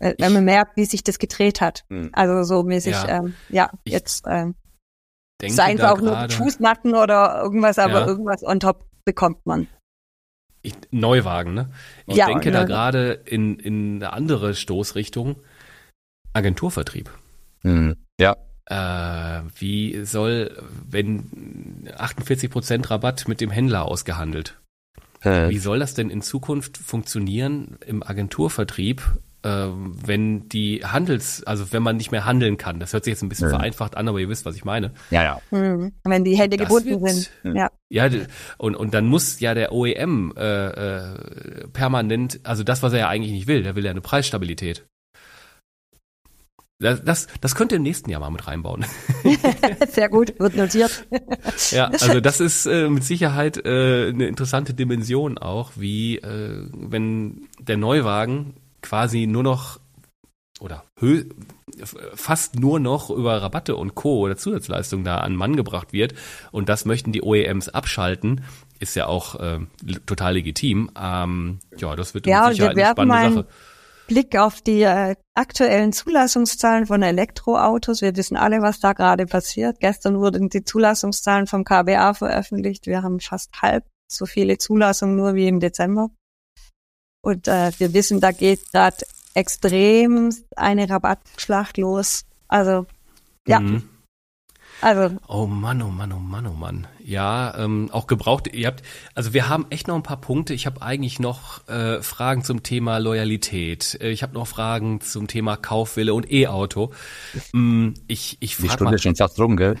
Wenn 0.00 0.32
man 0.32 0.44
merkt, 0.44 0.76
wie 0.76 0.84
sich 0.84 1.02
das 1.02 1.18
gedreht 1.18 1.60
hat. 1.60 1.84
Hm. 1.88 2.10
Also 2.12 2.42
so 2.42 2.62
mäßig, 2.62 2.92
ja, 2.92 3.08
ähm, 3.08 3.34
ja 3.48 3.70
jetzt 3.84 4.24
ähm, 4.28 4.54
denke 5.40 5.54
Seien 5.54 5.78
es 5.78 5.84
auch 5.84 6.00
nur 6.00 6.28
Fußmatten 6.28 6.94
oder 6.94 7.40
irgendwas, 7.42 7.78
aber 7.78 8.00
ja. 8.00 8.06
irgendwas 8.06 8.42
on 8.42 8.60
top 8.60 8.84
bekommt 9.04 9.46
man. 9.46 9.68
Ich, 10.62 10.74
Neuwagen, 10.90 11.54
ne? 11.54 11.70
Ich 12.06 12.16
ja, 12.16 12.26
denke 12.26 12.50
ja. 12.50 12.60
da 12.60 12.64
gerade 12.64 13.12
in, 13.12 13.58
in 13.58 13.96
eine 13.96 14.12
andere 14.12 14.54
Stoßrichtung. 14.54 15.36
Agenturvertrieb. 16.32 17.10
Hm. 17.60 17.96
Ja. 18.18 18.36
Äh, 18.66 19.42
wie 19.56 20.04
soll, 20.04 20.56
wenn 20.88 21.86
48% 21.96 22.90
Rabatt 22.90 23.28
mit 23.28 23.40
dem 23.40 23.50
Händler 23.50 23.84
ausgehandelt? 23.84 24.58
Äh. 25.24 25.50
Wie 25.50 25.58
soll 25.58 25.78
das 25.78 25.94
denn 25.94 26.10
in 26.10 26.22
Zukunft 26.22 26.76
funktionieren 26.76 27.78
im 27.86 28.02
Agenturvertrieb, 28.02 29.02
äh, 29.44 29.68
wenn 29.68 30.48
die 30.48 30.84
Handels, 30.84 31.44
also 31.44 31.72
wenn 31.72 31.82
man 31.82 31.96
nicht 31.96 32.10
mehr 32.10 32.24
handeln 32.24 32.56
kann. 32.56 32.80
Das 32.80 32.92
hört 32.92 33.04
sich 33.04 33.12
jetzt 33.12 33.22
ein 33.22 33.28
bisschen 33.28 33.50
ja. 33.50 33.56
vereinfacht 33.56 33.96
an, 33.96 34.08
aber 34.08 34.18
ihr 34.18 34.28
wisst, 34.28 34.44
was 34.46 34.56
ich 34.56 34.64
meine. 34.64 34.92
Ja, 35.10 35.22
ja. 35.22 35.40
Mhm. 35.50 35.92
Wenn 36.02 36.24
die 36.24 36.36
Hände 36.36 36.56
das 36.56 36.68
gebunden 36.68 37.02
wird, 37.02 37.30
sind. 37.42 37.54
Ja. 37.54 37.70
Ja, 37.90 38.08
und, 38.58 38.74
und 38.74 38.94
dann 38.94 39.06
muss 39.06 39.38
ja 39.40 39.54
der 39.54 39.72
OEM 39.72 40.32
äh, 40.36 40.66
äh, 40.66 41.68
permanent, 41.72 42.40
also 42.42 42.64
das, 42.64 42.82
was 42.82 42.92
er 42.92 43.00
ja 43.00 43.08
eigentlich 43.08 43.32
nicht 43.32 43.46
will, 43.46 43.62
der 43.62 43.76
will 43.76 43.84
ja 43.84 43.90
eine 43.90 44.00
Preisstabilität. 44.00 44.86
Das, 46.80 47.04
das, 47.04 47.28
das 47.40 47.54
könnte 47.54 47.76
im 47.76 47.82
nächsten 47.82 48.10
Jahr 48.10 48.20
mal 48.20 48.30
mit 48.30 48.46
reinbauen. 48.46 48.84
Sehr 49.88 50.08
gut, 50.08 50.38
wird 50.38 50.56
notiert. 50.56 51.06
ja, 51.70 51.86
also 51.86 52.20
das 52.20 52.40
ist 52.40 52.66
äh, 52.66 52.88
mit 52.88 53.04
Sicherheit 53.04 53.64
äh, 53.64 54.08
eine 54.08 54.26
interessante 54.26 54.74
Dimension 54.74 55.38
auch, 55.38 55.72
wie 55.76 56.18
äh, 56.18 56.66
wenn 56.72 57.48
der 57.60 57.76
Neuwagen 57.76 58.54
quasi 58.82 59.26
nur 59.26 59.44
noch 59.44 59.80
oder 60.60 60.84
hö 60.98 61.24
fast 62.14 62.58
nur 62.58 62.78
noch 62.78 63.10
über 63.10 63.42
Rabatte 63.42 63.76
und 63.76 63.94
Co. 63.94 64.20
oder 64.20 64.36
Zusatzleistungen 64.36 65.04
da 65.04 65.18
an 65.18 65.34
Mann 65.34 65.56
gebracht 65.56 65.92
wird. 65.92 66.14
Und 66.52 66.68
das 66.68 66.84
möchten 66.84 67.12
die 67.12 67.22
OEMs 67.22 67.68
abschalten. 67.68 68.44
Ist 68.78 68.94
ja 68.94 69.06
auch 69.06 69.34
äh, 69.40 69.58
total 70.06 70.34
legitim. 70.34 70.90
Ähm, 71.00 71.58
ja, 71.76 71.96
das 71.96 72.14
wird 72.14 72.26
ja, 72.26 72.46
mit 72.46 72.56
Sicherheit 72.56 72.78
eine 72.78 72.90
spannende 72.90 73.34
Sache. 73.34 73.46
Blick 74.06 74.36
auf 74.36 74.60
die 74.60 74.82
äh, 74.82 75.16
aktuellen 75.34 75.92
Zulassungszahlen 75.92 76.86
von 76.86 77.02
Elektroautos. 77.02 78.02
Wir 78.02 78.14
wissen 78.16 78.36
alle, 78.36 78.60
was 78.60 78.80
da 78.80 78.92
gerade 78.92 79.26
passiert. 79.26 79.80
Gestern 79.80 80.18
wurden 80.18 80.48
die 80.48 80.64
Zulassungszahlen 80.64 81.46
vom 81.46 81.64
KBA 81.64 82.14
veröffentlicht. 82.14 82.86
Wir 82.86 83.02
haben 83.02 83.20
fast 83.20 83.50
halb 83.62 83.84
so 84.10 84.26
viele 84.26 84.58
Zulassungen 84.58 85.16
nur 85.16 85.34
wie 85.34 85.48
im 85.48 85.60
Dezember. 85.60 86.10
Und 87.22 87.48
äh, 87.48 87.72
wir 87.78 87.94
wissen, 87.94 88.20
da 88.20 88.32
geht 88.32 88.70
gerade 88.72 88.98
extrem 89.32 90.30
eine 90.56 90.88
Rabattschlacht 90.88 91.78
los. 91.78 92.24
Also, 92.48 92.86
ja. 93.46 93.60
Mhm. 93.60 93.88
Also. 94.80 95.16
Oh 95.28 95.46
Mann, 95.46 95.82
oh 95.82 95.88
Mann, 95.88 96.12
oh 96.12 96.18
Mann, 96.18 96.46
oh 96.46 96.52
Mann. 96.52 96.86
Ja, 97.02 97.56
ähm, 97.56 97.88
auch 97.92 98.06
gebraucht. 98.06 98.48
Ihr 98.52 98.66
habt, 98.66 98.82
also 99.14 99.32
wir 99.32 99.48
haben 99.48 99.66
echt 99.70 99.88
noch 99.88 99.94
ein 99.94 100.02
paar 100.02 100.20
Punkte. 100.20 100.54
Ich 100.54 100.66
habe 100.66 100.82
eigentlich 100.82 101.18
noch 101.18 101.66
äh, 101.68 102.02
Fragen 102.02 102.44
zum 102.44 102.62
Thema 102.62 102.98
Loyalität. 102.98 103.98
Äh, 104.00 104.10
ich 104.10 104.22
habe 104.22 104.34
noch 104.34 104.46
Fragen 104.46 105.00
zum 105.00 105.26
Thema 105.26 105.56
Kaufwille 105.56 106.14
und 106.14 106.30
E-Auto. 106.30 106.92
Ähm, 107.52 107.94
ich 108.08 108.36
ich 108.40 108.56
Die 108.56 108.68
Stunde 108.68 108.84
mal, 108.84 108.94
ist 108.94 109.02
schon 109.02 109.16
fast 109.16 109.38
rum, 109.38 109.56
gell? 109.56 109.76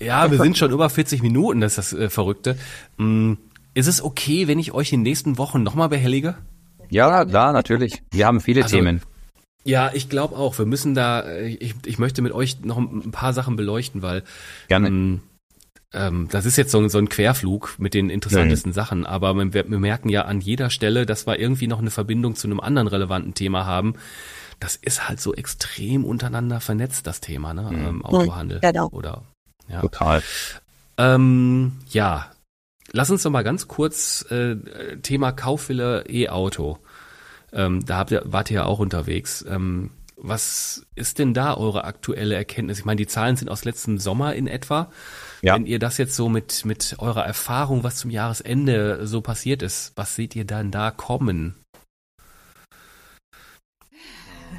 Ja, 0.00 0.30
wir 0.30 0.38
sind 0.38 0.58
schon 0.58 0.72
über 0.72 0.90
40 0.90 1.22
Minuten. 1.22 1.60
Das 1.60 1.78
ist 1.78 1.92
das 1.92 1.98
äh, 1.98 2.10
Verrückte. 2.10 2.56
Ähm, 2.98 3.38
ist 3.74 3.86
es 3.86 4.02
okay, 4.02 4.48
wenn 4.48 4.58
ich 4.58 4.72
euch 4.72 4.92
in 4.92 5.00
den 5.00 5.10
nächsten 5.10 5.38
Wochen 5.38 5.62
nochmal 5.62 5.88
behellige? 5.88 6.36
Ja, 6.90 7.24
klar, 7.24 7.52
natürlich. 7.52 8.02
Wir 8.10 8.26
haben 8.26 8.40
viele 8.40 8.62
also, 8.62 8.76
Themen. 8.76 9.02
Ja, 9.68 9.90
ich 9.92 10.08
glaube 10.08 10.34
auch. 10.34 10.58
Wir 10.58 10.64
müssen 10.64 10.94
da, 10.94 11.30
ich, 11.36 11.74
ich 11.84 11.98
möchte 11.98 12.22
mit 12.22 12.32
euch 12.32 12.60
noch 12.64 12.78
ein 12.78 13.10
paar 13.10 13.34
Sachen 13.34 13.54
beleuchten, 13.54 14.00
weil 14.00 14.22
Gerne. 14.68 14.88
Ähm, 14.88 15.20
ähm, 15.92 16.28
das 16.30 16.46
ist 16.46 16.56
jetzt 16.56 16.70
so, 16.70 16.88
so 16.88 16.96
ein 16.96 17.10
Querflug 17.10 17.74
mit 17.78 17.92
den 17.92 18.08
interessantesten 18.08 18.70
Nein. 18.70 18.74
Sachen, 18.74 19.06
aber 19.06 19.34
wir, 19.36 19.70
wir 19.70 19.78
merken 19.78 20.08
ja 20.08 20.22
an 20.22 20.40
jeder 20.40 20.70
Stelle, 20.70 21.04
dass 21.04 21.26
wir 21.26 21.38
irgendwie 21.38 21.66
noch 21.66 21.80
eine 21.80 21.90
Verbindung 21.90 22.34
zu 22.34 22.46
einem 22.46 22.60
anderen 22.60 22.88
relevanten 22.88 23.34
Thema 23.34 23.66
haben. 23.66 23.94
Das 24.58 24.74
ist 24.74 25.06
halt 25.06 25.20
so 25.20 25.34
extrem 25.34 26.06
untereinander 26.06 26.60
vernetzt, 26.60 27.06
das 27.06 27.20
Thema, 27.20 27.52
ne? 27.52 27.68
Mhm. 27.70 27.86
Ähm, 27.86 28.04
Autohandel. 28.06 28.60
Genau. 28.60 28.88
Oder 28.88 29.22
ja. 29.68 29.82
Total. 29.82 30.22
Ähm, 30.96 31.72
ja, 31.90 32.30
Lass 32.92 33.10
uns 33.10 33.22
doch 33.22 33.30
mal 33.30 33.44
ganz 33.44 33.68
kurz 33.68 34.24
äh, 34.30 34.56
Thema 35.02 35.32
Kaufwille 35.32 36.06
E-Auto. 36.08 36.78
Ähm, 37.52 37.84
da 37.84 37.96
habt 37.96 38.10
ihr, 38.10 38.22
wart 38.24 38.50
ihr 38.50 38.56
ja 38.56 38.64
auch 38.64 38.78
unterwegs. 38.78 39.44
Ähm, 39.48 39.90
was 40.20 40.84
ist 40.96 41.18
denn 41.18 41.32
da 41.32 41.56
eure 41.56 41.84
aktuelle 41.84 42.34
Erkenntnis? 42.34 42.80
Ich 42.80 42.84
meine, 42.84 42.96
die 42.96 43.06
Zahlen 43.06 43.36
sind 43.36 43.48
aus 43.48 43.64
letztem 43.64 43.98
Sommer 43.98 44.34
in 44.34 44.48
etwa. 44.48 44.90
Ja. 45.42 45.54
Wenn 45.54 45.66
ihr 45.66 45.78
das 45.78 45.96
jetzt 45.98 46.16
so 46.16 46.28
mit, 46.28 46.64
mit 46.64 46.96
eurer 46.98 47.24
Erfahrung, 47.24 47.84
was 47.84 47.96
zum 47.96 48.10
Jahresende 48.10 49.06
so 49.06 49.20
passiert 49.20 49.62
ist, 49.62 49.92
was 49.94 50.16
seht 50.16 50.34
ihr 50.34 50.44
dann 50.44 50.70
da 50.72 50.90
kommen? 50.90 51.54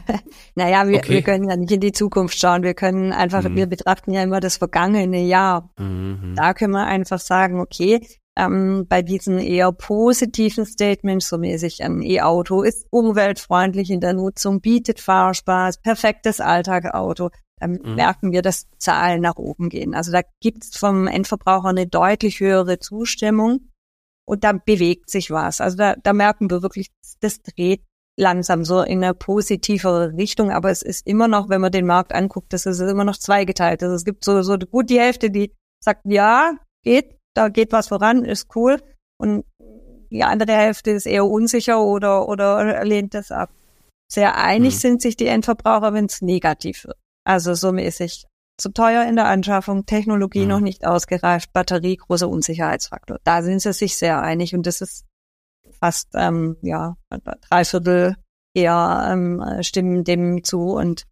naja, 0.56 0.88
wir, 0.88 1.00
okay. 1.00 1.16
wir 1.16 1.22
können 1.22 1.50
ja 1.50 1.56
nicht 1.56 1.72
in 1.72 1.82
die 1.82 1.92
Zukunft 1.92 2.40
schauen. 2.40 2.64
Wir 2.64 2.74
können 2.74 3.12
einfach, 3.12 3.44
mhm. 3.44 3.56
wir 3.56 3.68
betrachten 3.68 4.12
ja 4.12 4.24
immer 4.24 4.40
das 4.40 4.58
vergangene 4.58 5.22
Jahr. 5.22 5.70
Mhm. 5.78 6.36
Da 6.36 6.54
können 6.54 6.74
wir 6.74 6.86
einfach 6.86 7.20
sagen, 7.20 7.60
okay, 7.60 8.08
ähm, 8.40 8.86
bei 8.88 9.02
diesen 9.02 9.40
eher 9.40 9.72
positiven 9.72 10.66
Statements, 10.66 11.30
so 11.30 11.38
mäßig 11.38 11.84
ein 11.84 12.02
E-Auto 12.02 12.64
ist 12.64 12.88
umweltfreundlich 12.90 13.90
in 13.90 14.00
der 14.00 14.14
Nutzung, 14.14 14.62
bietet 14.62 15.00
Fahrspaß, 15.00 15.82
perfektes 15.82 16.40
Alltagauto, 16.40 17.30
dann 17.60 17.80
mhm. 17.84 17.96
merken 17.96 18.32
wir, 18.32 18.42
dass 18.42 18.68
Zahlen 18.78 19.22
nach 19.22 19.36
oben 19.36 19.70
gehen. 19.70 19.94
Also 19.94 20.12
da 20.12 20.22
gibt 20.40 20.64
es 20.64 20.78
vom 20.78 21.08
Endverbraucher 21.08 21.70
eine 21.70 21.88
deutlich 21.88 22.40
höhere 22.40 22.80
Zustimmung 22.80 23.70
und 24.26 24.44
da 24.44 24.54
bewegt 24.54 25.10
sich 25.10 25.32
was. 25.32 25.60
Also 25.60 25.76
da, 25.78 25.96
da 26.02 26.14
merken 26.14 26.50
wir 26.50 26.62
wirklich, 26.62 26.90
das 27.20 27.42
dreht 27.42 27.84
langsam 28.18 28.64
so 28.64 28.82
in 28.82 29.04
eine 29.04 29.14
positivere 29.14 30.14
Richtung, 30.18 30.52
aber 30.52 30.72
es 30.72 30.82
ist 30.82 31.08
immer 31.08 31.28
noch, 31.28 31.50
wenn 31.50 31.62
man 31.62 31.72
den 31.72 31.86
Markt 31.86 32.14
anguckt, 32.14 32.54
das 32.54 32.66
ist 32.66 32.80
immer 32.80 33.06
noch 33.06 33.18
zweigeteilt. 33.18 33.84
Also 33.84 33.96
es 33.96 34.06
gibt 34.06 34.24
so, 34.24 34.42
so 34.42 34.58
gut 34.58 34.90
die 34.90 35.00
Hälfte, 35.00 35.30
die 35.30 35.54
sagt, 35.84 36.02
ja, 36.06 36.54
geht, 36.84 37.18
da 37.40 37.48
geht 37.48 37.72
was 37.72 37.88
voran, 37.88 38.26
ist 38.26 38.54
cool. 38.56 38.82
Und 39.18 39.46
die 40.12 40.24
andere 40.24 40.52
Hälfte 40.52 40.92
ist 40.92 41.06
eher 41.06 41.26
unsicher 41.26 41.82
oder, 41.82 42.28
oder 42.28 42.84
lehnt 42.84 43.14
das 43.14 43.32
ab. 43.32 43.50
Sehr 44.12 44.36
einig 44.36 44.74
mhm. 44.76 44.80
sind 44.80 45.02
sich 45.02 45.16
die 45.16 45.28
Endverbraucher, 45.28 45.94
wenn 45.94 46.06
es 46.06 46.22
negativ 46.22 46.84
wird. 46.84 46.98
Also 47.26 47.54
so 47.54 47.72
mäßig 47.72 48.26
zu 48.58 48.74
teuer 48.74 49.06
in 49.06 49.16
der 49.16 49.28
Anschaffung, 49.28 49.86
Technologie 49.86 50.42
mhm. 50.42 50.48
noch 50.48 50.60
nicht 50.60 50.86
ausgereift, 50.86 51.54
Batterie 51.54 51.96
großer 51.96 52.28
Unsicherheitsfaktor. 52.28 53.20
Da 53.24 53.42
sind 53.42 53.62
sie 53.62 53.72
sich 53.72 53.96
sehr 53.96 54.22
einig 54.22 54.54
und 54.54 54.66
das 54.68 54.82
ist 54.82 55.06
fast 55.80 56.10
ähm, 56.16 56.58
ja 56.62 56.98
drei 57.50 57.64
Viertel 57.64 58.18
eher 58.54 59.08
ähm, 59.12 59.44
stimmen 59.62 60.04
dem 60.04 60.44
zu 60.44 60.72
und 60.72 61.06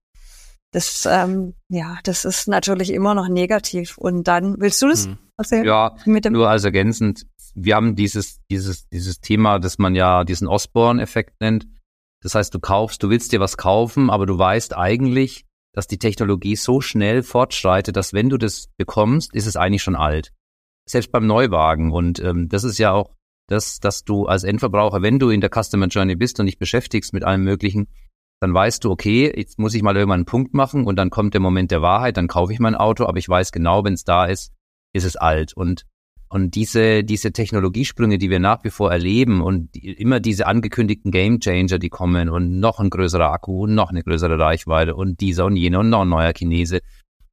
das, 0.71 1.07
ähm, 1.09 1.53
ja, 1.69 1.97
das 2.03 2.25
ist 2.25 2.47
natürlich 2.47 2.91
immer 2.91 3.15
noch 3.15 3.29
negativ. 3.29 3.97
Und 3.97 4.27
dann 4.27 4.59
willst 4.59 4.81
du 4.81 4.89
das 4.89 5.05
hm. 5.05 5.17
erzählen? 5.37 5.65
Ja, 5.65 5.95
mit 6.05 6.25
dem 6.25 6.33
nur 6.33 6.49
als 6.49 6.63
ergänzend. 6.63 7.25
Wir 7.55 7.75
haben 7.75 7.95
dieses, 7.95 8.39
dieses, 8.51 8.87
dieses 8.89 9.19
Thema, 9.19 9.59
das 9.59 9.79
man 9.79 9.95
ja 9.95 10.23
diesen 10.23 10.47
Osborne-Effekt 10.47 11.41
nennt. 11.41 11.67
Das 12.21 12.35
heißt, 12.35 12.53
du 12.53 12.59
kaufst, 12.59 13.01
du 13.01 13.09
willst 13.09 13.31
dir 13.31 13.39
was 13.39 13.57
kaufen, 13.57 14.09
aber 14.09 14.25
du 14.25 14.37
weißt 14.37 14.75
eigentlich, 14.75 15.45
dass 15.73 15.87
die 15.87 15.99
Technologie 15.99 16.55
so 16.55 16.81
schnell 16.81 17.23
fortschreitet, 17.23 17.95
dass 17.95 18.13
wenn 18.13 18.29
du 18.29 18.37
das 18.37 18.69
bekommst, 18.77 19.33
ist 19.33 19.45
es 19.45 19.55
eigentlich 19.55 19.83
schon 19.83 19.95
alt. 19.95 20.33
Selbst 20.89 21.11
beim 21.11 21.27
Neuwagen. 21.27 21.91
Und 21.91 22.19
ähm, 22.19 22.49
das 22.49 22.63
ist 22.63 22.77
ja 22.77 22.91
auch 22.91 23.13
das, 23.47 23.79
dass 23.79 24.03
du 24.03 24.25
als 24.25 24.43
Endverbraucher, 24.43 25.01
wenn 25.01 25.19
du 25.19 25.29
in 25.29 25.41
der 25.41 25.51
Customer 25.51 25.87
Journey 25.87 26.15
bist 26.15 26.39
und 26.39 26.47
dich 26.47 26.57
beschäftigst 26.57 27.13
mit 27.13 27.23
allem 27.23 27.43
Möglichen, 27.43 27.87
dann 28.39 28.53
weißt 28.53 28.83
du, 28.83 28.91
okay, 28.91 29.31
jetzt 29.35 29.57
muss 29.57 29.73
ich 29.73 29.81
mal 29.81 29.95
irgendwann 29.95 30.19
einen 30.19 30.25
Punkt 30.25 30.53
machen 30.53 30.85
und 30.85 30.95
dann 30.97 31.09
kommt 31.09 31.33
der 31.33 31.41
Moment 31.41 31.71
der 31.71 31.81
Wahrheit, 31.81 32.17
dann 32.17 32.27
kaufe 32.27 32.53
ich 32.53 32.59
mein 32.59 32.75
Auto, 32.75 33.05
aber 33.05 33.17
ich 33.17 33.27
weiß 33.27 33.51
genau, 33.51 33.83
wenn 33.83 33.93
es 33.93 34.03
da 34.03 34.25
ist, 34.25 34.51
ist 34.93 35.05
es 35.05 35.15
alt. 35.15 35.53
Und, 35.53 35.85
und 36.29 36.53
diese, 36.53 37.03
diese 37.03 37.31
Technologiesprünge, 37.31 38.19
die 38.19 38.29
wir 38.29 38.39
nach 38.39 38.63
wie 38.63 38.69
vor 38.69 38.91
erleben 38.91 39.41
und 39.41 39.73
die, 39.73 39.91
immer 39.93 40.19
diese 40.19 40.45
angekündigten 40.45 41.11
Game 41.11 41.39
Changer, 41.39 41.79
die 41.79 41.89
kommen 41.89 42.29
und 42.29 42.59
noch 42.59 42.79
ein 42.79 42.91
größerer 42.91 43.31
Akku 43.31 43.63
und 43.63 43.73
noch 43.73 43.89
eine 43.89 44.03
größere 44.03 44.37
Reichweite 44.37 44.95
und 44.95 45.19
dieser 45.19 45.45
und 45.45 45.55
jener 45.55 45.79
und 45.79 45.89
noch 45.89 46.01
ein 46.01 46.09
neuer 46.09 46.33
Chinese, 46.33 46.81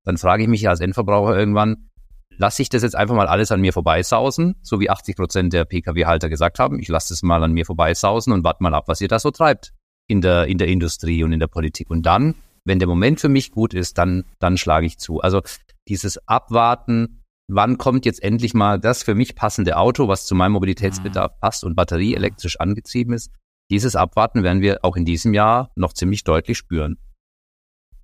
dann 0.04 0.16
frage 0.16 0.44
ich 0.44 0.48
mich 0.48 0.62
ja 0.62 0.70
als 0.70 0.80
Endverbraucher 0.80 1.36
irgendwann, 1.36 1.90
lasse 2.30 2.62
ich 2.62 2.70
das 2.70 2.82
jetzt 2.82 2.96
einfach 2.96 3.14
mal 3.14 3.26
alles 3.26 3.52
an 3.52 3.60
mir 3.60 3.74
vorbeisausen, 3.74 4.54
so 4.62 4.80
wie 4.80 4.88
80 4.88 5.16
Prozent 5.16 5.52
der 5.52 5.66
Pkw-Halter 5.66 6.30
gesagt 6.30 6.58
haben, 6.58 6.78
ich 6.78 6.88
lasse 6.88 7.12
das 7.12 7.22
mal 7.22 7.42
an 7.44 7.52
mir 7.52 7.66
vorbeisausen 7.66 8.32
und 8.32 8.42
warte 8.42 8.62
mal 8.62 8.74
ab, 8.74 8.84
was 8.86 9.02
ihr 9.02 9.08
da 9.08 9.18
so 9.18 9.30
treibt 9.30 9.74
in 10.06 10.20
der, 10.20 10.46
in 10.46 10.58
der 10.58 10.68
Industrie 10.68 11.22
und 11.22 11.32
in 11.32 11.40
der 11.40 11.46
Politik. 11.46 11.90
Und 11.90 12.02
dann, 12.02 12.34
wenn 12.64 12.78
der 12.78 12.88
Moment 12.88 13.20
für 13.20 13.28
mich 13.28 13.50
gut 13.50 13.74
ist, 13.74 13.98
dann, 13.98 14.24
dann 14.38 14.56
schlage 14.56 14.86
ich 14.86 14.98
zu. 14.98 15.20
Also 15.20 15.42
dieses 15.88 16.18
Abwarten, 16.28 17.22
wann 17.48 17.78
kommt 17.78 18.06
jetzt 18.06 18.22
endlich 18.22 18.54
mal 18.54 18.78
das 18.78 19.02
für 19.02 19.14
mich 19.14 19.34
passende 19.34 19.76
Auto, 19.76 20.08
was 20.08 20.26
zu 20.26 20.34
meinem 20.34 20.52
Mobilitätsbedarf 20.52 21.32
mhm. 21.32 21.40
passt 21.40 21.64
und 21.64 21.74
Batterie 21.74 22.14
elektrisch 22.14 22.60
angetrieben 22.60 23.12
ist, 23.12 23.30
dieses 23.70 23.96
Abwarten 23.96 24.42
werden 24.42 24.60
wir 24.60 24.84
auch 24.84 24.96
in 24.96 25.04
diesem 25.04 25.34
Jahr 25.34 25.70
noch 25.74 25.92
ziemlich 25.92 26.24
deutlich 26.24 26.58
spüren. 26.58 26.98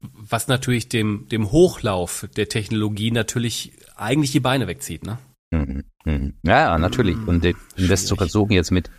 Was 0.00 0.48
natürlich 0.48 0.88
dem, 0.88 1.28
dem 1.30 1.52
Hochlauf 1.52 2.26
der 2.36 2.48
Technologie 2.48 3.10
natürlich 3.10 3.72
eigentlich 3.96 4.32
die 4.32 4.40
Beine 4.40 4.66
wegzieht, 4.66 5.04
ne? 5.04 5.18
Mhm. 5.50 5.84
Mhm. 6.04 6.34
Ja, 6.42 6.78
natürlich. 6.78 7.16
Mhm. 7.16 7.28
Und, 7.28 7.44
und 7.44 7.90
das 7.90 8.06
zu 8.06 8.16
versuchen 8.16 8.52
jetzt 8.52 8.70
mit 8.70 8.90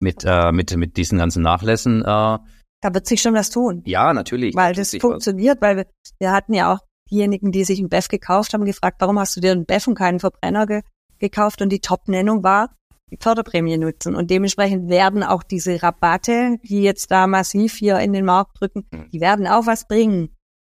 mit, 0.00 0.24
äh, 0.24 0.52
mit, 0.52 0.76
mit 0.76 0.96
diesen 0.96 1.18
ganzen 1.18 1.42
Nachlässen. 1.42 2.02
Äh, 2.02 2.04
da 2.04 2.94
wird 2.94 3.06
sich 3.06 3.22
schon 3.22 3.34
was 3.34 3.50
tun. 3.50 3.82
Ja, 3.86 4.12
natürlich. 4.12 4.54
Weil 4.54 4.74
das 4.74 4.94
funktioniert, 5.00 5.60
was. 5.60 5.68
weil 5.68 5.76
wir, 5.76 5.86
wir 6.18 6.32
hatten 6.32 6.52
ja 6.52 6.72
auch 6.72 6.80
diejenigen, 7.10 7.52
die 7.52 7.64
sich 7.64 7.78
einen 7.78 7.88
BEF 7.88 8.08
gekauft 8.08 8.52
haben, 8.52 8.64
gefragt, 8.64 8.96
warum 9.00 9.18
hast 9.18 9.36
du 9.36 9.40
dir 9.40 9.52
einen 9.52 9.64
BEF 9.64 9.86
und 9.86 9.94
keinen 9.94 10.20
Verbrenner 10.20 10.66
ge 10.66 10.82
gekauft? 11.18 11.62
Und 11.62 11.70
die 11.70 11.80
Top-Nennung 11.80 12.42
war, 12.42 12.76
die 13.10 13.18
Förderprämie 13.20 13.78
nutzen. 13.78 14.14
Und 14.14 14.30
dementsprechend 14.30 14.88
werden 14.90 15.22
auch 15.22 15.42
diese 15.42 15.82
Rabatte, 15.82 16.58
die 16.62 16.82
jetzt 16.82 17.10
da 17.10 17.26
massiv 17.26 17.74
hier 17.74 17.98
in 18.00 18.12
den 18.12 18.24
Markt 18.24 18.60
drücken, 18.60 18.86
hm. 18.92 19.10
die 19.10 19.20
werden 19.20 19.46
auch 19.46 19.66
was 19.66 19.86
bringen. 19.86 20.34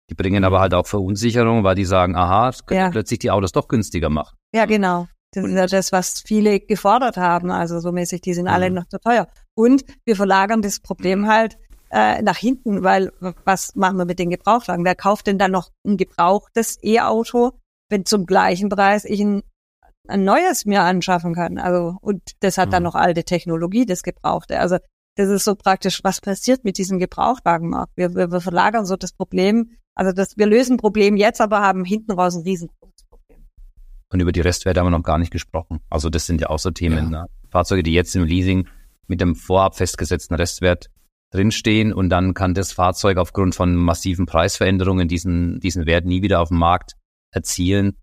Die 0.09 0.15
bringen 0.15 0.43
aber 0.43 0.59
halt 0.59 0.73
auch 0.73 0.87
Verunsicherung, 0.87 1.63
weil 1.63 1.75
die 1.75 1.85
sagen, 1.85 2.15
aha, 2.15 2.49
es 2.49 2.65
können 2.65 2.79
ja. 2.79 2.89
plötzlich 2.89 3.19
die 3.19 3.29
Autos 3.29 3.51
doch 3.51 3.67
günstiger 3.67 4.09
machen. 4.09 4.35
Ja, 4.53 4.65
genau. 4.65 5.07
Das 5.31 5.45
ist 5.45 5.53
ja 5.53 5.67
das, 5.67 5.91
was 5.91 6.21
viele 6.21 6.59
gefordert 6.59 7.17
haben. 7.17 7.51
Also 7.51 7.79
so 7.79 7.91
mäßig, 7.91 8.21
die 8.21 8.33
sind 8.33 8.45
mhm. 8.45 8.51
alle 8.51 8.71
noch 8.71 8.87
zu 8.87 8.99
teuer. 8.99 9.27
Und 9.55 9.83
wir 10.05 10.15
verlagern 10.15 10.61
das 10.61 10.79
Problem 10.79 11.27
halt 11.27 11.57
äh, 11.91 12.21
nach 12.21 12.37
hinten, 12.37 12.83
weil 12.83 13.11
was 13.45 13.75
machen 13.75 13.97
wir 13.97 14.05
mit 14.05 14.19
den 14.19 14.29
Gebrauchtwagen? 14.29 14.85
Wer 14.85 14.95
kauft 14.95 15.27
denn 15.27 15.37
dann 15.37 15.51
noch 15.51 15.69
ein 15.85 15.97
gebrauchtes 15.97 16.77
E-Auto, 16.83 17.51
wenn 17.89 18.05
zum 18.05 18.25
gleichen 18.25 18.69
Preis 18.69 19.05
ich 19.05 19.21
ein, 19.21 19.43
ein 20.07 20.23
neues 20.23 20.65
mir 20.65 20.81
anschaffen 20.81 21.35
kann? 21.35 21.57
Also 21.57 21.97
und 22.01 22.21
das 22.39 22.57
hat 22.57 22.69
mhm. 22.69 22.71
dann 22.71 22.83
noch 22.83 22.95
alte 22.95 23.23
Technologie, 23.23 23.85
das 23.85 24.03
Gebrauchte. 24.03 24.59
Also 24.59 24.77
das 25.15 25.29
ist 25.29 25.43
so 25.43 25.55
praktisch, 25.55 26.03
was 26.03 26.21
passiert 26.21 26.63
mit 26.63 26.77
diesem 26.77 26.97
Gebrauchtwagenmarkt? 26.97 27.91
Wir, 27.95 28.15
wir, 28.15 28.31
wir 28.31 28.41
verlagern 28.41 28.85
so 28.85 28.95
das 28.95 29.11
Problem, 29.11 29.71
also 29.93 30.13
das, 30.13 30.37
wir 30.37 30.45
lösen 30.45 30.73
ein 30.73 30.77
Problem 30.77 31.17
jetzt, 31.17 31.41
aber 31.41 31.59
haben 31.59 31.83
hinten 31.83 32.13
raus 32.13 32.35
ein 32.35 32.43
riesen 32.43 32.69
und 34.11 34.19
über 34.19 34.31
die 34.31 34.41
Restwerte 34.41 34.79
haben 34.79 34.87
wir 34.87 34.97
noch 34.97 35.03
gar 35.03 35.17
nicht 35.17 35.31
gesprochen. 35.31 35.79
Also 35.89 36.09
das 36.09 36.25
sind 36.25 36.41
ja 36.41 36.49
auch 36.49 36.59
so 36.59 36.71
Themen. 36.71 37.11
Ja. 37.11 37.23
Ne? 37.23 37.25
Fahrzeuge, 37.49 37.83
die 37.83 37.93
jetzt 37.93 38.15
im 38.15 38.23
Leasing 38.23 38.67
mit 39.07 39.21
dem 39.21 39.35
vorab 39.35 39.75
festgesetzten 39.75 40.35
Restwert 40.35 40.89
drinstehen 41.31 41.93
und 41.93 42.09
dann 42.09 42.33
kann 42.33 42.53
das 42.53 42.71
Fahrzeug 42.71 43.17
aufgrund 43.17 43.55
von 43.55 43.75
massiven 43.75 44.25
Preisveränderungen 44.25 45.07
diesen, 45.07 45.59
diesen 45.59 45.85
Wert 45.85 46.05
nie 46.05 46.21
wieder 46.21 46.41
auf 46.41 46.49
dem 46.49 46.57
Markt 46.57 46.93
erzielen, 47.31 47.97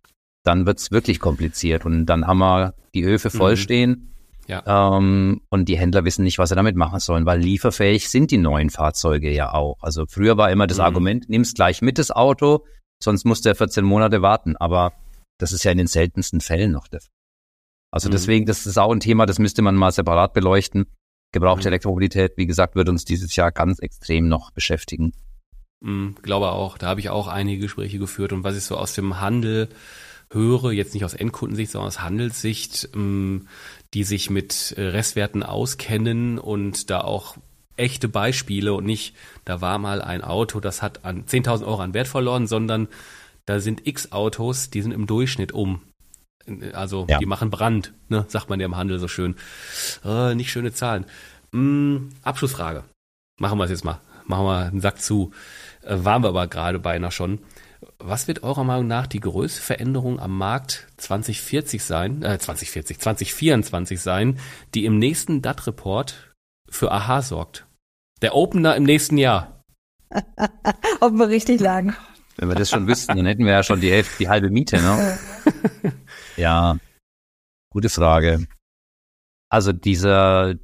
dann 0.45 0.67
wird's 0.67 0.93
wirklich 0.93 1.19
kompliziert. 1.19 1.85
Und 1.85 2.07
dann 2.07 2.27
haben 2.27 2.39
wir 2.39 2.75
die 2.95 3.05
Höfe 3.05 3.31
mhm. 3.37 3.57
stehen 3.57 4.15
ja. 4.47 4.97
ähm, 4.97 5.41
und 5.51 5.69
die 5.69 5.77
Händler 5.77 6.05
wissen 6.05 6.23
nicht, 6.23 6.39
was 6.39 6.51
sie 6.51 6.55
damit 6.55 6.77
machen 6.77 7.01
sollen, 7.01 7.27
weil 7.27 7.41
lieferfähig 7.41 8.09
sind 8.09 8.31
die 8.31 8.39
neuen 8.39 8.71
Fahrzeuge 8.71 9.31
ja 9.31 9.53
auch. 9.53 9.77
Also 9.81 10.05
früher 10.09 10.37
war 10.37 10.51
immer 10.51 10.69
das 10.69 10.79
mhm. 10.79 10.85
Argument, 10.85 11.29
nimm's 11.29 11.55
gleich 11.55 11.83
mit 11.83 11.99
das 11.99 12.11
Auto, 12.13 12.65
sonst 13.03 13.25
musst 13.25 13.45
du 13.45 13.49
ja 13.49 13.55
14 13.55 13.85
Monate 13.85 14.23
warten. 14.23 14.57
Aber 14.57 14.93
das 15.39 15.53
ist 15.53 15.65
ja 15.65 15.73
in 15.73 15.79
den 15.79 15.87
seltensten 15.87 16.41
Fällen 16.41 16.73
noch 16.73 16.89
der 16.89 17.01
Fall. 17.01 17.11
Also 17.91 18.09
mhm. 18.09 18.13
deswegen, 18.13 18.47
das 18.47 18.67
ist 18.67 18.79
auch 18.79 18.93
ein 18.93 19.01
Thema, 19.01 19.27
das 19.27 19.39
müsste 19.39 19.63
man 19.63 19.75
mal 19.75 19.93
separat 19.93 20.33
beleuchten. 20.35 20.87
Gebrauchte 21.33 21.69
mhm. 21.69 21.73
Elektromobilität, 21.73 22.33
wie 22.37 22.47
gesagt, 22.47 22.77
wird 22.77 22.89
uns 22.89 23.05
dieses 23.05 23.35
Jahr 23.37 23.53
ganz 23.53 23.79
extrem 23.79 24.29
noch 24.29 24.51
beschäftigen. 24.51 25.13
Mhm, 25.81 26.17
glaube 26.23 26.51
auch. 26.51 26.79
Da 26.79 26.89
habe 26.89 27.01
ich 27.01 27.11
auch 27.11 27.29
einige 27.29 27.63
Gespräche 27.63 27.99
geführt 27.99 28.33
und 28.33 28.45
was 28.45 28.57
ich 28.57 28.65
so 28.65 28.77
aus 28.77 28.95
dem 28.95 29.21
Handel 29.21 29.69
höre, 30.33 30.73
jetzt 30.73 30.95
nicht 30.95 31.05
aus 31.05 31.15
Endkundensicht, 31.15 31.71
sondern 31.71 31.89
aus 31.89 32.03
Handelssicht, 32.03 32.89
ähm, 32.95 33.49
die 33.95 34.05
sich 34.05 34.31
mit 34.31 34.75
äh, 34.77 34.83
Restwerten 34.83 35.43
auskennen 35.43 36.39
und 36.39 36.91
da 36.91 37.03
auch 37.03 37.37
echte 37.77 38.09
Beispiele 38.09 38.73
und 38.75 38.85
nicht, 38.85 39.15
da 39.45 39.61
war 39.61 39.79
mal 39.79 40.01
ein 40.03 40.23
Auto, 40.23 40.61
das 40.61 40.83
hat 40.83 41.05
an 41.05 41.25
10.000 41.25 41.65
Euro 41.67 41.81
an 41.81 41.95
Wert 41.95 42.09
verloren, 42.09 42.47
sondern 42.47 42.89
da 43.47 43.61
sind 43.61 43.87
x 43.87 44.13
Autos, 44.13 44.71
die 44.71 44.83
sind 44.83 44.93
im 44.93 45.07
Durchschnitt 45.07 45.53
um. 45.53 45.81
Also 46.73 47.07
ja. 47.09 47.19
die 47.19 47.27
machen 47.27 47.51
Brand, 47.51 47.93
ne, 48.09 48.25
sagt 48.29 48.51
man 48.51 48.61
ja 48.61 48.67
im 48.67 48.77
Handel 48.77 48.99
so 48.99 49.09
schön. 49.09 49.37
Äh, 50.05 50.35
nicht 50.35 50.51
schöne 50.51 50.73
Zahlen. 50.73 51.07
Hm, 51.53 52.11
Abschlussfrage. 52.23 52.85
Machen 53.39 53.59
wir 53.59 53.65
es 53.65 53.71
jetzt 53.71 53.85
mal. 53.85 54.01
Machen 54.27 54.47
wir 54.47 54.59
einen 54.59 54.81
Sack 54.81 55.01
zu. 55.01 55.33
Äh, 55.83 55.97
waren 55.99 56.23
wir 56.23 56.29
aber 56.29 56.47
gerade 56.47 56.79
beinahe 56.79 57.11
schon. 57.11 57.41
Was 57.99 58.29
wird 58.29 58.43
eurer 58.43 58.65
Meinung 58.65 58.87
nach 58.87 59.07
die 59.07 59.21
größte 59.21 59.61
Veränderung 59.61 60.19
am 60.21 60.37
Markt 60.37 60.89
2040 60.97 61.85
sein, 61.85 62.23
äh, 62.23 62.39
2040, 62.39 62.99
2024 62.99 64.01
sein, 64.01 64.39
die 64.75 64.85
im 64.85 64.99
nächsten 64.99 65.43
DAT-Report 65.43 66.33
für 66.69 66.93
Aha 66.93 67.23
sorgt? 67.23 67.67
Der 68.23 68.35
Opener 68.35 68.77
im 68.77 68.85
nächsten 68.85 69.19
Jahr. 69.19 69.63
Ob 71.01 71.13
wir 71.13 71.29
richtig 71.29 71.61
lagen. 71.61 71.95
Wenn 72.37 72.49
wir 72.49 72.55
das 72.55 72.71
schon 72.71 72.87
wüssten, 72.87 73.17
dann 73.17 73.27
hätten 73.27 73.45
wir 73.45 73.53
ja 73.53 73.63
schon 73.63 73.81
die 73.81 73.91
Hälfte, 73.91 74.17
die 74.19 74.29
halbe 74.29 74.51
Miete, 74.51 74.77
ne? 74.77 75.19
ja, 76.37 76.77
gute 77.71 77.89
Frage. 77.89 78.47
Also 79.49 79.73
dieser, 79.73 80.55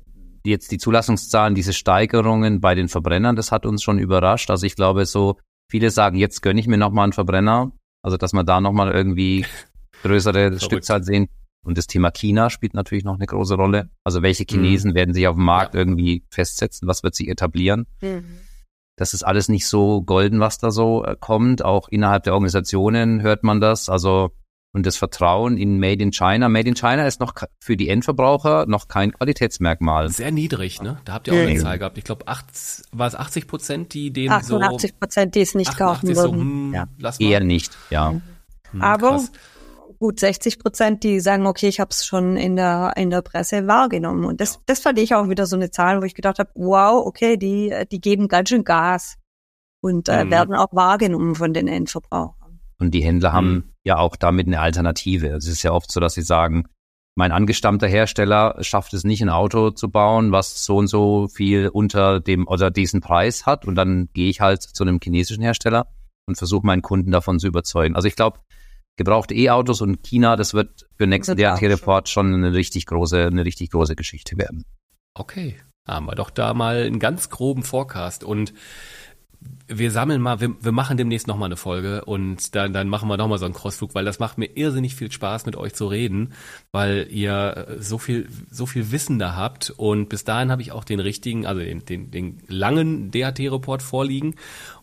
jetzt 0.44 0.70
die 0.70 0.78
Zulassungszahlen, 0.78 1.54
diese 1.54 1.72
Steigerungen 1.72 2.60
bei 2.60 2.74
den 2.74 2.88
Verbrennern, 2.88 3.36
das 3.36 3.52
hat 3.52 3.64
uns 3.64 3.82
schon 3.82 3.98
überrascht. 3.98 4.50
Also 4.50 4.66
ich 4.66 4.76
glaube 4.76 5.06
so, 5.06 5.38
viele 5.70 5.90
sagen, 5.90 6.16
jetzt 6.16 6.42
gönne 6.42 6.60
ich 6.60 6.66
mir 6.66 6.78
nochmal 6.78 7.04
einen 7.04 7.12
Verbrenner. 7.12 7.72
Also 8.02 8.16
dass 8.16 8.32
wir 8.32 8.44
da 8.44 8.60
nochmal 8.60 8.90
irgendwie 8.90 9.46
größere 10.02 10.58
Stückzahl 10.60 11.02
sehen. 11.04 11.28
Und 11.64 11.78
das 11.78 11.86
Thema 11.86 12.10
China 12.10 12.50
spielt 12.50 12.74
natürlich 12.74 13.04
noch 13.04 13.14
eine 13.14 13.26
große 13.26 13.54
Rolle. 13.54 13.88
Also 14.04 14.22
welche 14.22 14.44
Chinesen 14.44 14.90
mhm. 14.90 14.94
werden 14.96 15.14
sich 15.14 15.28
auf 15.28 15.36
dem 15.36 15.44
Markt 15.44 15.74
ja. 15.74 15.80
irgendwie 15.80 16.24
festsetzen? 16.28 16.88
Was 16.88 17.04
wird 17.04 17.14
sich 17.14 17.28
etablieren? 17.28 17.86
Mhm. 18.00 18.24
Das 19.02 19.14
ist 19.14 19.24
alles 19.24 19.48
nicht 19.48 19.66
so 19.66 20.00
golden, 20.00 20.38
was 20.38 20.58
da 20.58 20.70
so 20.70 21.04
äh, 21.04 21.16
kommt. 21.18 21.64
Auch 21.64 21.88
innerhalb 21.88 22.22
der 22.22 22.34
Organisationen 22.34 23.20
hört 23.20 23.42
man 23.42 23.60
das. 23.60 23.88
Also 23.88 24.30
und 24.72 24.86
das 24.86 24.96
Vertrauen 24.96 25.56
in 25.56 25.80
Made 25.80 26.00
in 26.00 26.12
China. 26.12 26.48
Made 26.48 26.68
in 26.68 26.76
China 26.76 27.04
ist 27.04 27.18
noch 27.18 27.34
für 27.58 27.76
die 27.76 27.88
Endverbraucher 27.88 28.66
noch 28.66 28.86
kein 28.86 29.12
Qualitätsmerkmal. 29.12 30.08
Sehr 30.08 30.30
niedrig, 30.30 30.80
ne? 30.80 30.98
Da 31.04 31.14
habt 31.14 31.26
ihr 31.26 31.34
auch 31.34 31.38
eine 31.38 31.58
Zahl 31.58 31.80
gehabt. 31.80 31.98
Ich 31.98 32.04
glaube, 32.04 32.26
war 32.26 33.06
es 33.08 33.14
80 33.16 33.48
Prozent, 33.48 33.92
die 33.92 34.12
den 34.12 34.30
88 34.30 35.00
Prozent, 35.00 35.34
die 35.34 35.40
es 35.40 35.56
nicht 35.56 35.76
kaufen 35.76 36.14
würden. 36.14 36.16
So, 36.16 36.32
hm, 36.32 36.74
ja. 36.74 37.12
Eher 37.18 37.40
nicht, 37.40 37.76
ja. 37.90 38.12
Hm, 38.70 38.82
Aber 38.82 39.10
krass 39.10 39.32
gut 40.02 40.18
60 40.18 40.58
Prozent, 40.58 41.04
die 41.04 41.20
sagen, 41.20 41.46
okay, 41.46 41.68
ich 41.68 41.78
habe 41.78 41.90
es 41.90 42.04
schon 42.04 42.36
in 42.36 42.56
der 42.56 42.92
in 42.96 43.08
der 43.10 43.22
Presse 43.22 43.68
wahrgenommen. 43.68 44.24
Und 44.24 44.40
das, 44.40 44.60
das 44.66 44.80
fand 44.80 44.98
ich 44.98 45.14
auch 45.14 45.28
wieder 45.28 45.46
so 45.46 45.54
eine 45.54 45.70
Zahl, 45.70 46.00
wo 46.00 46.04
ich 46.04 46.16
gedacht 46.16 46.40
habe, 46.40 46.50
wow, 46.56 47.06
okay, 47.06 47.36
die, 47.36 47.72
die 47.90 48.00
geben 48.00 48.26
ganz 48.26 48.48
schön 48.48 48.64
Gas 48.64 49.16
und 49.80 50.08
äh, 50.08 50.24
mhm. 50.24 50.30
werden 50.32 50.54
auch 50.56 50.72
wahrgenommen 50.72 51.36
von 51.36 51.54
den 51.54 51.68
Endverbrauchern. 51.68 52.58
Und 52.80 52.90
die 52.92 53.04
Händler 53.04 53.32
haben 53.32 53.52
mhm. 53.52 53.64
ja 53.84 53.98
auch 53.98 54.16
damit 54.16 54.48
eine 54.48 54.58
Alternative. 54.58 55.28
Es 55.28 55.46
ist 55.46 55.62
ja 55.62 55.70
oft 55.70 55.92
so, 55.92 56.00
dass 56.00 56.14
sie 56.14 56.22
sagen, 56.22 56.64
mein 57.14 57.30
angestammter 57.30 57.86
Hersteller 57.86 58.56
schafft 58.60 58.94
es 58.94 59.04
nicht, 59.04 59.22
ein 59.22 59.28
Auto 59.28 59.70
zu 59.70 59.88
bauen, 59.88 60.32
was 60.32 60.64
so 60.64 60.78
und 60.78 60.88
so 60.88 61.28
viel 61.28 61.68
unter 61.68 62.18
dem 62.18 62.48
oder 62.48 62.72
diesen 62.72 63.00
Preis 63.00 63.46
hat. 63.46 63.66
Und 63.66 63.76
dann 63.76 64.08
gehe 64.14 64.30
ich 64.30 64.40
halt 64.40 64.62
zu 64.62 64.82
einem 64.82 64.98
chinesischen 65.00 65.44
Hersteller 65.44 65.86
und 66.26 66.38
versuche 66.38 66.66
meinen 66.66 66.82
Kunden 66.82 67.12
davon 67.12 67.38
zu 67.38 67.46
überzeugen. 67.46 67.94
Also 67.94 68.08
ich 68.08 68.16
glaube, 68.16 68.40
gebrauchte 68.96 69.34
E-Autos 69.34 69.80
und 69.80 70.02
China, 70.02 70.36
das 70.36 70.54
wird 70.54 70.86
für 70.96 71.06
nächsten 71.06 71.36
DRT-Report 71.36 72.08
schon. 72.08 72.34
Eine 72.34 72.52
richtig 72.52 72.86
große, 72.86 73.26
eine 73.26 73.44
richtig 73.44 73.70
große 73.70 73.96
Geschichte 73.96 74.36
werden. 74.36 74.64
Okay, 75.14 75.56
haben 75.86 76.06
wir 76.06 76.14
doch 76.14 76.30
da 76.30 76.54
mal 76.54 76.82
einen 76.82 76.98
ganz 76.98 77.30
groben 77.30 77.62
Forecast. 77.62 78.24
Und 78.24 78.52
wir 79.66 79.90
sammeln 79.90 80.20
mal, 80.20 80.40
wir, 80.40 80.54
wir 80.62 80.72
machen 80.72 80.96
demnächst 80.96 81.26
nochmal 81.26 81.46
eine 81.46 81.56
Folge 81.56 82.04
und 82.04 82.54
dann, 82.54 82.72
dann 82.72 82.88
machen 82.88 83.08
wir 83.08 83.16
nochmal 83.16 83.38
so 83.38 83.44
einen 83.44 83.54
Crossflug, 83.54 83.94
weil 83.94 84.04
das 84.04 84.18
macht 84.18 84.38
mir 84.38 84.56
irrsinnig 84.56 84.94
viel 84.94 85.10
Spaß, 85.10 85.46
mit 85.46 85.56
euch 85.56 85.74
zu 85.74 85.86
reden, 85.86 86.32
weil 86.72 87.08
ihr 87.10 87.66
äh, 87.68 87.82
so 87.82 87.98
viel, 87.98 88.28
so 88.50 88.66
viel 88.66 88.92
Wissen 88.92 89.18
da 89.18 89.34
habt. 89.34 89.70
Und 89.70 90.08
bis 90.08 90.24
dahin 90.24 90.50
habe 90.50 90.62
ich 90.62 90.72
auch 90.72 90.84
den 90.84 91.00
richtigen, 91.00 91.46
also 91.46 91.60
den, 91.60 91.84
den, 91.84 92.10
den 92.10 92.42
langen 92.48 93.10
DHT-Report 93.10 93.82
vorliegen 93.82 94.34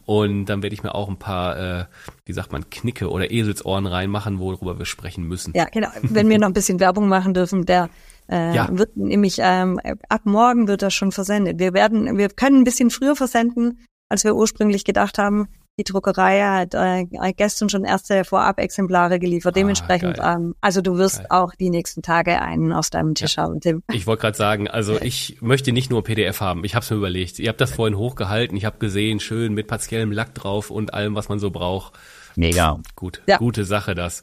und 0.09 0.45
dann 0.45 0.63
werde 0.63 0.73
ich 0.73 0.81
mir 0.81 0.95
auch 0.95 1.07
ein 1.07 1.19
paar, 1.19 1.81
äh, 1.81 1.85
wie 2.25 2.33
sagt 2.33 2.51
man, 2.51 2.67
Knicke 2.71 3.11
oder 3.11 3.29
Eselsohren 3.29 3.85
reinmachen, 3.85 4.39
worüber 4.39 4.79
wir 4.79 4.85
sprechen 4.85 5.23
müssen. 5.23 5.53
Ja, 5.55 5.65
genau. 5.65 5.89
Wenn 6.01 6.27
wir 6.29 6.39
noch 6.39 6.47
ein 6.47 6.53
bisschen 6.53 6.79
Werbung 6.79 7.07
machen 7.07 7.35
dürfen, 7.35 7.67
der 7.67 7.91
äh, 8.27 8.55
ja. 8.55 8.67
wird 8.71 8.97
nämlich 8.97 9.37
ähm, 9.39 9.79
ab 10.09 10.21
morgen 10.23 10.67
wird 10.67 10.81
das 10.81 10.95
schon 10.95 11.11
versendet. 11.11 11.59
Wir 11.59 11.75
werden, 11.75 12.17
wir 12.17 12.29
können 12.29 12.61
ein 12.61 12.63
bisschen 12.63 12.89
früher 12.89 13.15
versenden, 13.15 13.85
als 14.09 14.23
wir 14.23 14.35
ursprünglich 14.35 14.83
gedacht 14.83 15.19
haben. 15.19 15.47
Die 15.79 15.85
Druckerei 15.85 16.41
hat 16.41 16.73
äh, 16.73 17.05
gestern 17.37 17.69
schon 17.69 17.85
erste 17.85 18.25
Vorab-Exemplare 18.25 19.17
geliefert. 19.17 19.53
Ah, 19.55 19.59
Dementsprechend, 19.59 20.19
ah, 20.19 20.33
ähm, 20.33 20.53
also 20.59 20.81
du 20.81 20.97
wirst 20.97 21.19
geil. 21.19 21.27
auch 21.29 21.55
die 21.55 21.69
nächsten 21.69 22.01
Tage 22.01 22.41
einen 22.41 22.73
aus 22.73 22.89
deinem 22.89 23.15
Tisch 23.15 23.37
ja. 23.37 23.43
haben, 23.43 23.61
Tim. 23.61 23.81
Ich 23.89 24.05
wollte 24.05 24.23
gerade 24.23 24.37
sagen, 24.37 24.67
also 24.67 24.99
ich 25.01 25.37
möchte 25.39 25.71
nicht 25.71 25.89
nur 25.89 26.03
PDF 26.03 26.41
haben. 26.41 26.65
Ich 26.65 26.75
habe 26.75 26.83
es 26.83 26.91
mir 26.91 26.97
überlegt. 26.97 27.39
Ihr 27.39 27.47
habt 27.47 27.61
das 27.61 27.71
vorhin 27.71 27.97
hochgehalten. 27.97 28.57
Ich 28.57 28.65
habe 28.65 28.77
gesehen, 28.77 29.21
schön 29.21 29.53
mit 29.53 29.67
partiellem 29.67 30.11
Lack 30.11 30.35
drauf 30.35 30.69
und 30.69 30.93
allem, 30.93 31.15
was 31.15 31.29
man 31.29 31.39
so 31.39 31.49
braucht. 31.49 31.93
Mega. 32.35 32.81
Gut, 32.97 33.21
ja. 33.25 33.37
gute 33.37 33.63
Sache 33.63 33.95
das. 33.95 34.21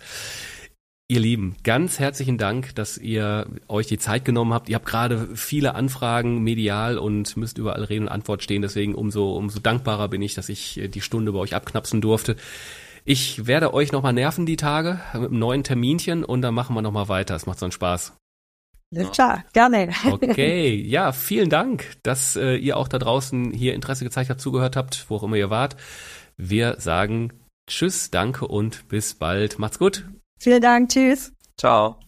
Ihr 1.09 1.21
Lieben, 1.21 1.55
ganz 1.63 2.01
herzlichen 2.01 2.37
Dank, 2.37 2.75
dass 2.75 2.99
ihr 2.99 3.47
euch 3.69 3.87
die 3.87 3.99
Zeit 3.99 4.25
genommen 4.25 4.53
habt. 4.53 4.69
Ihr 4.69 4.75
habt 4.75 4.87
gerade 4.87 5.37
viele 5.37 5.77
Anfragen 5.77 6.43
medial 6.43 6.99
und 6.99 7.37
müsst 7.37 7.59
überall 7.59 7.85
Reden 7.85 8.07
und 8.07 8.13
Antwort 8.13 8.43
stehen. 8.43 8.63
Deswegen 8.63 8.93
umso, 8.97 9.37
umso 9.37 9.61
dankbarer 9.61 10.09
bin 10.09 10.21
ich, 10.21 10.35
dass 10.35 10.49
ich 10.49 10.79
äh, 10.79 10.89
die 10.89 11.01
Stunde 11.01 11.31
bei 11.31 11.39
euch 11.39 11.55
abknapsen 11.55 12.01
durfte. 12.01 12.35
Ich 13.05 13.47
werde 13.47 13.73
euch 13.73 13.93
nochmal 13.93 14.15
nerven 14.15 14.47
die 14.47 14.57
Tage 14.57 14.99
mit 15.15 15.31
einem 15.31 15.39
neuen 15.39 15.63
Terminchen 15.63 16.25
und 16.25 16.43
dann 16.43 16.55
machen 16.55 16.75
wir 16.75 16.83
nochmal 16.83 17.09
weiter. 17.09 17.37
Es 17.37 17.47
macht 17.47 17.61
so 17.61 17.67
einen 17.67 17.73
Spaß. 17.73 18.13
Klar, 19.13 19.45
gerne. 19.53 19.91
Okay, 20.11 20.75
ja, 20.75 21.13
vielen 21.13 21.51
Dank, 21.51 21.85
dass 22.03 22.35
äh, 22.35 22.57
ihr 22.57 22.77
auch 22.77 22.89
da 22.89 22.99
draußen 22.99 23.53
hier 23.53 23.75
Interesse 23.75 24.03
gezeigt 24.03 24.29
habt, 24.29 24.41
zugehört 24.41 24.75
habt, 24.75 25.07
wo 25.09 25.17
auch 25.17 25.23
immer 25.23 25.37
ihr 25.37 25.51
wart. 25.51 25.77
Wir 26.37 26.81
sagen 26.81 27.33
Tschüss, 27.69 28.11
danke 28.11 28.49
und 28.49 28.89
bis 28.89 29.15
bald. 29.15 29.61
Macht's 29.61 29.79
gut. 29.79 30.05
Vielen 30.39 30.63
Dank. 30.63 30.91
Tschüss. 30.91 31.33
Ciao. 31.57 31.99